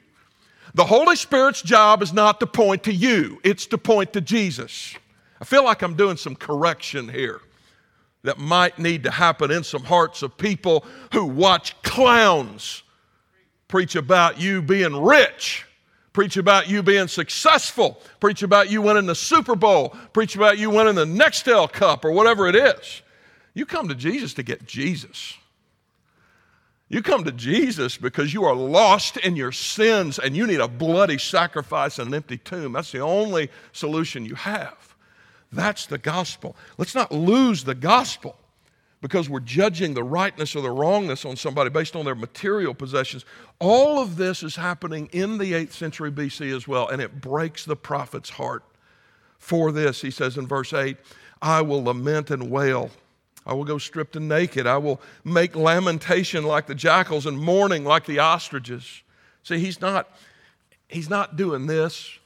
The 0.73 0.85
Holy 0.85 1.15
Spirit's 1.15 1.61
job 1.61 2.01
is 2.01 2.13
not 2.13 2.39
to 2.39 2.47
point 2.47 2.83
to 2.83 2.93
you, 2.93 3.39
it's 3.43 3.65
to 3.67 3.77
point 3.77 4.13
to 4.13 4.21
Jesus. 4.21 4.95
I 5.39 5.45
feel 5.45 5.63
like 5.63 5.81
I'm 5.81 5.95
doing 5.95 6.17
some 6.17 6.35
correction 6.35 7.09
here 7.09 7.41
that 8.23 8.37
might 8.37 8.77
need 8.77 9.03
to 9.03 9.11
happen 9.11 9.51
in 9.51 9.63
some 9.63 9.83
hearts 9.83 10.21
of 10.21 10.37
people 10.37 10.85
who 11.11 11.25
watch 11.25 11.81
clowns 11.81 12.83
preach 13.67 13.95
about 13.95 14.39
you 14.39 14.61
being 14.61 15.01
rich, 15.01 15.65
preach 16.13 16.37
about 16.37 16.69
you 16.69 16.83
being 16.83 17.07
successful, 17.07 17.99
preach 18.19 18.43
about 18.43 18.69
you 18.69 18.81
winning 18.81 19.07
the 19.07 19.15
Super 19.15 19.55
Bowl, 19.55 19.95
preach 20.13 20.35
about 20.35 20.57
you 20.57 20.69
winning 20.69 20.95
the 20.95 21.05
Nextel 21.05 21.71
Cup 21.71 22.05
or 22.05 22.11
whatever 22.11 22.47
it 22.47 22.55
is. 22.55 23.01
You 23.53 23.65
come 23.65 23.87
to 23.87 23.95
Jesus 23.95 24.33
to 24.35 24.43
get 24.43 24.65
Jesus. 24.65 25.35
You 26.91 27.01
come 27.01 27.23
to 27.23 27.31
Jesus 27.31 27.95
because 27.95 28.33
you 28.33 28.43
are 28.43 28.53
lost 28.53 29.15
in 29.15 29.37
your 29.37 29.53
sins 29.53 30.19
and 30.19 30.35
you 30.35 30.45
need 30.45 30.59
a 30.59 30.67
bloody 30.67 31.17
sacrifice 31.17 31.99
and 31.99 32.09
an 32.09 32.13
empty 32.15 32.37
tomb. 32.37 32.73
That's 32.73 32.91
the 32.91 32.99
only 32.99 33.49
solution 33.71 34.25
you 34.25 34.35
have. 34.35 34.93
That's 35.53 35.85
the 35.85 35.97
gospel. 35.97 36.57
Let's 36.77 36.93
not 36.93 37.13
lose 37.13 37.63
the 37.63 37.75
gospel 37.75 38.35
because 38.99 39.29
we're 39.29 39.39
judging 39.39 39.93
the 39.93 40.03
rightness 40.03 40.53
or 40.53 40.61
the 40.61 40.69
wrongness 40.69 41.23
on 41.23 41.37
somebody 41.37 41.69
based 41.69 41.95
on 41.95 42.03
their 42.03 42.13
material 42.13 42.73
possessions. 42.73 43.23
All 43.59 43.99
of 43.99 44.17
this 44.17 44.43
is 44.43 44.57
happening 44.57 45.07
in 45.13 45.37
the 45.37 45.53
8th 45.53 45.71
century 45.71 46.11
BC 46.11 46.53
as 46.53 46.67
well, 46.67 46.89
and 46.89 47.01
it 47.01 47.21
breaks 47.21 47.63
the 47.63 47.77
prophet's 47.77 48.31
heart. 48.31 48.63
For 49.37 49.71
this, 49.71 50.01
he 50.01 50.11
says 50.11 50.37
in 50.37 50.45
verse 50.45 50.73
8, 50.73 50.97
I 51.41 51.61
will 51.61 51.85
lament 51.85 52.31
and 52.31 52.51
wail. 52.51 52.91
I 53.45 53.53
will 53.53 53.63
go 53.63 53.77
stripped 53.77 54.15
and 54.15 54.29
naked. 54.29 54.67
I 54.67 54.77
will 54.77 55.01
make 55.23 55.55
lamentation 55.55 56.43
like 56.43 56.67
the 56.67 56.75
jackals 56.75 57.25
and 57.25 57.39
mourning 57.39 57.83
like 57.83 58.05
the 58.05 58.19
ostriches. 58.19 59.01
See, 59.43 59.59
he's 59.59 59.81
not, 59.81 60.09
he's 60.87 61.09
not 61.09 61.35
doing 61.35 61.65
this 61.65 62.19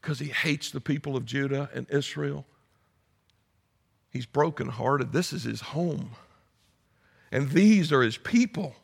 because 0.00 0.18
he 0.18 0.28
hates 0.28 0.70
the 0.70 0.80
people 0.80 1.16
of 1.16 1.24
Judah 1.24 1.70
and 1.72 1.86
Israel. 1.90 2.44
He's 4.10 4.26
brokenhearted. 4.26 5.12
This 5.12 5.32
is 5.32 5.44
his 5.44 5.60
home. 5.60 6.10
And 7.30 7.50
these 7.50 7.92
are 7.92 8.02
his 8.02 8.18
people. 8.18 8.74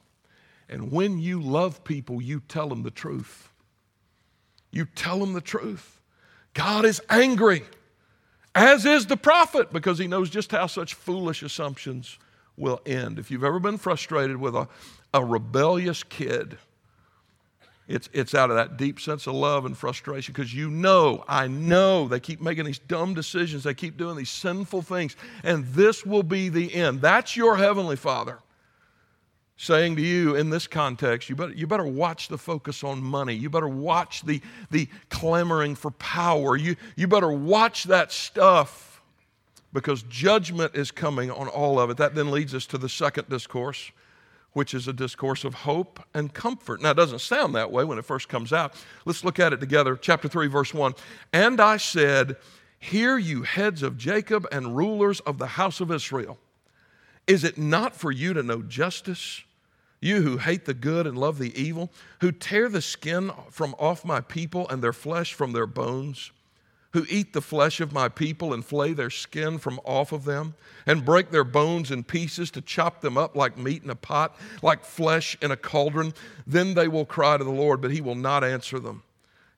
And 0.69 0.93
when 0.93 1.19
you 1.19 1.41
love 1.41 1.83
people, 1.85 2.23
you 2.23 2.41
tell 2.49 2.69
them 2.69 2.85
the 2.85 2.91
truth. 2.91 3.49
You 4.71 4.85
tell 4.85 5.19
them 5.19 5.33
the 5.33 5.41
truth. 5.41 6.01
God 6.55 6.85
is 6.85 7.01
angry, 7.11 7.65
as 8.57 8.87
is 8.87 9.07
the 9.07 9.19
prophet, 9.19 9.71
because 9.71 9.99
he 9.99 10.07
knows 10.07 10.31
just 10.31 10.51
how 10.51 10.67
such 10.67 10.95
foolish 10.95 11.43
assumptions 11.43 12.19
will 12.57 12.81
end. 12.87 13.19
If 13.19 13.31
you've 13.31 13.45
ever 13.45 13.61
been 13.61 13.77
frustrated 13.77 14.39
with 14.39 14.57
a, 14.57 14.67
a 15.13 15.23
rebellious 15.23 16.03
kid, 16.03 16.57
it's, 17.87 18.09
it's 18.15 18.35
out 18.35 18.49
of 18.49 18.57
that 18.57 18.79
deep 18.79 18.99
sense 18.99 19.27
of 19.27 19.35
love 19.35 19.67
and 19.67 19.77
frustration 19.77 20.33
because 20.33 20.55
you 20.55 20.71
know, 20.71 21.23
I 21.29 21.49
know 21.49 22.09
they 22.09 22.19
keep 22.19 22.41
making 22.41 22.65
these 22.65 22.79
dumb 22.79 23.13
decisions. 23.13 23.63
They 23.63 23.75
keep 23.75 23.99
doing 23.99 24.17
these 24.17 24.31
sinful 24.31 24.83
things, 24.83 25.17
and 25.45 25.67
this 25.67 26.07
will 26.07 26.23
be 26.23 26.49
the 26.49 26.75
end. 26.75 27.03
That's 27.03 27.37
your 27.37 27.57
Heavenly 27.57 27.97
Father 27.97 28.39
saying 29.57 29.97
to 29.97 30.03
you 30.03 30.37
in 30.37 30.51
this 30.51 30.67
context, 30.67 31.29
you 31.31 31.37
better, 31.37 31.53
you 31.53 31.67
better 31.67 31.87
watch 31.87 32.29
the 32.29 32.39
focus 32.39 32.85
on 32.85 33.03
money. 33.03 33.35
You 33.35 33.49
better 33.49 33.69
watch 33.69 34.23
the, 34.23 34.41
the 34.71 34.89
clamoring 35.09 35.75
for 35.75 35.91
power. 35.93 36.57
You, 36.57 36.77
you 36.97 37.09
better 37.09 37.33
watch 37.33 37.85
that 37.85 38.13
stuff 38.13 39.01
because 39.73 40.03
judgment 40.05 40.75
is 40.75 40.91
coming 40.91 41.31
on 41.31 41.49
all 41.49 41.81
of 41.81 41.91
it. 41.91 41.97
That 41.97 42.15
then 42.15 42.31
leads 42.31 42.55
us 42.55 42.67
to 42.67 42.79
the 42.79 42.89
second 42.89 43.29
discourse 43.29 43.91
which 44.57 44.73
is 44.73 44.89
a 44.89 44.93
discourse 44.95 45.45
of 45.45 45.53
hope 45.53 46.01
and 46.15 46.33
comfort. 46.33 46.81
Now, 46.81 46.93
it 46.93 46.97
doesn't 46.97 47.19
sound 47.19 47.55
that 47.55 47.71
way 47.71 47.85
when 47.85 47.99
it 47.99 48.07
first 48.07 48.31
comes 48.31 48.55
out. 48.55 48.73
Let's 49.05 49.23
look 49.23 49.39
at 49.39 49.53
it 49.53 49.61
together. 49.61 49.97
Chapter 49.97 50.29
3, 50.29 50.47
verse 50.47 50.73
1. 50.73 50.95
And 51.35 51.61
I 51.61 51.77
said, 51.77 52.39
Hear 52.79 53.19
you, 53.19 53.43
heads 53.43 53.83
of 53.83 53.99
Jacob 53.99 54.49
and 54.51 54.75
rulers 54.75 55.21
of 55.21 55.37
the 55.37 55.47
house 55.47 55.81
of 55.81 55.93
Israel. 55.93 56.39
Is 57.27 57.45
it 57.45 57.59
not 57.59 57.95
for 57.95 58.11
you 58.11 58.33
to 58.33 58.43
know 58.43 58.63
justice? 58.63 59.43
You 60.07 60.23
who 60.23 60.39
hate 60.39 60.65
the 60.65 60.75
good 60.75 61.07
and 61.07 61.19
love 61.19 61.39
the 61.39 61.59
evil, 61.61 61.91
who 62.21 62.31
tear 62.31 62.69
the 62.69 62.81
skin 62.81 63.33
from 63.51 63.75
off 63.79 64.05
my 64.05 64.21
people 64.21 64.69
and 64.69 64.83
their 64.83 64.93
flesh 64.93 65.35
from 65.35 65.53
their 65.53 65.67
bones 65.67 66.31
who 66.97 67.05
eat 67.11 67.35
the 67.35 67.43
flesh 67.43 67.79
of 67.83 67.93
my 67.93 68.09
people 68.09 68.55
and 68.55 68.65
flay 68.65 68.95
their 68.95 69.11
skin 69.11 69.59
from 69.59 69.79
off 69.85 70.13
of 70.13 70.25
them, 70.25 70.55
and 70.87 71.05
break 71.05 71.31
their 71.31 71.45
bones 71.45 71.91
in 71.91 72.03
pieces 72.03 72.51
to 72.51 72.63
chop 72.63 73.03
them 73.03 73.19
up 73.19 73.37
like 73.37 73.59
meat 73.59 73.85
in 73.85 73.91
a 73.91 73.95
pot, 73.95 74.35
like 74.63 74.83
flesh 74.83 75.37
in 75.43 75.51
a 75.51 75.57
cauldron. 75.59 76.15
Then 76.47 76.73
they 76.73 76.89
will 76.89 77.05
cry 77.05 77.37
to 77.37 77.45
the 77.45 77.51
Lord, 77.51 77.83
but 77.83 77.91
he 77.91 78.01
will 78.01 78.15
not 78.15 78.43
answer 78.43 78.81
them. 78.81 79.03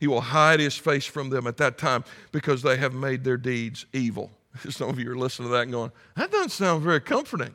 He 0.01 0.09
will 0.09 0.21
hide 0.21 0.59
his 0.59 0.77
face 0.77 1.05
from 1.05 1.31
them 1.31 1.47
at 1.47 1.59
that 1.59 1.79
time 1.79 2.03
because 2.33 2.63
they 2.63 2.77
have 2.77 2.93
made 2.93 3.23
their 3.23 3.37
deeds 3.37 3.87
evil. 3.93 4.33
Some 4.69 4.89
of 4.89 4.99
you 4.99 5.13
are 5.13 5.17
listening 5.17 5.49
to 5.49 5.53
that 5.53 5.63
and 5.63 5.71
going, 5.71 5.93
that 6.17 6.33
doesn't 6.33 6.51
sound 6.51 6.83
very 6.83 7.01
comforting. 7.01 7.55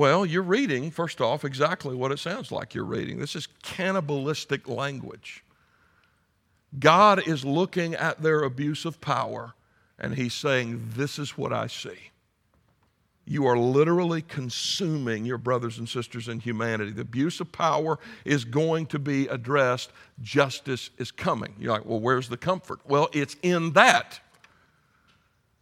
Well, 0.00 0.24
you're 0.24 0.42
reading, 0.42 0.90
first 0.90 1.20
off, 1.20 1.44
exactly 1.44 1.94
what 1.94 2.10
it 2.10 2.18
sounds 2.18 2.50
like 2.50 2.74
you're 2.74 2.84
reading. 2.84 3.18
This 3.18 3.36
is 3.36 3.46
cannibalistic 3.62 4.66
language. 4.66 5.44
God 6.78 7.28
is 7.28 7.44
looking 7.44 7.94
at 7.94 8.22
their 8.22 8.44
abuse 8.44 8.86
of 8.86 9.02
power 9.02 9.52
and 9.98 10.14
he's 10.14 10.32
saying, 10.32 10.92
This 10.96 11.18
is 11.18 11.36
what 11.36 11.52
I 11.52 11.66
see. 11.66 11.98
You 13.26 13.44
are 13.44 13.58
literally 13.58 14.22
consuming 14.22 15.26
your 15.26 15.36
brothers 15.36 15.76
and 15.76 15.86
sisters 15.86 16.28
in 16.28 16.40
humanity. 16.40 16.92
The 16.92 17.02
abuse 17.02 17.38
of 17.38 17.52
power 17.52 17.98
is 18.24 18.46
going 18.46 18.86
to 18.86 18.98
be 18.98 19.26
addressed. 19.26 19.90
Justice 20.22 20.88
is 20.96 21.10
coming. 21.10 21.54
You're 21.58 21.74
like, 21.74 21.84
well, 21.84 22.00
where's 22.00 22.30
the 22.30 22.38
comfort? 22.38 22.80
Well, 22.88 23.10
it's 23.12 23.36
in 23.42 23.74
that. 23.74 24.18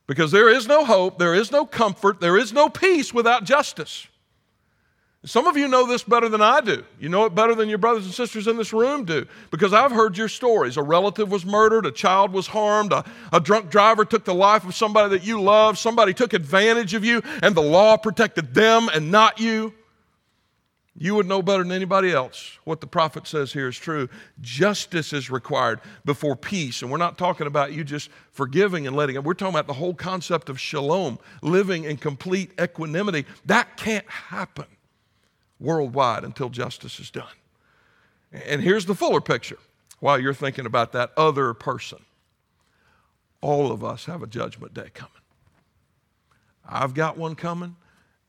Because 0.07 0.31
there 0.31 0.49
is 0.49 0.69
no 0.69 0.85
hope, 0.85 1.19
there 1.19 1.35
is 1.35 1.51
no 1.51 1.67
comfort, 1.67 2.21
there 2.21 2.39
is 2.39 2.53
no 2.53 2.69
peace 2.69 3.13
without 3.13 3.43
justice. 3.43 4.07
Some 5.25 5.49
of 5.49 5.57
you 5.57 5.67
know 5.67 5.85
this 5.85 6.05
better 6.05 6.29
than 6.29 6.41
I 6.41 6.61
do. 6.61 6.85
You 7.01 7.09
know 7.09 7.25
it 7.25 7.35
better 7.35 7.55
than 7.55 7.69
your 7.69 7.79
brothers 7.79 8.05
and 8.05 8.15
sisters 8.15 8.47
in 8.47 8.57
this 8.57 8.73
room 8.73 9.05
do 9.05 9.27
because 9.51 9.73
I've 9.73 9.91
heard 9.91 10.17
your 10.17 10.29
stories. 10.29 10.77
A 10.77 10.83
relative 10.83 11.31
was 11.31 11.45
murdered, 11.45 11.87
a 11.87 11.91
child 11.91 12.33
was 12.33 12.47
harmed, 12.47 12.93
a, 12.93 13.05
a, 13.33 13.41
drunk 13.41 13.69
driver 13.69 14.05
took 14.05 14.25
the 14.25 14.35
life 14.35 14.65
of 14.65 14.77
somebody 14.77 15.11
that 15.11 15.27
you 15.27 15.41
love, 15.43 15.77
somebody 15.77 16.15
took 16.15 16.35
advantage 16.35 16.95
of 16.95 17.05
you, 17.05 17.21
and 17.43 17.57
the 17.57 17.63
law 17.63 17.97
protected 17.97 18.55
them 18.55 18.89
and 18.95 19.11
not 19.11 19.41
you. 19.41 19.75
You 21.01 21.17
would 21.17 21.27
know 21.27 21.43
better 21.43 21.65
than 21.65 21.73
anybody 21.73 22.13
else 22.13 22.59
what 22.65 22.81
the 22.81 22.87
prophet 22.87 23.27
says 23.27 23.53
here 23.53 23.69
is 23.69 23.77
true. 23.77 24.09
Justice 24.41 25.13
is 25.13 25.31
required 25.31 25.81
before 26.05 26.37
peace. 26.37 26.83
And 26.83 26.91
we're 26.93 26.97
not 26.99 27.19
talking 27.19 27.47
about 27.47 27.73
you 27.73 27.83
just 27.83 28.11
forgiving 28.33 28.87
and 28.87 28.97
letting 28.97 29.17
it. 29.17 29.23
We're 29.23 29.35
talking 29.35 29.55
about 29.55 29.69
the 29.69 29.75
whole 29.75 29.95
concept 29.95 30.49
of 30.49 30.61
shalom, 30.61 31.19
living 31.43 31.85
in 31.85 31.99
complete 31.99 32.53
equanimity. 32.61 33.27
That 33.47 33.77
can't 33.77 34.09
happen 34.09 34.67
worldwide 35.61 36.25
until 36.25 36.49
justice 36.49 37.01
is 37.01 37.11
done. 37.11 37.27
And 38.33 38.61
here's 38.61 38.87
the 38.87 38.95
fuller 38.95 39.21
picture 39.21 39.59
while 40.01 40.19
you're 40.19 40.35
thinking 40.35 40.67
about 40.67 40.93
that 40.93 41.13
other 41.17 41.55
person. 41.55 41.99
All 43.41 43.73
of 43.73 43.85
us 43.85 44.07
have 44.07 44.23
a 44.23 44.27
judgment 44.27 44.75
day 44.75 44.91
coming. 44.93 45.13
I've 46.69 46.95
got 46.95 47.17
one 47.17 47.35
coming, 47.35 47.77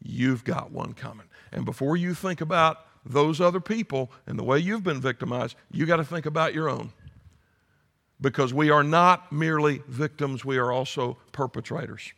you've 0.01 0.43
got 0.43 0.71
one 0.71 0.93
coming. 0.93 1.27
And 1.51 1.65
before 1.65 1.97
you 1.97 2.13
think 2.13 2.41
about 2.41 2.85
those 3.05 3.41
other 3.41 3.59
people 3.59 4.11
and 4.27 4.37
the 4.37 4.43
way 4.43 4.59
you've 4.59 4.83
been 4.83 5.01
victimized, 5.01 5.55
you 5.71 5.85
got 5.85 5.97
to 5.97 6.03
think 6.03 6.25
about 6.25 6.53
your 6.53 6.69
own. 6.69 6.93
Because 8.21 8.53
we 8.53 8.69
are 8.69 8.83
not 8.83 9.31
merely 9.31 9.81
victims, 9.87 10.43
we 10.43 10.57
are 10.57 10.71
also 10.71 11.17
perpetrators. 11.31 12.13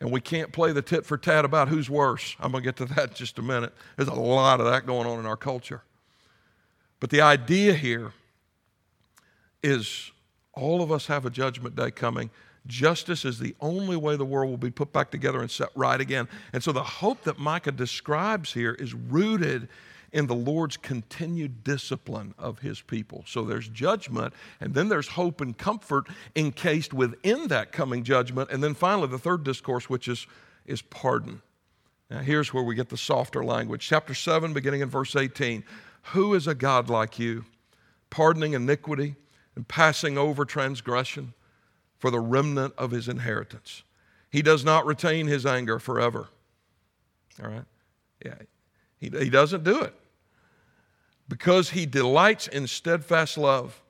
And 0.00 0.12
we 0.12 0.20
can't 0.20 0.52
play 0.52 0.72
the 0.72 0.82
tit 0.82 1.04
for 1.04 1.18
tat 1.18 1.44
about 1.44 1.68
who's 1.68 1.90
worse. 1.90 2.36
I'm 2.38 2.52
going 2.52 2.62
to 2.62 2.68
get 2.68 2.76
to 2.76 2.84
that 2.94 3.10
in 3.10 3.14
just 3.14 3.38
a 3.38 3.42
minute. 3.42 3.72
There's 3.96 4.08
a 4.08 4.14
lot 4.14 4.60
of 4.60 4.66
that 4.66 4.86
going 4.86 5.06
on 5.06 5.18
in 5.18 5.26
our 5.26 5.36
culture. 5.36 5.82
But 7.00 7.10
the 7.10 7.20
idea 7.20 7.74
here 7.74 8.12
is 9.62 10.10
all 10.52 10.82
of 10.82 10.90
us 10.90 11.06
have 11.06 11.26
a 11.26 11.30
judgment 11.30 11.76
day 11.76 11.90
coming. 11.90 12.30
Justice 12.66 13.24
is 13.24 13.38
the 13.38 13.54
only 13.60 13.96
way 13.96 14.16
the 14.16 14.24
world 14.24 14.50
will 14.50 14.56
be 14.56 14.70
put 14.70 14.92
back 14.92 15.10
together 15.10 15.40
and 15.40 15.50
set 15.50 15.70
right 15.74 16.00
again. 16.00 16.28
And 16.52 16.62
so 16.62 16.72
the 16.72 16.82
hope 16.82 17.22
that 17.24 17.38
Micah 17.38 17.72
describes 17.72 18.52
here 18.52 18.74
is 18.74 18.94
rooted 18.94 19.68
in 20.12 20.26
the 20.26 20.34
Lord's 20.34 20.76
continued 20.76 21.62
discipline 21.64 22.34
of 22.38 22.60
his 22.60 22.80
people. 22.80 23.24
So 23.26 23.44
there's 23.44 23.68
judgment, 23.68 24.32
and 24.60 24.74
then 24.74 24.88
there's 24.88 25.08
hope 25.08 25.40
and 25.40 25.56
comfort 25.56 26.08
encased 26.34 26.94
within 26.94 27.48
that 27.48 27.72
coming 27.72 28.04
judgment. 28.04 28.50
And 28.50 28.62
then 28.62 28.74
finally, 28.74 29.08
the 29.08 29.18
third 29.18 29.44
discourse, 29.44 29.90
which 29.90 30.08
is, 30.08 30.26
is 30.66 30.80
pardon. 30.82 31.42
Now, 32.10 32.20
here's 32.20 32.54
where 32.54 32.64
we 32.64 32.74
get 32.74 32.88
the 32.88 32.96
softer 32.96 33.44
language. 33.44 33.86
Chapter 33.86 34.14
7, 34.14 34.54
beginning 34.54 34.80
in 34.80 34.88
verse 34.88 35.14
18. 35.14 35.62
Who 36.12 36.34
is 36.34 36.46
a 36.46 36.54
God 36.54 36.88
like 36.88 37.18
you, 37.18 37.44
pardoning 38.08 38.54
iniquity 38.54 39.16
and 39.54 39.68
passing 39.68 40.16
over 40.16 40.46
transgression 40.46 41.34
for 41.98 42.10
the 42.10 42.20
remnant 42.20 42.72
of 42.78 42.92
his 42.92 43.08
inheritance? 43.08 43.82
He 44.30 44.40
does 44.40 44.64
not 44.64 44.86
retain 44.86 45.26
his 45.26 45.44
anger 45.44 45.78
forever. 45.78 46.28
All 47.42 47.50
right? 47.50 47.64
Yeah. 48.24 48.34
He, 48.98 49.08
he 49.08 49.30
doesn't 49.30 49.64
do 49.64 49.80
it. 49.80 49.94
Because 51.28 51.70
he 51.70 51.86
delights 51.86 52.48
in 52.48 52.66
steadfast 52.66 53.36
love, 53.36 53.82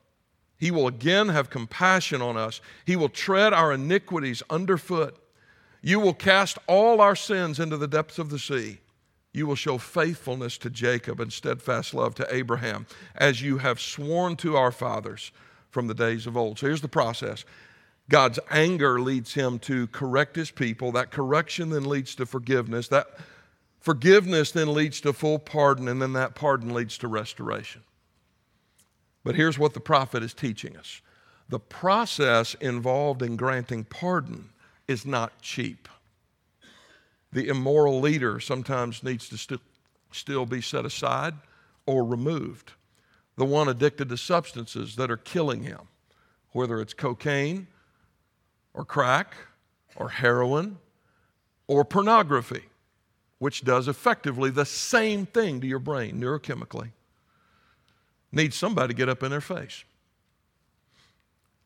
he 0.57 0.71
will 0.71 0.87
again 0.87 1.29
have 1.29 1.49
compassion 1.49 2.21
on 2.21 2.35
us. 2.35 2.59
He 2.85 2.95
will 2.95 3.09
tread 3.09 3.53
our 3.53 3.71
iniquities 3.71 4.43
underfoot. 4.49 5.17
You 5.81 5.99
will 6.01 6.13
cast 6.13 6.57
all 6.67 6.99
our 6.99 7.15
sins 7.15 7.59
into 7.59 7.77
the 7.77 7.87
depths 7.87 8.19
of 8.19 8.29
the 8.29 8.39
sea. 8.39 8.79
You 9.31 9.47
will 9.47 9.55
show 9.55 9.77
faithfulness 9.77 10.57
to 10.59 10.69
Jacob 10.69 11.21
and 11.21 11.31
steadfast 11.31 11.93
love 11.93 12.15
to 12.15 12.27
Abraham, 12.33 12.87
as 13.15 13.41
you 13.41 13.59
have 13.59 13.79
sworn 13.79 14.35
to 14.37 14.57
our 14.57 14.71
fathers 14.71 15.31
from 15.69 15.87
the 15.87 15.93
days 15.93 16.27
of 16.27 16.35
old. 16.35 16.59
So 16.59 16.67
here's 16.67 16.81
the 16.81 16.89
process 16.89 17.45
God's 18.09 18.39
anger 18.49 18.99
leads 18.99 19.35
him 19.35 19.59
to 19.59 19.87
correct 19.87 20.35
his 20.35 20.51
people. 20.51 20.91
That 20.91 21.11
correction 21.11 21.69
then 21.69 21.85
leads 21.85 22.15
to 22.15 22.25
forgiveness. 22.25 22.87
That 22.87 23.07
Forgiveness 23.79 24.51
then 24.51 24.73
leads 24.73 24.99
to 25.01 25.13
full 25.13 25.39
pardon, 25.39 25.87
and 25.87 26.01
then 26.01 26.13
that 26.13 26.35
pardon 26.35 26.73
leads 26.73 26.97
to 26.99 27.07
restoration. 27.07 27.83
But 29.23 29.35
here's 29.35 29.59
what 29.59 29.73
the 29.73 29.79
prophet 29.79 30.23
is 30.23 30.33
teaching 30.33 30.77
us 30.77 31.01
the 31.49 31.59
process 31.59 32.53
involved 32.55 33.23
in 33.23 33.35
granting 33.35 33.83
pardon 33.83 34.49
is 34.87 35.05
not 35.05 35.41
cheap. 35.41 35.87
The 37.31 37.47
immoral 37.47 37.99
leader 37.99 38.39
sometimes 38.39 39.03
needs 39.03 39.29
to 39.29 39.37
st- 39.37 39.61
still 40.11 40.45
be 40.45 40.61
set 40.61 40.85
aside 40.85 41.35
or 41.85 42.03
removed. 42.03 42.73
The 43.35 43.45
one 43.45 43.67
addicted 43.67 44.09
to 44.09 44.17
substances 44.17 44.95
that 44.95 45.09
are 45.09 45.17
killing 45.17 45.63
him, 45.63 45.87
whether 46.51 46.79
it's 46.81 46.93
cocaine 46.93 47.67
or 48.73 48.85
crack 48.85 49.33
or 49.95 50.09
heroin 50.09 50.77
or 51.67 51.85
pornography, 51.85 52.68
which 53.39 53.63
does 53.63 53.87
effectively 53.87 54.49
the 54.49 54.65
same 54.65 55.25
thing 55.25 55.61
to 55.61 55.67
your 55.67 55.79
brain 55.79 56.21
neurochemically, 56.21 56.91
needs 58.31 58.55
somebody 58.55 58.93
to 58.93 58.97
get 58.97 59.09
up 59.09 59.23
in 59.23 59.31
their 59.31 59.41
face. 59.41 59.83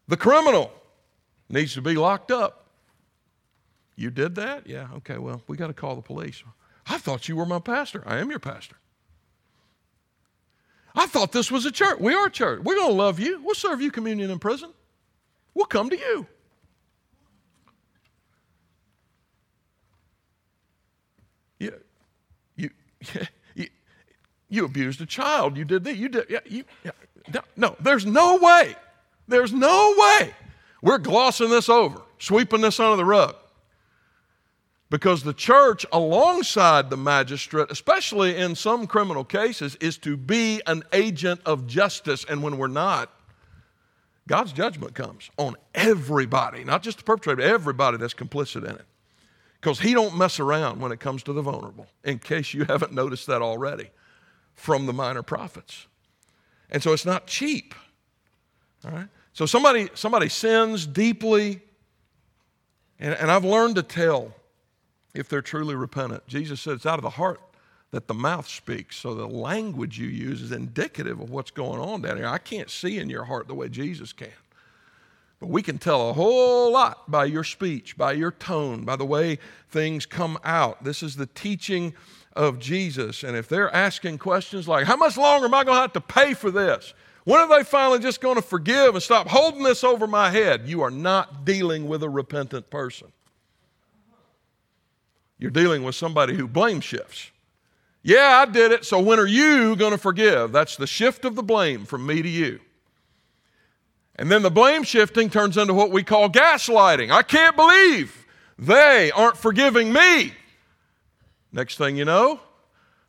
The 0.07 0.17
criminal 0.17 0.71
needs 1.49 1.73
to 1.73 1.81
be 1.81 1.95
locked 1.95 2.31
up. 2.31 2.67
You 3.95 4.09
did 4.09 4.35
that? 4.35 4.67
Yeah, 4.67 4.87
okay, 4.97 5.17
well, 5.17 5.41
we 5.47 5.57
got 5.57 5.67
to 5.67 5.73
call 5.73 5.95
the 5.95 6.01
police. 6.01 6.43
I 6.87 6.97
thought 6.97 7.27
you 7.27 7.35
were 7.35 7.45
my 7.45 7.59
pastor. 7.59 8.03
I 8.05 8.17
am 8.17 8.29
your 8.29 8.39
pastor. 8.39 8.75
I 10.95 11.07
thought 11.07 11.31
this 11.31 11.51
was 11.51 11.65
a 11.65 11.71
church. 11.71 11.99
We 11.99 12.13
are 12.13 12.27
a 12.27 12.31
church. 12.31 12.61
We're 12.63 12.75
going 12.75 12.89
to 12.89 12.93
love 12.93 13.19
you. 13.19 13.41
We'll 13.43 13.55
serve 13.55 13.81
you 13.81 13.91
communion 13.91 14.29
in 14.29 14.39
prison. 14.39 14.71
We'll 15.53 15.65
come 15.65 15.89
to 15.89 15.97
you. 15.97 16.27
you, 23.55 23.67
you, 24.49 24.65
abused 24.65 25.01
a 25.01 25.05
child. 25.05 25.57
You 25.57 25.65
did 25.65 25.83
that. 25.83 25.95
You 25.95 26.09
did. 26.09 26.25
Yeah, 26.29 26.39
you, 26.45 26.63
yeah. 26.83 26.91
No, 27.55 27.75
there's 27.79 28.05
no 28.05 28.37
way. 28.37 28.75
There's 29.27 29.53
no 29.53 29.93
way. 29.97 30.33
We're 30.81 30.97
glossing 30.97 31.49
this 31.49 31.69
over, 31.69 32.01
sweeping 32.19 32.61
this 32.61 32.79
under 32.79 32.97
the 32.97 33.05
rug. 33.05 33.35
Because 34.89 35.23
the 35.23 35.33
church, 35.33 35.85
alongside 35.91 36.89
the 36.89 36.97
magistrate, 36.97 37.71
especially 37.71 38.37
in 38.37 38.53
some 38.53 38.85
criminal 38.85 39.23
cases, 39.23 39.75
is 39.77 39.97
to 39.99 40.15
be 40.15 40.61
an 40.67 40.83
agent 40.93 41.41
of 41.45 41.65
justice. 41.65 42.25
And 42.29 42.43
when 42.43 42.57
we're 42.57 42.67
not, 42.67 43.09
God's 44.27 44.53
judgment 44.53 44.93
comes 44.93 45.31
on 45.37 45.55
everybody, 45.73 46.63
not 46.63 46.83
just 46.83 46.99
the 46.99 47.03
perpetrator, 47.03 47.41
everybody 47.41 47.97
that's 47.97 48.13
complicit 48.13 48.63
in 48.65 48.75
it. 48.75 48.85
Because 49.63 49.79
He 49.79 49.93
don't 49.93 50.17
mess 50.17 50.41
around 50.41 50.81
when 50.81 50.91
it 50.91 50.99
comes 50.99 51.23
to 51.23 51.31
the 51.31 51.41
vulnerable, 51.41 51.87
in 52.03 52.19
case 52.19 52.53
you 52.53 52.65
haven't 52.67 52.91
noticed 52.91 53.27
that 53.27 53.41
already 53.41 53.89
from 54.55 54.87
the 54.87 54.93
minor 54.93 55.23
prophets. 55.23 55.87
And 56.69 56.83
so 56.83 56.91
it's 56.91 57.05
not 57.05 57.27
cheap. 57.27 57.73
All 58.85 58.91
right? 58.91 59.07
So 59.31 59.45
somebody, 59.45 59.89
somebody 59.93 60.27
sins 60.27 60.85
deeply, 60.85 61.61
and, 62.99 63.13
and 63.13 63.31
I've 63.31 63.45
learned 63.45 63.77
to 63.77 63.83
tell 63.83 64.33
if 65.13 65.29
they're 65.29 65.41
truly 65.41 65.75
repentant. 65.75 66.27
Jesus 66.27 66.59
said 66.59 66.73
it's 66.73 66.85
out 66.85 66.99
of 66.99 67.03
the 67.03 67.11
heart 67.11 67.39
that 67.91 68.07
the 68.07 68.13
mouth 68.13 68.49
speaks. 68.49 68.97
So 68.97 69.13
the 69.13 69.27
language 69.27 69.97
you 69.97 70.07
use 70.07 70.41
is 70.41 70.51
indicative 70.51 71.21
of 71.21 71.29
what's 71.29 71.51
going 71.51 71.79
on 71.79 72.01
down 72.01 72.17
here. 72.17 72.27
I 72.27 72.37
can't 72.37 72.69
see 72.69 72.99
in 72.99 73.09
your 73.09 73.23
heart 73.23 73.47
the 73.47 73.55
way 73.55 73.69
Jesus 73.69 74.11
can. 74.11 74.27
But 75.43 75.49
we 75.49 75.61
can 75.61 75.77
tell 75.77 76.09
a 76.09 76.13
whole 76.13 76.71
lot 76.71 77.11
by 77.11 77.25
your 77.25 77.43
speech, 77.43 77.97
by 77.97 78.13
your 78.13 78.31
tone, 78.31 78.85
by 78.85 78.95
the 78.95 79.03
way 79.03 79.39
things 79.69 80.05
come 80.05 80.39
out. 80.45 80.85
This 80.85 81.03
is 81.03 81.17
the 81.17 81.25
teaching 81.25 81.93
of 82.31 82.59
Jesus. 82.59 83.23
And 83.23 83.35
if 83.35 83.49
they're 83.49 83.69
asking 83.75 84.19
questions 84.19 84.69
like, 84.69 84.85
How 84.85 84.95
much 84.95 85.17
longer 85.17 85.47
am 85.47 85.53
I 85.53 85.65
going 85.65 85.75
to 85.75 85.81
have 85.81 85.91
to 85.93 85.99
pay 85.99 86.33
for 86.33 86.49
this? 86.49 86.93
When 87.25 87.41
are 87.41 87.49
they 87.49 87.65
finally 87.65 87.99
just 87.99 88.21
going 88.21 88.37
to 88.37 88.41
forgive 88.41 88.95
and 88.95 89.03
stop 89.03 89.27
holding 89.27 89.63
this 89.63 89.83
over 89.83 90.07
my 90.07 90.29
head? 90.29 90.65
You 90.65 90.81
are 90.81 90.89
not 90.89 91.43
dealing 91.43 91.89
with 91.89 92.03
a 92.03 92.09
repentant 92.09 92.69
person. 92.69 93.09
You're 95.39 95.51
dealing 95.51 95.83
with 95.83 95.95
somebody 95.95 96.35
who 96.35 96.47
blame 96.47 96.79
shifts. 96.79 97.31
Yeah, 98.01 98.45
I 98.47 98.49
did 98.49 98.71
it, 98.71 98.85
so 98.85 98.97
when 99.01 99.19
are 99.19 99.27
you 99.27 99.75
going 99.75 99.91
to 99.91 99.97
forgive? 99.97 100.53
That's 100.53 100.77
the 100.77 100.87
shift 100.87 101.25
of 101.25 101.35
the 101.35 101.43
blame 101.43 101.83
from 101.83 102.05
me 102.05 102.21
to 102.21 102.29
you. 102.29 102.61
And 104.15 104.31
then 104.31 104.43
the 104.43 104.51
blame 104.51 104.83
shifting 104.83 105.29
turns 105.29 105.57
into 105.57 105.73
what 105.73 105.91
we 105.91 106.03
call 106.03 106.29
gaslighting. 106.29 107.11
I 107.11 107.23
can't 107.23 107.55
believe 107.55 108.25
they 108.59 109.11
aren't 109.11 109.37
forgiving 109.37 109.91
me. 109.91 110.33
Next 111.51 111.77
thing 111.77 111.95
you 111.95 112.05
know, 112.05 112.39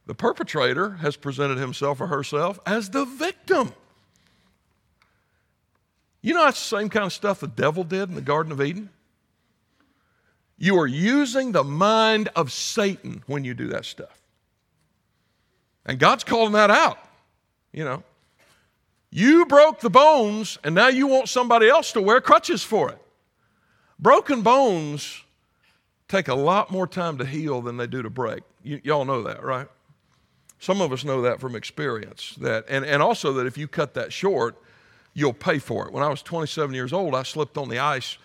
the 0.07 0.15
perpetrator 0.15 0.91
has 0.97 1.17
presented 1.17 1.59
himself 1.59 2.01
or 2.01 2.07
herself 2.07 2.59
as 2.67 2.91
the 2.91 3.05
victim. 3.05 3.73
You 6.21 6.33
know, 6.33 6.45
that's 6.45 6.59
the 6.71 6.79
same 6.79 6.89
kind 6.89 7.05
of 7.05 7.13
stuff 7.13 7.41
the 7.41 7.49
devil 7.49 7.85
did 7.85 8.09
in 8.09 8.15
the 8.15 8.23
Garden 8.23 8.51
of 8.51 8.63
Eden. 8.63 8.89
You 10.57 10.79
are 10.79 10.87
using 10.87 11.53
the 11.53 11.65
mind 11.65 12.31
of 12.35 12.51
Satan 12.53 13.23
when 13.27 13.45
you 13.45 13.53
do 13.53 13.69
that 13.69 13.85
stuff. 13.85 14.23
And 15.85 15.99
God's 15.99 16.25
calling 16.25 16.53
that 16.53 16.71
out. 16.71 16.99
You 17.73 17.85
know, 17.85 18.03
you 19.17 19.47
broke 19.47 19.79
the 19.79 19.91
bones, 19.91 20.59
and 20.65 20.75
now 20.75 20.89
you 20.89 21.07
want 21.07 21.29
somebody 21.29 21.69
else 21.69 21.93
to 21.93 22.03
wear 22.03 22.21
crutches 22.21 22.65
for 22.65 22.91
it. 22.91 22.99
Broken 23.97 24.43
bones 24.43 25.23
take 26.09 26.27
a 26.27 26.35
lot 26.35 26.73
more 26.73 26.89
time 26.89 27.17
to 27.19 27.25
heal 27.25 27.63
than 27.63 27.77
they 27.77 27.87
do 27.87 28.03
to 28.03 28.11
break. 28.11 28.43
You, 28.65 28.81
y'all 28.83 29.05
know 29.05 29.23
that, 29.23 29.45
right? 29.45 29.69
Some 30.59 30.81
of 30.81 30.93
us 30.93 31.05
know 31.05 31.23
that 31.23 31.39
from 31.39 31.55
experience. 31.55 32.35
That, 32.41 32.65
and, 32.69 32.85
and 32.85 33.01
also 33.01 33.33
that 33.35 33.47
if 33.47 33.57
you 33.57 33.69
cut 33.69 33.95
that 33.95 34.13
short, 34.13 34.61
you'll 35.13 35.33
pay 35.33 35.61
for 35.61 35.87
it. 35.87 35.93
When 35.93 36.03
I 36.03 36.09
was 36.09 36.21
27 36.21 36.75
years 36.75 36.93
old, 36.93 37.15
I 37.15 37.23
slipped 37.23 37.57
on 37.57 37.69
the 37.69 37.79
ice 37.79 38.19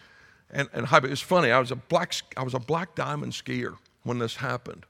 and, 0.49 0.67
and 0.73 0.87
it 0.91 1.03
was 1.03 1.21
funny. 1.21 1.51
I 1.51 1.59
was 1.59 1.69
a 1.69 1.75
black, 1.75 2.15
I 2.35 2.41
was 2.41 2.55
a 2.55 2.59
black 2.59 2.95
diamond 2.95 3.33
skier 3.33 3.77
when 4.01 4.17
this 4.17 4.37
happened. 4.37 4.87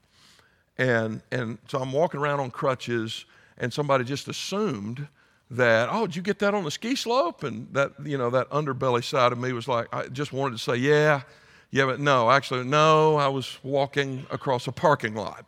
And, 0.78 1.20
and 1.30 1.58
so 1.68 1.78
I'm 1.78 1.92
walking 1.92 2.20
around 2.20 2.40
on 2.40 2.50
crutches, 2.50 3.26
and 3.58 3.70
somebody 3.70 4.02
just 4.04 4.28
assumed 4.28 5.08
that, 5.50 5.88
oh, 5.90 6.06
did 6.06 6.16
you 6.16 6.22
get 6.22 6.38
that 6.40 6.54
on 6.54 6.64
the 6.64 6.70
ski 6.70 6.94
slope? 6.94 7.42
And 7.42 7.72
that, 7.72 7.92
you 8.04 8.16
know, 8.16 8.30
that 8.30 8.48
underbelly 8.50 9.02
side 9.02 9.32
of 9.32 9.38
me 9.38 9.52
was 9.52 9.66
like, 9.66 9.88
I 9.92 10.06
just 10.08 10.32
wanted 10.32 10.56
to 10.56 10.62
say, 10.62 10.76
yeah, 10.76 11.22
yeah, 11.70 11.86
but 11.86 12.00
no, 12.00 12.30
actually, 12.30 12.64
no, 12.64 13.16
I 13.16 13.28
was 13.28 13.58
walking 13.62 14.26
across 14.30 14.66
a 14.66 14.72
parking 14.72 15.14
lot. 15.14 15.44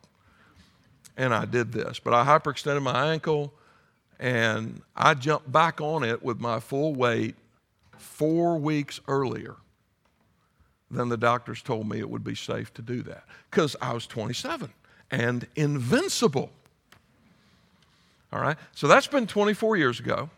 And 1.16 1.34
I 1.34 1.44
did 1.44 1.72
this. 1.72 1.98
But 1.98 2.14
I 2.14 2.24
hyperextended 2.24 2.82
my 2.82 3.12
ankle, 3.12 3.52
and 4.18 4.82
I 4.96 5.14
jumped 5.14 5.50
back 5.50 5.80
on 5.80 6.04
it 6.04 6.22
with 6.22 6.40
my 6.40 6.58
full 6.58 6.94
weight 6.94 7.36
four 7.98 8.58
weeks 8.58 9.00
earlier 9.08 9.56
then 10.92 11.08
the 11.08 11.16
doctors 11.16 11.62
told 11.62 11.88
me 11.88 11.98
it 11.98 12.08
would 12.08 12.22
be 12.22 12.34
safe 12.34 12.72
to 12.74 12.82
do 12.82 13.02
that 13.02 13.24
because 13.50 13.74
I 13.80 13.92
was 13.92 14.06
27 14.06 14.70
and 15.10 15.46
invincible. 15.56 16.50
All 18.32 18.40
right, 18.40 18.56
so 18.74 18.88
that's 18.88 19.06
been 19.06 19.26
24 19.26 19.76
years 19.76 20.00
ago. 20.00 20.30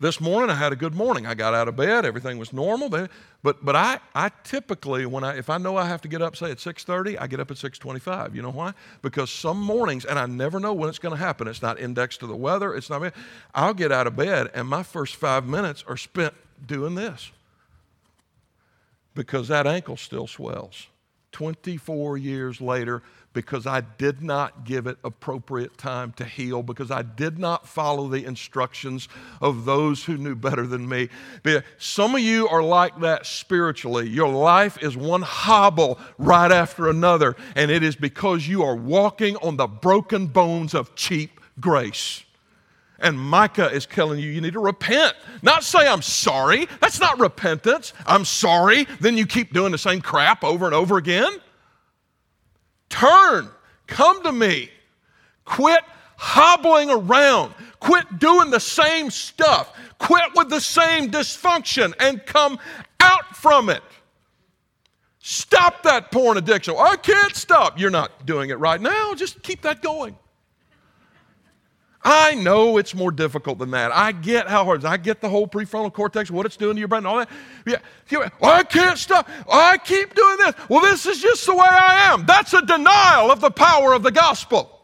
This 0.00 0.20
morning 0.20 0.50
I 0.50 0.54
had 0.54 0.72
a 0.72 0.76
good 0.76 0.96
morning. 0.96 1.28
I 1.28 1.34
got 1.34 1.54
out 1.54 1.68
of 1.68 1.76
bed, 1.76 2.04
everything 2.04 2.36
was 2.36 2.52
normal. 2.52 2.88
But 2.88 3.08
but, 3.44 3.64
but 3.64 3.76
I, 3.76 4.00
I 4.16 4.30
typically 4.42 5.06
when 5.06 5.22
I 5.22 5.38
if 5.38 5.48
I 5.48 5.58
know 5.58 5.76
I 5.76 5.86
have 5.86 6.02
to 6.02 6.08
get 6.08 6.20
up 6.20 6.34
say 6.34 6.50
at 6.50 6.56
6:30, 6.56 7.20
I 7.20 7.28
get 7.28 7.38
up 7.38 7.52
at 7.52 7.56
6:25. 7.56 8.34
You 8.34 8.42
know 8.42 8.50
why? 8.50 8.72
Because 9.00 9.30
some 9.30 9.60
mornings 9.60 10.04
and 10.04 10.18
I 10.18 10.26
never 10.26 10.58
know 10.58 10.72
when 10.72 10.88
it's 10.88 10.98
going 10.98 11.14
to 11.16 11.24
happen. 11.24 11.46
It's 11.46 11.62
not 11.62 11.78
indexed 11.78 12.18
to 12.18 12.26
the 12.26 12.34
weather. 12.34 12.74
It's 12.74 12.90
not 12.90 13.14
I'll 13.54 13.74
get 13.74 13.92
out 13.92 14.08
of 14.08 14.16
bed 14.16 14.50
and 14.54 14.66
my 14.66 14.82
first 14.82 15.14
5 15.14 15.46
minutes 15.46 15.84
are 15.86 15.96
spent 15.96 16.34
doing 16.66 16.96
this 16.96 17.30
because 19.14 19.46
that 19.48 19.68
ankle 19.68 19.96
still 19.96 20.26
swells. 20.26 20.88
24 21.30 22.18
years 22.18 22.60
later, 22.60 23.02
because 23.32 23.66
I 23.66 23.80
did 23.80 24.22
not 24.22 24.64
give 24.64 24.86
it 24.86 24.98
appropriate 25.04 25.78
time 25.78 26.12
to 26.12 26.24
heal, 26.24 26.62
because 26.62 26.90
I 26.90 27.02
did 27.02 27.38
not 27.38 27.66
follow 27.66 28.08
the 28.08 28.24
instructions 28.24 29.08
of 29.40 29.64
those 29.64 30.04
who 30.04 30.16
knew 30.16 30.34
better 30.34 30.66
than 30.66 30.88
me. 30.88 31.08
Some 31.78 32.14
of 32.14 32.20
you 32.20 32.48
are 32.48 32.62
like 32.62 33.00
that 33.00 33.26
spiritually. 33.26 34.08
Your 34.08 34.28
life 34.28 34.82
is 34.82 34.96
one 34.96 35.22
hobble 35.22 35.98
right 36.18 36.52
after 36.52 36.88
another, 36.88 37.36
and 37.56 37.70
it 37.70 37.82
is 37.82 37.96
because 37.96 38.46
you 38.46 38.62
are 38.62 38.76
walking 38.76 39.36
on 39.36 39.56
the 39.56 39.66
broken 39.66 40.26
bones 40.26 40.74
of 40.74 40.94
cheap 40.94 41.40
grace. 41.60 42.24
And 42.98 43.18
Micah 43.18 43.68
is 43.68 43.84
telling 43.84 44.20
you, 44.20 44.30
you 44.30 44.40
need 44.40 44.52
to 44.52 44.60
repent. 44.60 45.16
Not 45.42 45.64
say, 45.64 45.88
I'm 45.88 46.02
sorry. 46.02 46.68
That's 46.80 47.00
not 47.00 47.18
repentance. 47.18 47.92
I'm 48.06 48.24
sorry. 48.24 48.86
Then 49.00 49.16
you 49.16 49.26
keep 49.26 49.52
doing 49.52 49.72
the 49.72 49.78
same 49.78 50.00
crap 50.00 50.44
over 50.44 50.66
and 50.66 50.74
over 50.74 50.98
again. 50.98 51.40
Turn. 52.92 53.48
Come 53.86 54.22
to 54.22 54.32
me. 54.32 54.68
Quit 55.46 55.82
hobbling 56.18 56.90
around. 56.90 57.54
Quit 57.80 58.18
doing 58.18 58.50
the 58.50 58.60
same 58.60 59.10
stuff. 59.10 59.74
Quit 59.98 60.34
with 60.36 60.50
the 60.50 60.60
same 60.60 61.10
dysfunction 61.10 61.94
and 61.98 62.24
come 62.26 62.58
out 63.00 63.34
from 63.34 63.70
it. 63.70 63.82
Stop 65.20 65.82
that 65.84 66.12
porn 66.12 66.36
addiction. 66.36 66.74
I 66.78 66.96
can't 66.96 67.34
stop. 67.34 67.80
You're 67.80 67.90
not 67.90 68.26
doing 68.26 68.50
it 68.50 68.58
right 68.58 68.80
now. 68.80 69.14
Just 69.14 69.42
keep 69.42 69.62
that 69.62 69.80
going. 69.80 70.14
I 72.04 72.34
know 72.34 72.78
it's 72.78 72.94
more 72.94 73.12
difficult 73.12 73.58
than 73.58 73.70
that. 73.72 73.92
I 73.92 74.10
get 74.10 74.48
how 74.48 74.64
hard. 74.64 74.84
I 74.84 74.96
get 74.96 75.20
the 75.20 75.28
whole 75.28 75.46
prefrontal 75.46 75.92
cortex, 75.92 76.30
what 76.30 76.46
it's 76.46 76.56
doing 76.56 76.74
to 76.74 76.78
your 76.80 76.88
brain, 76.88 76.98
and 77.00 77.06
all 77.06 77.18
that. 77.18 77.30
Yeah, 77.64 78.28
I 78.42 78.64
can't 78.64 78.98
stop. 78.98 79.28
I 79.50 79.78
keep 79.78 80.14
doing 80.14 80.36
this. 80.38 80.54
Well, 80.68 80.80
this 80.80 81.06
is 81.06 81.22
just 81.22 81.46
the 81.46 81.54
way 81.54 81.60
I 81.68 82.12
am. 82.12 82.26
That's 82.26 82.54
a 82.54 82.62
denial 82.62 83.30
of 83.30 83.40
the 83.40 83.52
power 83.52 83.92
of 83.92 84.02
the 84.02 84.10
gospel. 84.10 84.80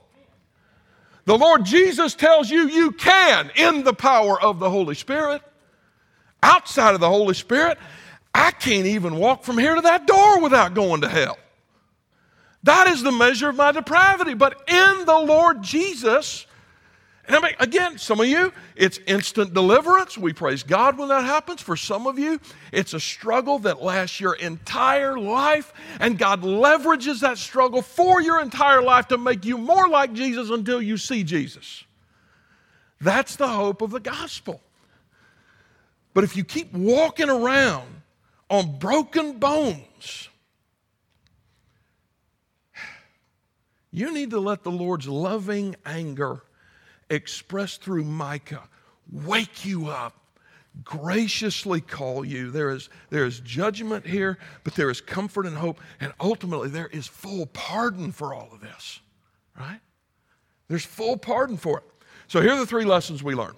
The 1.24 1.36
Lord 1.36 1.64
Jesus 1.64 2.14
tells 2.14 2.48
you 2.48 2.68
you 2.68 2.92
can 2.92 3.50
in 3.56 3.82
the 3.82 3.92
power 3.92 4.40
of 4.40 4.60
the 4.60 4.70
Holy 4.70 4.94
Spirit. 4.94 5.42
Outside 6.42 6.94
of 6.94 7.00
the 7.00 7.08
Holy 7.08 7.34
Spirit, 7.34 7.78
I 8.32 8.52
can't 8.52 8.86
even 8.86 9.16
walk 9.16 9.42
from 9.42 9.58
here 9.58 9.74
to 9.74 9.80
that 9.80 10.06
door 10.06 10.40
without 10.40 10.74
going 10.74 11.00
to 11.00 11.08
hell. 11.08 11.36
That 12.62 12.86
is 12.86 13.02
the 13.02 13.12
measure 13.12 13.48
of 13.48 13.56
my 13.56 13.72
depravity. 13.72 14.34
But 14.34 14.62
in 14.68 15.04
the 15.04 15.18
Lord 15.18 15.62
Jesus, 15.62 16.46
and 17.28 17.36
I 17.36 17.40
mean, 17.40 17.54
again, 17.60 17.98
some 17.98 18.20
of 18.20 18.26
you, 18.26 18.54
it's 18.74 18.98
instant 19.06 19.52
deliverance. 19.52 20.16
We 20.16 20.32
praise 20.32 20.62
God 20.62 20.96
when 20.96 21.08
that 21.08 21.24
happens. 21.24 21.60
For 21.60 21.76
some 21.76 22.06
of 22.06 22.18
you, 22.18 22.40
it's 22.72 22.94
a 22.94 23.00
struggle 23.00 23.58
that 23.60 23.82
lasts 23.82 24.18
your 24.18 24.32
entire 24.32 25.18
life, 25.18 25.74
and 26.00 26.18
God 26.18 26.40
leverages 26.40 27.20
that 27.20 27.36
struggle 27.36 27.82
for 27.82 28.22
your 28.22 28.40
entire 28.40 28.80
life 28.80 29.08
to 29.08 29.18
make 29.18 29.44
you 29.44 29.58
more 29.58 29.88
like 29.88 30.14
Jesus 30.14 30.48
until 30.48 30.80
you 30.80 30.96
see 30.96 31.22
Jesus. 31.22 31.84
That's 32.98 33.36
the 33.36 33.48
hope 33.48 33.82
of 33.82 33.90
the 33.90 34.00
gospel. 34.00 34.62
But 36.14 36.24
if 36.24 36.34
you 36.34 36.44
keep 36.44 36.72
walking 36.72 37.28
around 37.28 38.00
on 38.48 38.78
broken 38.78 39.38
bones, 39.38 40.30
you 43.90 44.14
need 44.14 44.30
to 44.30 44.40
let 44.40 44.62
the 44.62 44.70
Lord's 44.70 45.06
loving 45.06 45.76
anger 45.84 46.42
expressed 47.10 47.82
through 47.82 48.04
Micah 48.04 48.68
wake 49.10 49.64
you 49.64 49.88
up, 49.88 50.14
graciously 50.84 51.80
call 51.80 52.24
you. 52.24 52.50
There 52.50 52.70
is, 52.70 52.88
there 53.10 53.24
is 53.24 53.40
judgment 53.40 54.06
here, 54.06 54.38
but 54.64 54.74
there 54.74 54.90
is 54.90 55.00
comfort 55.00 55.46
and 55.46 55.56
hope, 55.56 55.80
and 56.00 56.12
ultimately 56.20 56.68
there 56.68 56.88
is 56.88 57.06
full 57.06 57.46
pardon 57.46 58.12
for 58.12 58.34
all 58.34 58.48
of 58.52 58.60
this, 58.60 59.00
right? 59.58 59.80
There's 60.68 60.84
full 60.84 61.16
pardon 61.16 61.56
for 61.56 61.78
it. 61.78 61.84
So 62.26 62.40
here 62.40 62.52
are 62.52 62.58
the 62.58 62.66
three 62.66 62.84
lessons 62.84 63.22
we 63.22 63.34
learn 63.34 63.54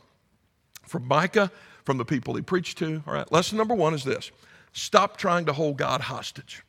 from 0.86 1.06
Micah, 1.06 1.50
from 1.84 1.98
the 1.98 2.04
people 2.04 2.34
he 2.34 2.42
preached 2.42 2.78
to. 2.78 3.02
All 3.06 3.14
right, 3.14 3.30
lesson 3.32 3.58
number 3.58 3.74
one 3.74 3.94
is 3.94 4.04
this 4.04 4.30
stop 4.72 5.16
trying 5.16 5.46
to 5.46 5.52
hold 5.52 5.76
God 5.76 6.00
hostage. 6.00 6.62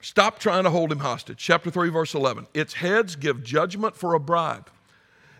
Stop 0.00 0.38
trying 0.38 0.64
to 0.64 0.70
hold 0.70 0.92
him 0.92 1.00
hostage. 1.00 1.38
Chapter 1.38 1.70
3, 1.70 1.88
verse 1.88 2.14
11. 2.14 2.46
Its 2.54 2.74
heads 2.74 3.16
give 3.16 3.42
judgment 3.42 3.96
for 3.96 4.14
a 4.14 4.20
bribe. 4.20 4.70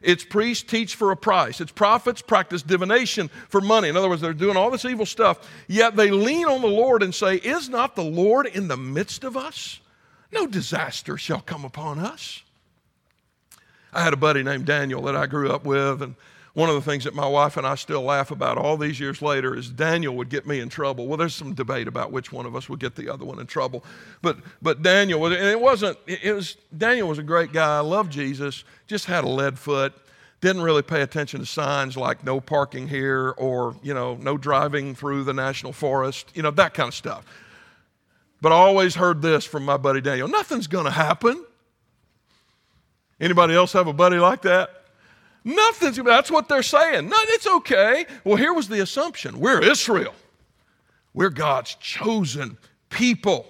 Its 0.02 0.24
priests 0.24 0.62
teach 0.62 0.94
for 0.94 1.10
a 1.10 1.16
price. 1.16 1.60
Its 1.60 1.72
prophets 1.72 2.22
practice 2.22 2.62
divination 2.62 3.28
for 3.48 3.60
money. 3.60 3.88
In 3.88 3.96
other 3.96 4.08
words, 4.08 4.20
they're 4.20 4.32
doing 4.32 4.56
all 4.56 4.70
this 4.70 4.84
evil 4.84 5.06
stuff, 5.06 5.48
yet 5.66 5.96
they 5.96 6.10
lean 6.10 6.46
on 6.46 6.60
the 6.60 6.68
Lord 6.68 7.02
and 7.02 7.14
say, 7.14 7.36
Is 7.36 7.68
not 7.68 7.96
the 7.96 8.04
Lord 8.04 8.46
in 8.46 8.68
the 8.68 8.76
midst 8.76 9.24
of 9.24 9.36
us? 9.36 9.80
No 10.32 10.46
disaster 10.46 11.16
shall 11.16 11.40
come 11.40 11.64
upon 11.64 11.98
us. 11.98 12.42
I 13.92 14.02
had 14.02 14.12
a 14.12 14.18
buddy 14.18 14.42
named 14.42 14.66
Daniel 14.66 15.02
that 15.02 15.16
I 15.16 15.26
grew 15.26 15.50
up 15.50 15.64
with, 15.64 16.02
and 16.02 16.14
one 16.56 16.70
of 16.70 16.74
the 16.74 16.80
things 16.80 17.04
that 17.04 17.14
my 17.14 17.28
wife 17.28 17.58
and 17.58 17.66
I 17.66 17.74
still 17.74 18.00
laugh 18.00 18.30
about 18.30 18.56
all 18.56 18.78
these 18.78 18.98
years 18.98 19.20
later 19.20 19.54
is 19.54 19.68
Daniel 19.68 20.16
would 20.16 20.30
get 20.30 20.46
me 20.46 20.58
in 20.58 20.70
trouble. 20.70 21.06
Well, 21.06 21.18
there's 21.18 21.34
some 21.34 21.52
debate 21.52 21.86
about 21.86 22.12
which 22.12 22.32
one 22.32 22.46
of 22.46 22.56
us 22.56 22.66
would 22.66 22.80
get 22.80 22.94
the 22.94 23.12
other 23.12 23.26
one 23.26 23.38
in 23.38 23.46
trouble. 23.46 23.84
But, 24.22 24.38
but 24.62 24.80
Daniel, 24.80 25.20
was, 25.20 25.34
and 25.34 25.44
it 25.44 25.60
wasn't, 25.60 25.98
it 26.06 26.34
was, 26.34 26.56
Daniel 26.74 27.08
was 27.08 27.18
a 27.18 27.22
great 27.22 27.52
guy, 27.52 27.80
loved 27.80 28.10
Jesus, 28.10 28.64
just 28.86 29.04
had 29.04 29.22
a 29.22 29.28
lead 29.28 29.58
foot, 29.58 29.92
didn't 30.40 30.62
really 30.62 30.80
pay 30.80 31.02
attention 31.02 31.40
to 31.40 31.46
signs 31.46 31.94
like 31.94 32.24
no 32.24 32.40
parking 32.40 32.88
here 32.88 33.34
or, 33.36 33.76
you 33.82 33.92
know, 33.92 34.14
no 34.14 34.38
driving 34.38 34.94
through 34.94 35.24
the 35.24 35.34
national 35.34 35.74
forest, 35.74 36.30
you 36.32 36.42
know, 36.42 36.50
that 36.52 36.72
kind 36.72 36.88
of 36.88 36.94
stuff. 36.94 37.26
But 38.40 38.52
I 38.52 38.54
always 38.54 38.94
heard 38.94 39.20
this 39.20 39.44
from 39.44 39.66
my 39.66 39.76
buddy 39.76 40.00
Daniel 40.00 40.26
nothing's 40.26 40.68
going 40.68 40.86
to 40.86 40.90
happen. 40.90 41.44
Anybody 43.20 43.54
else 43.54 43.74
have 43.74 43.88
a 43.88 43.92
buddy 43.92 44.16
like 44.16 44.40
that? 44.40 44.75
Nothing's, 45.46 45.96
that's 45.96 46.28
what 46.28 46.48
they're 46.48 46.64
saying. 46.64 47.08
No, 47.08 47.16
it's 47.18 47.46
okay. 47.46 48.04
Well, 48.24 48.34
here 48.34 48.52
was 48.52 48.68
the 48.68 48.80
assumption 48.80 49.38
we're 49.38 49.62
Israel, 49.62 50.12
we're 51.14 51.30
God's 51.30 51.76
chosen 51.76 52.58
people. 52.90 53.46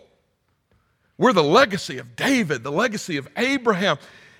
We're 1.18 1.32
the 1.32 1.42
legacy 1.42 1.96
of 1.96 2.14
David, 2.14 2.62
the 2.62 2.70
legacy 2.70 3.16
of 3.16 3.26
Abraham. 3.38 3.96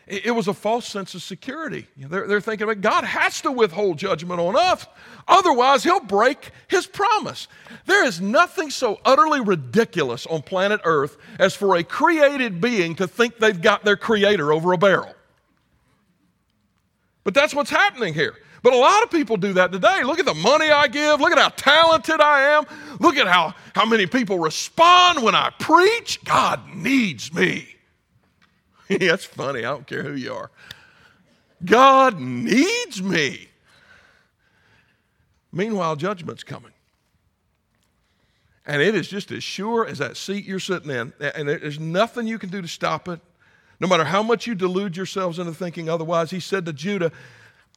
It 0.07 0.35
was 0.35 0.47
a 0.47 0.53
false 0.55 0.87
sense 0.87 1.15
of 1.15 1.23
security. 1.23 1.87
They're, 1.97 2.29
they're 2.29 2.41
thinking, 2.43 2.69
God 2.83 3.05
has 3.05 3.41
to 3.41 3.51
withhold 3.51 3.97
judgment 3.97 4.39
on 4.39 4.55
us, 4.55 4.87
otherwise, 5.27 5.83
He'll 5.83 5.99
break 5.99 6.51
His 6.69 6.87
promise. 6.87 7.49
There 7.87 8.05
is 8.05 8.21
nothing 8.21 8.69
so 8.69 9.01
utterly 9.05 9.41
ridiculous 9.41 10.27
on 10.27 10.43
planet 10.43 10.83
Earth 10.85 11.17
as 11.39 11.57
for 11.57 11.75
a 11.75 11.83
created 11.83 12.61
being 12.61 12.95
to 12.97 13.09
think 13.09 13.39
they've 13.39 13.61
got 13.61 13.85
their 13.85 13.97
Creator 13.97 14.53
over 14.53 14.73
a 14.73 14.79
barrel. 14.79 15.16
But 17.27 17.35
that's 17.35 17.53
what's 17.53 17.71
happening 17.71 18.15
here. 18.15 18.37
But 18.63 18.73
a 18.73 18.77
lot 18.77 19.03
of 19.03 19.11
people 19.11 19.37
do 19.37 19.53
that 19.55 19.73
today. 19.73 20.05
Look 20.05 20.21
at 20.21 20.27
the 20.27 20.35
money 20.35 20.71
I 20.71 20.87
give. 20.87 21.21
Look 21.21 21.33
at 21.33 21.39
how 21.39 21.49
talented 21.49 22.21
I 22.21 22.57
am. 22.57 22.65
Look 23.01 23.17
at 23.17 23.27
how, 23.27 23.53
how 23.75 23.85
many 23.85 24.07
people 24.07 24.39
respond 24.39 25.25
when 25.25 25.35
I 25.35 25.51
preach. 25.59 26.25
God 26.25 26.61
needs 26.73 27.35
me. 27.35 27.67
that's 28.89 29.25
funny. 29.25 29.61
I 29.61 29.71
don't 29.71 29.89
care 29.89 30.05
who 30.05 30.13
you 30.13 30.35
are. 30.35 30.53
God 31.65 32.21
needs 32.21 33.03
me. 33.03 33.49
Meanwhile, 35.51 35.97
judgment's 35.97 36.45
coming. 36.45 36.73
And 38.65 38.81
it 38.81 38.95
is 38.95 39.09
just 39.09 39.33
as 39.33 39.43
sure 39.43 39.85
as 39.85 39.99
that 39.99 40.17
seat 40.17 40.45
you're 40.45 40.61
sitting 40.61 40.93
in. 40.93 41.13
And 41.19 41.49
there's 41.49 41.81
nothing 41.81 42.29
you 42.29 42.39
can 42.39 42.51
do 42.51 42.63
to 42.63 42.69
stop 42.69 43.09
it. 43.09 43.19
No 43.81 43.87
matter 43.87 44.05
how 44.05 44.23
much 44.23 44.47
you 44.47 44.55
delude 44.55 44.97
yourselves 44.97 45.39
into 45.39 45.53
thinking 45.53 45.89
otherwise, 45.89 46.31
he 46.31 46.41
said 46.41 46.65
to 46.67 46.73
Judah, 46.73 47.13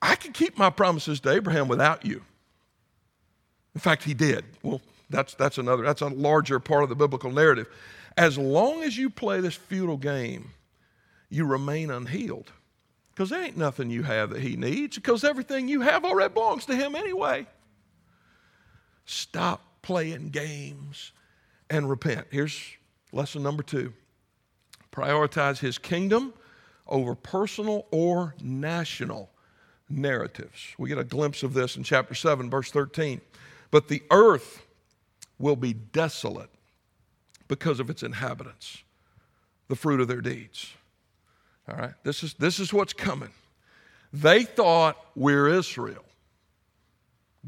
I 0.01 0.15
can 0.15 0.31
keep 0.31 0.57
my 0.57 0.69
promises 0.69 1.19
to 1.21 1.31
Abraham 1.31 1.67
without 1.67 2.05
you. 2.05 2.21
In 3.75 3.81
fact, 3.81 4.03
he 4.03 4.13
did. 4.13 4.45
Well, 4.63 4.81
that's, 5.09 5.33
that's 5.33 5.57
another, 5.57 5.83
that's 5.83 6.01
a 6.01 6.07
larger 6.07 6.59
part 6.59 6.83
of 6.83 6.89
the 6.89 6.95
biblical 6.95 7.31
narrative. 7.31 7.67
As 8.17 8.38
long 8.38 8.83
as 8.83 8.97
you 8.97 9.09
play 9.09 9.41
this 9.41 9.55
futile 9.55 9.97
game, 9.97 10.51
you 11.29 11.45
remain 11.45 11.91
unhealed. 11.91 12.51
Because 13.12 13.29
there 13.29 13.43
ain't 13.43 13.57
nothing 13.57 13.89
you 13.89 14.03
have 14.03 14.29
that 14.29 14.41
he 14.41 14.55
needs, 14.55 14.95
because 14.95 15.23
everything 15.23 15.67
you 15.67 15.81
have 15.81 16.05
already 16.05 16.33
belongs 16.33 16.65
to 16.67 16.75
him 16.75 16.95
anyway. 16.95 17.45
Stop 19.05 19.62
playing 19.81 20.29
games 20.29 21.12
and 21.69 21.89
repent. 21.89 22.27
Here's 22.31 22.57
lesson 23.12 23.43
number 23.43 23.63
two 23.63 23.93
prioritize 24.91 25.60
his 25.60 25.78
kingdom 25.78 26.34
over 26.88 27.15
personal 27.15 27.86
or 27.91 28.36
national 28.41 29.30
narratives. 29.89 30.73
We 30.78 30.89
get 30.89 30.97
a 30.97 31.04
glimpse 31.04 31.43
of 31.43 31.54
this 31.54 31.75
in 31.75 31.84
chapter 31.84 32.13
7, 32.13 32.49
verse 32.49 32.71
13. 32.71 33.21
But 33.71 33.88
the 33.88 34.04
earth 34.12 34.65
will 35.38 35.56
be 35.56 35.73
desolate 35.73 36.49
because 37.47 37.80
of 37.80 37.89
its 37.89 38.04
inhabitants, 38.04 38.84
the 39.67 39.75
fruit 39.75 39.99
of 40.02 40.08
their 40.08 40.21
deeds. 40.21 40.73
All 41.67 41.78
right, 41.78 41.93
this 42.04 42.23
is, 42.23 42.34
this 42.36 42.60
is 42.60 42.73
what's 42.73 42.93
coming. 42.93 43.30
They 44.12 44.43
thought 44.43 44.97
we're 45.15 45.47
Israel. 45.47 46.04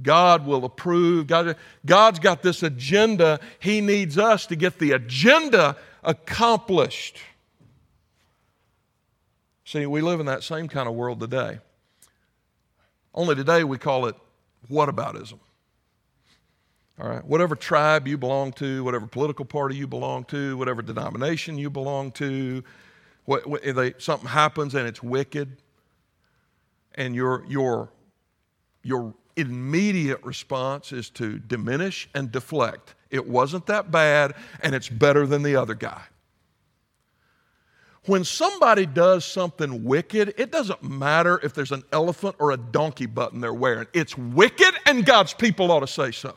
God 0.01 0.45
will 0.45 0.63
approve. 0.63 1.27
God, 1.27 1.55
God's 1.85 2.19
got 2.19 2.41
this 2.41 2.63
agenda. 2.63 3.39
He 3.59 3.81
needs 3.81 4.17
us 4.17 4.45
to 4.47 4.55
get 4.55 4.79
the 4.79 4.91
agenda 4.91 5.75
accomplished. 6.03 7.17
See, 9.71 9.85
we 9.85 10.01
live 10.01 10.19
in 10.19 10.25
that 10.25 10.43
same 10.43 10.67
kind 10.67 10.89
of 10.89 10.95
world 10.95 11.21
today. 11.21 11.59
Only 13.15 13.35
today 13.35 13.63
we 13.63 13.77
call 13.77 14.05
it 14.07 14.15
whataboutism. 14.69 15.39
All 16.99 17.07
right, 17.07 17.23
whatever 17.23 17.55
tribe 17.55 18.05
you 18.05 18.17
belong 18.17 18.51
to, 18.53 18.83
whatever 18.83 19.07
political 19.07 19.45
party 19.45 19.77
you 19.77 19.87
belong 19.87 20.25
to, 20.25 20.57
whatever 20.57 20.81
denomination 20.81 21.57
you 21.57 21.69
belong 21.69 22.11
to, 22.11 22.65
what, 23.23 23.47
what, 23.47 23.63
they, 23.63 23.93
something 23.97 24.27
happens 24.27 24.75
and 24.75 24.85
it's 24.85 25.01
wicked, 25.01 25.55
and 26.95 27.15
your, 27.15 27.45
your, 27.47 27.93
your 28.83 29.13
immediate 29.37 30.21
response 30.25 30.91
is 30.91 31.09
to 31.11 31.39
diminish 31.39 32.09
and 32.13 32.29
deflect. 32.29 32.95
It 33.09 33.25
wasn't 33.25 33.67
that 33.67 33.89
bad, 33.89 34.35
and 34.63 34.75
it's 34.75 34.89
better 34.89 35.25
than 35.25 35.43
the 35.43 35.55
other 35.55 35.75
guy. 35.75 36.01
When 38.05 38.23
somebody 38.23 38.87
does 38.87 39.25
something 39.25 39.83
wicked, 39.83 40.33
it 40.37 40.51
doesn't 40.51 40.81
matter 40.81 41.39
if 41.43 41.53
there's 41.53 41.71
an 41.71 41.83
elephant 41.91 42.35
or 42.39 42.51
a 42.51 42.57
donkey 42.57 43.05
button 43.05 43.41
they're 43.41 43.53
wearing. 43.53 43.87
It's 43.93 44.17
wicked, 44.17 44.73
and 44.87 45.05
God's 45.05 45.33
people 45.33 45.71
ought 45.71 45.81
to 45.81 45.87
say 45.87 46.11
so. 46.11 46.35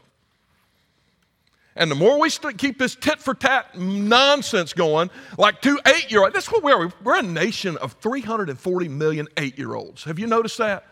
And 1.76 1.90
the 1.90 1.94
more 1.94 2.20
we 2.20 2.30
keep 2.30 2.78
this 2.78 2.94
tit 2.94 3.18
for 3.18 3.34
tat 3.34 3.76
nonsense 3.78 4.72
going, 4.72 5.10
like 5.38 5.60
two 5.60 5.78
eight 5.86 6.10
year 6.10 6.22
olds, 6.22 6.34
that's 6.34 6.52
what 6.52 6.62
we 6.62 6.70
are. 6.70 6.92
We're 7.02 7.18
a 7.18 7.22
nation 7.22 7.76
of 7.78 7.94
340 7.94 8.88
million 8.88 9.26
eight 9.38 9.58
year 9.58 9.74
olds. 9.74 10.04
Have 10.04 10.18
you 10.18 10.26
noticed 10.26 10.58
that? 10.58 10.84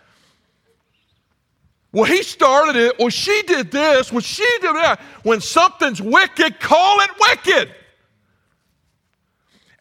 Well, 1.92 2.04
he 2.04 2.22
started 2.22 2.74
it. 2.74 2.98
Well, 2.98 3.10
she 3.10 3.42
did 3.42 3.70
this. 3.70 4.10
Well, 4.10 4.22
she 4.22 4.46
did 4.60 4.74
that. 4.74 4.98
When 5.22 5.40
something's 5.40 6.00
wicked, 6.00 6.58
call 6.58 7.00
it 7.00 7.10
wicked. 7.20 7.74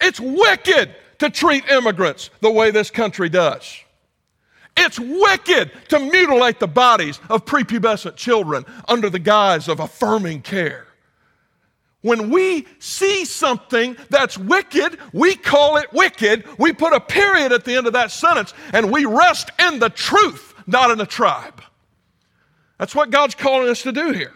It's 0.02 0.20
wicked 0.20 0.95
to 1.20 1.30
treat 1.30 1.70
immigrants 1.70 2.32
the 2.41 2.52
way 2.52 2.72
this 2.72 2.89
country 2.89 3.30
does. 3.30 3.78
It's 4.76 4.99
wicked 4.99 5.72
to 5.89 5.99
mutilate 5.99 6.60
the 6.60 6.68
bodies 6.68 7.20
of 7.30 7.45
prepubescent 7.45 8.16
children 8.16 8.66
under 8.88 9.10
the 9.10 9.20
guise 9.20 9.68
of 9.68 9.80
affirming 9.80 10.41
care. 10.41 10.88
When 12.02 12.32
we 12.32 12.66
see 12.80 13.26
something 13.26 13.95
that's 14.10 14.38
wicked, 14.38 14.97
we 15.14 15.36
call 15.36 15.78
it 15.78 15.93
wicked. 15.93 16.45
We 16.58 16.74
put 16.74 16.93
a 16.93 16.99
period 16.99 17.52
at 17.52 17.64
the 17.64 17.76
end 17.76 17.86
of 17.86 17.93
that 17.93 18.10
sentence 18.10 18.54
and 18.74 18.91
we 18.91 19.06
rest 19.06 19.52
in 19.60 19.78
the 19.78 19.89
truth, 19.89 20.56
not 20.66 20.89
in 20.89 20.99
a 20.99 21.06
tribe. 21.06 21.62
That's 22.80 22.95
what 22.95 23.12
God's 23.12 23.36
calling 23.36 23.70
us 23.70 23.84
to 23.84 23.91
do 23.91 24.12
here. 24.12 24.34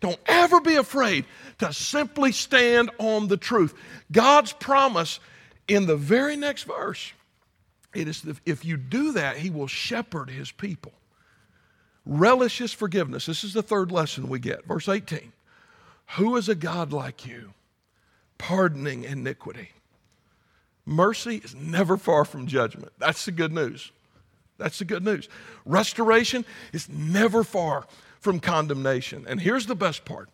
Don't 0.00 0.18
ever 0.26 0.60
be 0.60 0.76
afraid 0.76 1.24
to 1.62 1.72
simply 1.72 2.32
stand 2.32 2.90
on 2.98 3.28
the 3.28 3.36
truth. 3.36 3.74
God's 4.10 4.52
promise 4.52 5.20
in 5.68 5.86
the 5.86 5.96
very 5.96 6.36
next 6.36 6.64
verse 6.64 7.12
it 7.94 8.08
is 8.08 8.24
if 8.46 8.64
you 8.64 8.76
do 8.76 9.12
that, 9.12 9.36
He 9.36 9.50
will 9.50 9.66
shepherd 9.66 10.30
His 10.30 10.50
people. 10.50 10.92
Relish 12.06 12.58
His 12.58 12.72
forgiveness. 12.72 13.26
This 13.26 13.44
is 13.44 13.52
the 13.52 13.62
third 13.62 13.92
lesson 13.92 14.28
we 14.28 14.38
get. 14.38 14.64
Verse 14.66 14.88
18 14.88 15.32
Who 16.16 16.36
is 16.36 16.48
a 16.48 16.54
God 16.54 16.92
like 16.92 17.26
you, 17.26 17.52
pardoning 18.38 19.04
iniquity? 19.04 19.70
Mercy 20.84 21.36
is 21.44 21.54
never 21.54 21.96
far 21.96 22.24
from 22.24 22.46
judgment. 22.46 22.92
That's 22.98 23.24
the 23.24 23.32
good 23.32 23.52
news. 23.52 23.92
That's 24.58 24.78
the 24.78 24.84
good 24.84 25.04
news. 25.04 25.28
Restoration 25.64 26.44
is 26.72 26.88
never 26.88 27.44
far 27.44 27.86
from 28.20 28.40
condemnation. 28.40 29.26
And 29.28 29.40
here's 29.40 29.66
the 29.66 29.76
best 29.76 30.04
part 30.04 30.28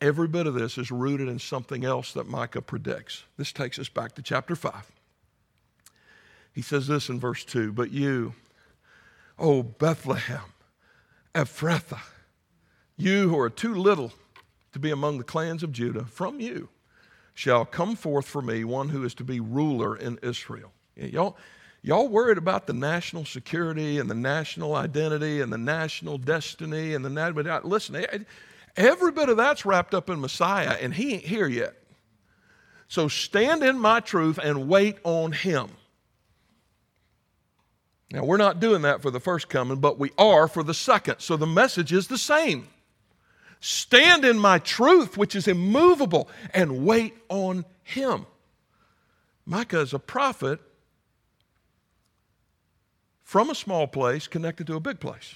every 0.00 0.28
bit 0.28 0.46
of 0.46 0.54
this 0.54 0.78
is 0.78 0.90
rooted 0.90 1.28
in 1.28 1.38
something 1.38 1.84
else 1.84 2.12
that 2.12 2.28
Micah 2.28 2.62
predicts. 2.62 3.24
This 3.36 3.52
takes 3.52 3.78
us 3.78 3.88
back 3.88 4.14
to 4.14 4.22
chapter 4.22 4.54
5. 4.56 4.72
He 6.52 6.62
says 6.62 6.86
this 6.86 7.08
in 7.08 7.20
verse 7.20 7.44
2 7.44 7.72
But 7.72 7.90
you, 7.90 8.34
O 9.38 9.62
Bethlehem, 9.62 10.52
Ephrathah, 11.34 12.00
you 12.96 13.28
who 13.28 13.38
are 13.38 13.50
too 13.50 13.74
little 13.74 14.12
to 14.72 14.78
be 14.78 14.90
among 14.90 15.18
the 15.18 15.24
clans 15.24 15.62
of 15.62 15.72
Judah, 15.72 16.04
from 16.04 16.40
you 16.40 16.68
shall 17.34 17.64
come 17.64 17.94
forth 17.94 18.26
for 18.26 18.42
me 18.42 18.64
one 18.64 18.88
who 18.88 19.04
is 19.04 19.14
to 19.14 19.24
be 19.24 19.38
ruler 19.38 19.96
in 19.96 20.18
Israel. 20.22 20.72
Y'all, 20.96 21.36
y'all 21.82 22.08
worried 22.08 22.38
about 22.38 22.66
the 22.66 22.72
national 22.72 23.24
security 23.24 24.00
and 24.00 24.10
the 24.10 24.14
national 24.14 24.74
identity 24.74 25.40
and 25.40 25.52
the 25.52 25.58
national 25.58 26.18
destiny 26.18 26.94
and 26.94 27.04
the 27.04 27.32
but 27.32 27.46
uh, 27.46 27.60
listen, 27.62 27.94
eh, 27.94 28.18
every 28.78 29.12
bit 29.12 29.28
of 29.28 29.36
that's 29.36 29.66
wrapped 29.66 29.92
up 29.92 30.08
in 30.08 30.20
Messiah, 30.20 30.76
and 30.80 30.94
he 30.94 31.14
ain't 31.14 31.24
here 31.24 31.48
yet. 31.48 31.74
So 32.86 33.08
stand 33.08 33.62
in 33.62 33.78
my 33.78 34.00
truth 34.00 34.38
and 34.42 34.68
wait 34.68 34.96
on 35.04 35.32
him. 35.32 35.68
Now, 38.10 38.24
we're 38.24 38.38
not 38.38 38.58
doing 38.58 38.82
that 38.82 39.02
for 39.02 39.10
the 39.10 39.20
first 39.20 39.50
coming, 39.50 39.80
but 39.80 39.98
we 39.98 40.12
are 40.16 40.48
for 40.48 40.62
the 40.62 40.72
second. 40.72 41.16
So 41.18 41.36
the 41.36 41.46
message 41.46 41.92
is 41.92 42.06
the 42.06 42.16
same. 42.16 42.68
Stand 43.60 44.24
in 44.24 44.38
my 44.38 44.58
truth, 44.58 45.18
which 45.18 45.36
is 45.36 45.46
immovable, 45.46 46.30
and 46.54 46.86
wait 46.86 47.14
on 47.28 47.66
him. 47.82 48.24
Micah 49.44 49.80
is 49.80 49.92
a 49.92 49.98
prophet 49.98 50.60
from 53.22 53.50
a 53.50 53.54
small 53.54 53.86
place 53.86 54.26
connected 54.26 54.66
to 54.68 54.76
a 54.76 54.80
big 54.80 55.00
place. 55.00 55.34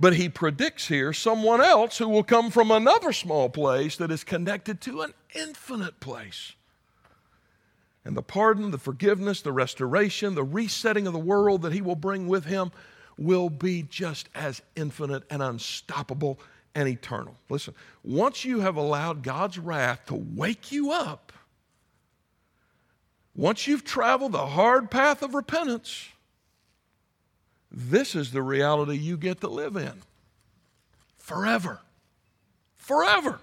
But 0.00 0.14
he 0.14 0.28
predicts 0.28 0.88
here 0.88 1.12
someone 1.12 1.60
else 1.60 1.98
who 1.98 2.08
will 2.08 2.24
come 2.24 2.50
from 2.50 2.70
another 2.70 3.12
small 3.12 3.48
place 3.48 3.96
that 3.96 4.10
is 4.10 4.24
connected 4.24 4.80
to 4.82 5.02
an 5.02 5.14
infinite 5.34 6.00
place. 6.00 6.52
And 8.04 8.16
the 8.16 8.22
pardon, 8.22 8.72
the 8.72 8.78
forgiveness, 8.78 9.42
the 9.42 9.52
restoration, 9.52 10.34
the 10.34 10.42
resetting 10.42 11.06
of 11.06 11.12
the 11.12 11.18
world 11.18 11.62
that 11.62 11.72
he 11.72 11.80
will 11.80 11.94
bring 11.94 12.26
with 12.26 12.46
him 12.46 12.72
will 13.16 13.48
be 13.48 13.82
just 13.82 14.28
as 14.34 14.62
infinite 14.74 15.22
and 15.30 15.42
unstoppable 15.42 16.40
and 16.74 16.88
eternal. 16.88 17.36
Listen, 17.48 17.74
once 18.02 18.44
you 18.44 18.60
have 18.60 18.76
allowed 18.76 19.22
God's 19.22 19.58
wrath 19.58 20.06
to 20.06 20.14
wake 20.14 20.72
you 20.72 20.90
up, 20.90 21.32
once 23.34 23.66
you've 23.66 23.84
traveled 23.84 24.32
the 24.32 24.46
hard 24.46 24.90
path 24.90 25.22
of 25.22 25.34
repentance, 25.34 26.08
this 27.72 28.14
is 28.14 28.32
the 28.32 28.42
reality 28.42 28.96
you 28.96 29.16
get 29.16 29.40
to 29.40 29.48
live 29.48 29.76
in 29.76 29.92
forever. 31.16 31.80
Forever. 32.76 33.40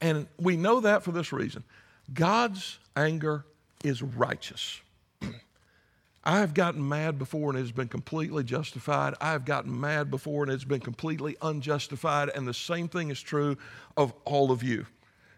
And 0.00 0.26
we 0.38 0.56
know 0.56 0.80
that 0.80 1.02
for 1.02 1.12
this 1.12 1.32
reason 1.32 1.64
God's 2.12 2.78
anger 2.96 3.44
is 3.82 4.02
righteous. 4.02 4.80
I 6.24 6.38
have 6.38 6.54
gotten 6.54 6.86
mad 6.86 7.18
before 7.18 7.50
and 7.50 7.58
it's 7.58 7.72
been 7.72 7.88
completely 7.88 8.44
justified. 8.44 9.14
I 9.20 9.32
have 9.32 9.44
gotten 9.44 9.78
mad 9.78 10.10
before 10.10 10.44
and 10.44 10.52
it's 10.52 10.64
been 10.64 10.80
completely 10.80 11.36
unjustified. 11.42 12.30
And 12.34 12.46
the 12.46 12.54
same 12.54 12.88
thing 12.88 13.10
is 13.10 13.20
true 13.20 13.56
of 13.96 14.14
all 14.24 14.52
of 14.52 14.62
you. 14.62 14.86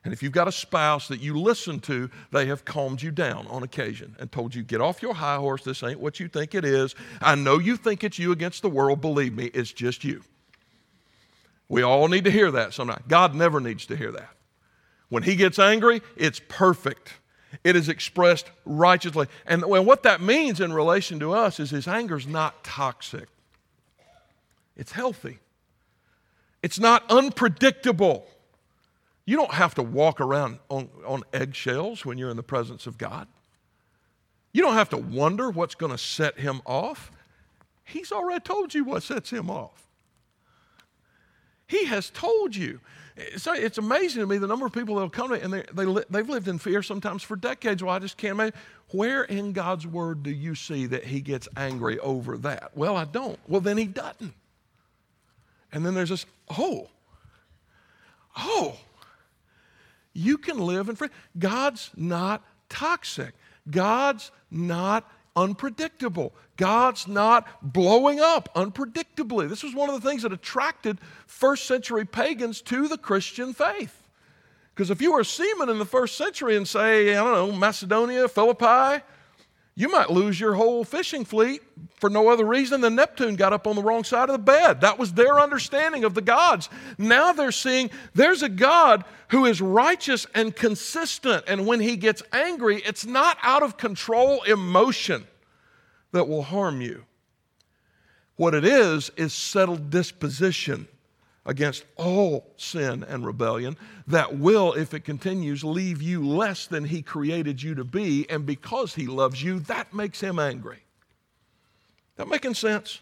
And 0.06 0.12
if 0.12 0.22
you've 0.22 0.30
got 0.30 0.46
a 0.46 0.52
spouse 0.52 1.08
that 1.08 1.18
you 1.18 1.36
listen 1.36 1.80
to, 1.80 2.08
they 2.30 2.46
have 2.46 2.64
calmed 2.64 3.02
you 3.02 3.10
down 3.10 3.48
on 3.48 3.64
occasion 3.64 4.14
and 4.20 4.30
told 4.30 4.54
you, 4.54 4.62
get 4.62 4.80
off 4.80 5.02
your 5.02 5.14
high 5.14 5.34
horse. 5.34 5.64
This 5.64 5.82
ain't 5.82 5.98
what 5.98 6.20
you 6.20 6.28
think 6.28 6.54
it 6.54 6.64
is. 6.64 6.94
I 7.20 7.34
know 7.34 7.58
you 7.58 7.76
think 7.76 8.04
it's 8.04 8.16
you 8.16 8.30
against 8.30 8.62
the 8.62 8.68
world. 8.70 9.00
Believe 9.00 9.34
me, 9.34 9.46
it's 9.46 9.72
just 9.72 10.04
you. 10.04 10.22
We 11.68 11.82
all 11.82 12.06
need 12.06 12.22
to 12.22 12.30
hear 12.30 12.52
that 12.52 12.72
sometimes. 12.72 13.02
God 13.08 13.34
never 13.34 13.58
needs 13.58 13.84
to 13.86 13.96
hear 13.96 14.12
that. 14.12 14.30
When 15.08 15.24
he 15.24 15.34
gets 15.34 15.58
angry, 15.58 16.02
it's 16.16 16.40
perfect. 16.46 17.14
It 17.64 17.74
is 17.74 17.88
expressed 17.88 18.48
righteously. 18.64 19.26
And 19.44 19.64
what 19.64 20.04
that 20.04 20.20
means 20.20 20.60
in 20.60 20.72
relation 20.72 21.18
to 21.18 21.32
us 21.32 21.58
is 21.58 21.70
his 21.70 21.88
anger 21.88 22.16
is 22.16 22.28
not 22.28 22.62
toxic, 22.62 23.26
it's 24.76 24.92
healthy, 24.92 25.40
it's 26.62 26.78
not 26.78 27.02
unpredictable. 27.10 28.28
You 29.26 29.36
don't 29.36 29.52
have 29.52 29.74
to 29.74 29.82
walk 29.82 30.20
around 30.20 30.60
on, 30.70 30.88
on 31.04 31.24
eggshells 31.32 32.06
when 32.06 32.16
you're 32.16 32.30
in 32.30 32.36
the 32.36 32.44
presence 32.44 32.86
of 32.86 32.96
God. 32.96 33.26
You 34.52 34.62
don't 34.62 34.74
have 34.74 34.88
to 34.90 34.96
wonder 34.96 35.50
what's 35.50 35.74
going 35.74 35.92
to 35.92 35.98
set 35.98 36.38
him 36.38 36.62
off. 36.64 37.10
He's 37.84 38.12
already 38.12 38.40
told 38.40 38.72
you 38.72 38.84
what 38.84 39.02
sets 39.02 39.30
him 39.30 39.50
off. 39.50 39.86
He 41.66 41.86
has 41.86 42.08
told 42.10 42.54
you. 42.54 42.80
So 43.36 43.52
it's 43.52 43.78
amazing 43.78 44.20
to 44.20 44.26
me 44.26 44.38
the 44.38 44.46
number 44.46 44.66
of 44.66 44.72
people 44.72 44.94
that 44.96 45.00
will 45.00 45.10
come 45.10 45.30
to 45.30 45.42
and 45.42 45.52
they, 45.52 45.64
they, 45.72 46.04
they've 46.08 46.28
lived 46.28 46.48
in 46.48 46.58
fear 46.58 46.82
sometimes 46.82 47.22
for 47.22 47.34
decades. 47.34 47.82
Well, 47.82 47.94
I 47.94 47.98
just 47.98 48.16
can't 48.16 48.32
imagine. 48.32 48.54
Where 48.90 49.24
in 49.24 49.52
God's 49.52 49.86
word 49.86 50.22
do 50.22 50.30
you 50.30 50.54
see 50.54 50.86
that 50.86 51.04
he 51.04 51.20
gets 51.20 51.48
angry 51.56 51.98
over 51.98 52.36
that? 52.38 52.70
Well, 52.76 52.96
I 52.96 53.04
don't. 53.04 53.38
Well, 53.48 53.60
then 53.60 53.78
he 53.78 53.86
doesn't. 53.86 54.34
And 55.72 55.84
then 55.84 55.94
there's 55.94 56.10
this, 56.10 56.26
oh, 56.56 56.88
oh, 58.38 58.76
you 60.16 60.38
can 60.38 60.58
live 60.58 60.88
in 60.88 60.96
fear. 60.96 61.10
God's 61.38 61.90
not 61.96 62.42
toxic. 62.68 63.34
God's 63.70 64.30
not 64.50 65.10
unpredictable. 65.34 66.34
God's 66.56 67.06
not 67.06 67.46
blowing 67.62 68.20
up 68.20 68.48
unpredictably. 68.54 69.48
This 69.48 69.62
was 69.62 69.74
one 69.74 69.90
of 69.90 70.00
the 70.00 70.08
things 70.08 70.22
that 70.22 70.32
attracted 70.32 70.98
first 71.26 71.66
century 71.66 72.06
pagans 72.06 72.62
to 72.62 72.88
the 72.88 72.96
Christian 72.96 73.52
faith. 73.52 74.02
Because 74.74 74.90
if 74.90 75.00
you 75.00 75.12
were 75.12 75.20
a 75.20 75.24
seaman 75.24 75.68
in 75.68 75.78
the 75.78 75.84
first 75.84 76.16
century 76.16 76.56
and 76.56 76.66
say, 76.66 77.14
I 77.14 77.22
don't 77.22 77.32
know, 77.32 77.56
Macedonia, 77.56 78.28
Philippi, 78.28 79.02
you 79.78 79.90
might 79.90 80.10
lose 80.10 80.40
your 80.40 80.54
whole 80.54 80.84
fishing 80.84 81.26
fleet 81.26 81.62
for 82.00 82.08
no 82.08 82.30
other 82.30 82.46
reason 82.46 82.80
than 82.80 82.94
Neptune 82.94 83.36
got 83.36 83.52
up 83.52 83.66
on 83.66 83.76
the 83.76 83.82
wrong 83.82 84.04
side 84.04 84.30
of 84.30 84.32
the 84.32 84.38
bed. 84.38 84.80
That 84.80 84.98
was 84.98 85.12
their 85.12 85.38
understanding 85.38 86.02
of 86.04 86.14
the 86.14 86.22
gods. 86.22 86.70
Now 86.96 87.32
they're 87.32 87.52
seeing 87.52 87.90
there's 88.14 88.42
a 88.42 88.48
God 88.48 89.04
who 89.28 89.44
is 89.44 89.60
righteous 89.60 90.26
and 90.34 90.56
consistent. 90.56 91.44
And 91.46 91.66
when 91.66 91.80
he 91.80 91.96
gets 91.96 92.22
angry, 92.32 92.82
it's 92.86 93.04
not 93.04 93.36
out 93.42 93.62
of 93.62 93.76
control 93.76 94.42
emotion 94.44 95.26
that 96.12 96.26
will 96.26 96.42
harm 96.42 96.80
you. 96.80 97.04
What 98.36 98.54
it 98.54 98.64
is, 98.64 99.10
is 99.16 99.34
settled 99.34 99.90
disposition 99.90 100.88
against 101.46 101.84
all 101.96 102.52
sin 102.56 103.04
and 103.04 103.24
rebellion 103.24 103.76
that 104.06 104.36
will, 104.36 104.74
if 104.74 104.92
it 104.92 105.04
continues, 105.04 105.64
leave 105.64 106.02
you 106.02 106.26
less 106.26 106.66
than 106.66 106.84
He 106.84 107.00
created 107.00 107.62
you 107.62 107.74
to 107.76 107.84
be. 107.84 108.28
And 108.28 108.44
because 108.44 108.94
He 108.94 109.06
loves 109.06 109.42
you, 109.42 109.60
that 109.60 109.94
makes 109.94 110.20
Him 110.20 110.38
angry. 110.38 110.80
That 112.16 112.28
making 112.28 112.54
sense? 112.54 113.00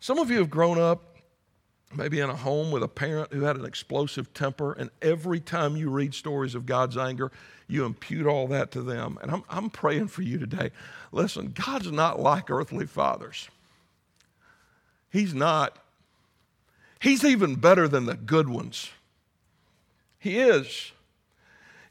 Some 0.00 0.18
of 0.18 0.30
you 0.30 0.38
have 0.38 0.50
grown 0.50 0.78
up 0.78 1.14
maybe 1.96 2.20
in 2.20 2.28
a 2.28 2.36
home 2.36 2.70
with 2.70 2.82
a 2.82 2.88
parent 2.88 3.32
who 3.32 3.42
had 3.42 3.56
an 3.56 3.64
explosive 3.64 4.32
temper, 4.34 4.72
and 4.72 4.90
every 5.00 5.40
time 5.40 5.76
you 5.76 5.90
read 5.90 6.14
stories 6.14 6.54
of 6.54 6.66
God's 6.66 6.96
anger, 6.96 7.30
you 7.68 7.84
impute 7.84 8.26
all 8.26 8.46
that 8.48 8.70
to 8.72 8.82
them. 8.82 9.18
And 9.22 9.30
I'm, 9.30 9.44
I'm 9.48 9.70
praying 9.70 10.08
for 10.08 10.22
you 10.22 10.38
today. 10.38 10.70
Listen, 11.12 11.54
God's 11.54 11.92
not 11.92 12.20
like 12.20 12.50
earthly 12.50 12.86
fathers. 12.86 13.48
He's 15.10 15.34
not. 15.34 15.78
He's 17.04 17.22
even 17.22 17.56
better 17.56 17.86
than 17.86 18.06
the 18.06 18.14
good 18.14 18.48
ones. 18.48 18.88
He 20.18 20.38
is. 20.38 20.92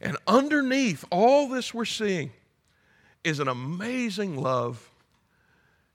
And 0.00 0.16
underneath 0.26 1.04
all 1.08 1.48
this 1.48 1.72
we're 1.72 1.84
seeing 1.84 2.32
is 3.22 3.38
an 3.38 3.46
amazing 3.46 4.36
love 4.36 4.90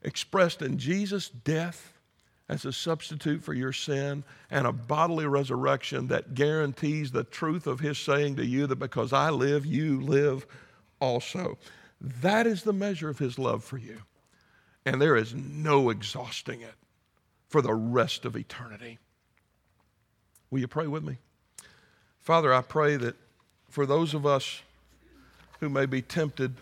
expressed 0.00 0.62
in 0.62 0.78
Jesus' 0.78 1.28
death 1.28 1.98
as 2.48 2.64
a 2.64 2.72
substitute 2.72 3.42
for 3.42 3.52
your 3.52 3.74
sin 3.74 4.24
and 4.50 4.66
a 4.66 4.72
bodily 4.72 5.26
resurrection 5.26 6.06
that 6.06 6.32
guarantees 6.32 7.10
the 7.10 7.24
truth 7.24 7.66
of 7.66 7.78
his 7.78 7.98
saying 7.98 8.36
to 8.36 8.46
you 8.46 8.66
that 8.68 8.76
because 8.76 9.12
I 9.12 9.28
live, 9.28 9.66
you 9.66 10.00
live 10.00 10.46
also. 10.98 11.58
That 12.00 12.46
is 12.46 12.62
the 12.62 12.72
measure 12.72 13.10
of 13.10 13.18
his 13.18 13.38
love 13.38 13.62
for 13.64 13.76
you. 13.76 14.00
And 14.86 14.98
there 14.98 15.14
is 15.14 15.34
no 15.34 15.90
exhausting 15.90 16.62
it 16.62 16.74
for 17.50 17.60
the 17.60 17.74
rest 17.74 18.24
of 18.24 18.34
eternity. 18.34 18.98
Will 20.50 20.58
you 20.58 20.68
pray 20.68 20.86
with 20.86 21.04
me? 21.04 21.18
Father, 22.20 22.52
I 22.52 22.62
pray 22.62 22.96
that 22.96 23.16
for 23.68 23.86
those 23.86 24.14
of 24.14 24.26
us 24.26 24.62
who 25.60 25.68
may 25.68 25.86
be 25.86 26.02
tempted 26.02 26.54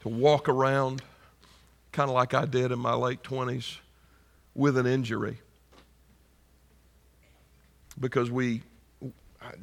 to 0.00 0.08
walk 0.08 0.48
around 0.48 1.02
kind 1.92 2.08
of 2.08 2.14
like 2.14 2.34
I 2.34 2.44
did 2.44 2.72
in 2.72 2.78
my 2.78 2.94
late 2.94 3.22
20s 3.22 3.78
with 4.54 4.76
an 4.76 4.86
injury. 4.86 5.38
Because 7.98 8.30
we 8.30 8.62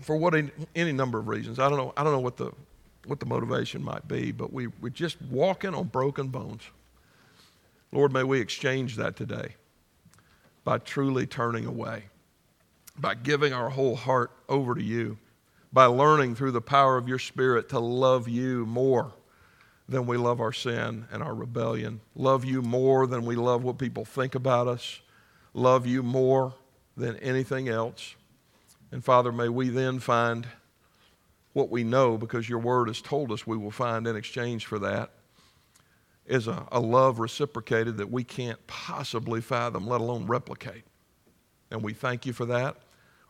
for 0.02 0.16
what 0.16 0.34
any 0.76 0.92
number 0.92 1.20
of 1.20 1.28
reasons 1.28 1.60
i 1.60 1.70
don't 1.70 1.78
know 1.78 1.94
i 1.96 2.04
don't 2.04 2.14
know 2.14 2.20
what 2.20 2.38
the 2.38 2.52
what 3.06 3.20
the 3.20 3.26
motivation 3.26 3.84
might 3.84 4.08
be 4.08 4.32
but 4.32 4.52
we 4.52 4.68
we're 4.82 4.90
just 4.90 5.22
walking 5.24 5.76
on 5.76 5.86
broken 5.86 6.30
bones. 6.30 6.64
Lord 7.92 8.12
may 8.12 8.24
we 8.24 8.40
exchange 8.40 8.96
that 8.96 9.16
today 9.16 9.56
by 10.64 10.80
truly 10.80 11.28
turning 11.28 11.66
away 11.66 12.06
by 12.98 13.16
giving 13.16 13.54
our 13.54 13.70
whole 13.70 13.96
heart 13.96 14.32
over 14.48 14.76
to 14.76 14.84
you 14.84 15.18
by 15.76 15.88
learning 15.88 16.34
through 16.36 16.52
the 16.52 16.62
power 16.62 16.96
of 16.96 17.10
your 17.10 17.20
spirit 17.20 17.68
to 17.68 17.80
love 17.80 18.30
you 18.30 18.66
more 18.66 19.12
than 19.90 20.08
we 20.08 20.16
love 20.16 20.40
our 20.40 20.54
sin 20.54 21.06
and 21.12 21.22
our 21.22 21.36
rebellion, 21.36 22.00
love 22.16 22.46
you 22.46 22.62
more 22.62 23.06
than 23.06 23.26
we 23.26 23.36
love 23.36 23.62
what 23.62 23.78
people 23.78 24.06
think 24.06 24.36
about 24.36 24.70
us, 24.70 25.02
love 25.54 25.86
you 25.86 26.02
more 26.02 26.54
than 26.96 27.18
anything 27.18 27.68
else. 27.68 28.16
And 28.90 29.04
Father, 29.04 29.34
may 29.34 29.50
we 29.50 29.68
then 29.68 30.00
find 30.00 30.48
what 31.52 31.70
we 31.70 31.84
know 31.84 32.18
because 32.18 32.48
your 32.48 32.60
word 32.60 32.88
has 32.88 33.02
told 33.02 33.30
us 33.30 33.46
we 33.46 33.58
will 33.58 33.70
find 33.70 34.08
in 34.08 34.16
exchange 34.16 34.66
for 34.66 34.80
that 34.80 35.12
is 36.26 36.48
a, 36.48 36.66
a 36.72 36.80
love 36.80 37.20
reciprocated 37.20 37.98
that 37.98 38.10
we 38.10 38.24
can't 38.24 38.66
possibly 38.66 39.42
fathom, 39.42 39.86
let 39.86 40.00
alone 40.00 40.26
replicate. 40.26 40.84
And 41.70 41.82
we 41.82 41.92
thank 41.92 42.26
you 42.26 42.32
for 42.32 42.46
that, 42.46 42.78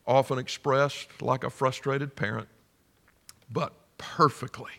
often 0.08 0.38
expressed 0.38 1.22
like 1.22 1.44
a 1.44 1.50
frustrated 1.50 2.16
parent, 2.16 2.48
but 3.52 3.74
perfectly 3.98 4.72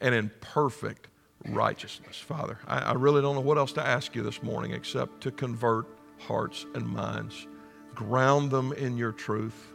and 0.00 0.14
in 0.14 0.30
perfect 0.40 1.08
righteousness. 1.46 2.16
Father, 2.16 2.58
I, 2.66 2.78
I, 2.78 2.92
really 2.92 3.22
don't 3.22 3.34
know 3.34 3.40
what 3.40 3.58
else 3.58 3.72
to 3.72 3.86
ask 3.86 4.14
you 4.14 4.22
this 4.22 4.42
morning 4.42 4.72
except 4.72 5.20
to 5.22 5.30
convert 5.30 5.86
hearts 6.18 6.66
and 6.74 6.86
minds, 6.86 7.46
ground 7.94 8.50
them 8.50 8.72
in 8.72 8.96
your 8.96 9.12
truth. 9.12 9.72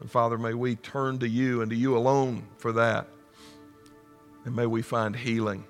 And 0.00 0.10
Father, 0.10 0.38
may 0.38 0.54
we 0.54 0.76
turn 0.76 1.18
to 1.18 1.28
you 1.28 1.62
and 1.62 1.70
to 1.70 1.76
you 1.76 1.96
alone 1.96 2.46
for 2.56 2.72
that. 2.72 3.08
And 4.44 4.54
may 4.54 4.66
we 4.66 4.82
find 4.82 5.14
healing. 5.14 5.64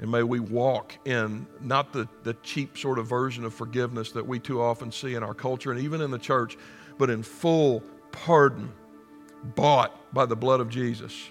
And 0.00 0.10
may 0.10 0.22
we 0.22 0.40
walk 0.40 0.96
in 1.06 1.46
not 1.60 1.92
the, 1.92 2.08
the 2.22 2.34
cheap 2.42 2.78
sort 2.78 2.98
of 2.98 3.06
version 3.06 3.44
of 3.44 3.54
forgiveness 3.54 4.12
that 4.12 4.26
we 4.26 4.38
too 4.38 4.60
often 4.60 4.90
see 4.90 5.14
in 5.14 5.22
our 5.22 5.34
culture 5.34 5.70
and 5.72 5.80
even 5.80 6.00
in 6.00 6.10
the 6.10 6.18
church, 6.18 6.56
but 7.02 7.10
in 7.10 7.20
full 7.20 7.82
pardon, 8.12 8.72
bought 9.56 10.14
by 10.14 10.24
the 10.24 10.36
blood 10.36 10.60
of 10.60 10.68
Jesus 10.68 11.30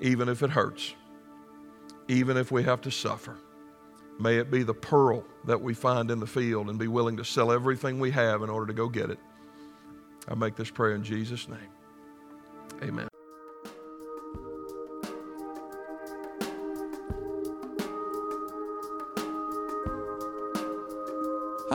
even 0.00 0.28
if 0.28 0.40
it 0.44 0.50
hurts, 0.50 0.94
even 2.06 2.36
if 2.36 2.52
we 2.52 2.62
have 2.62 2.80
to 2.80 2.92
suffer. 2.92 3.36
May 4.20 4.36
it 4.36 4.52
be 4.52 4.62
the 4.62 4.72
pearl 4.72 5.24
that 5.46 5.60
we 5.60 5.74
find 5.74 6.12
in 6.12 6.20
the 6.20 6.28
field 6.28 6.70
and 6.70 6.78
be 6.78 6.86
willing 6.86 7.16
to 7.16 7.24
sell 7.24 7.50
everything 7.50 7.98
we 7.98 8.12
have 8.12 8.44
in 8.44 8.50
order 8.50 8.68
to 8.68 8.72
go 8.72 8.88
get 8.88 9.10
it. 9.10 9.18
I 10.28 10.36
make 10.36 10.54
this 10.54 10.70
prayer 10.70 10.94
in 10.94 11.02
Jesus' 11.02 11.48
name. 11.48 11.72
Amen. 12.84 13.13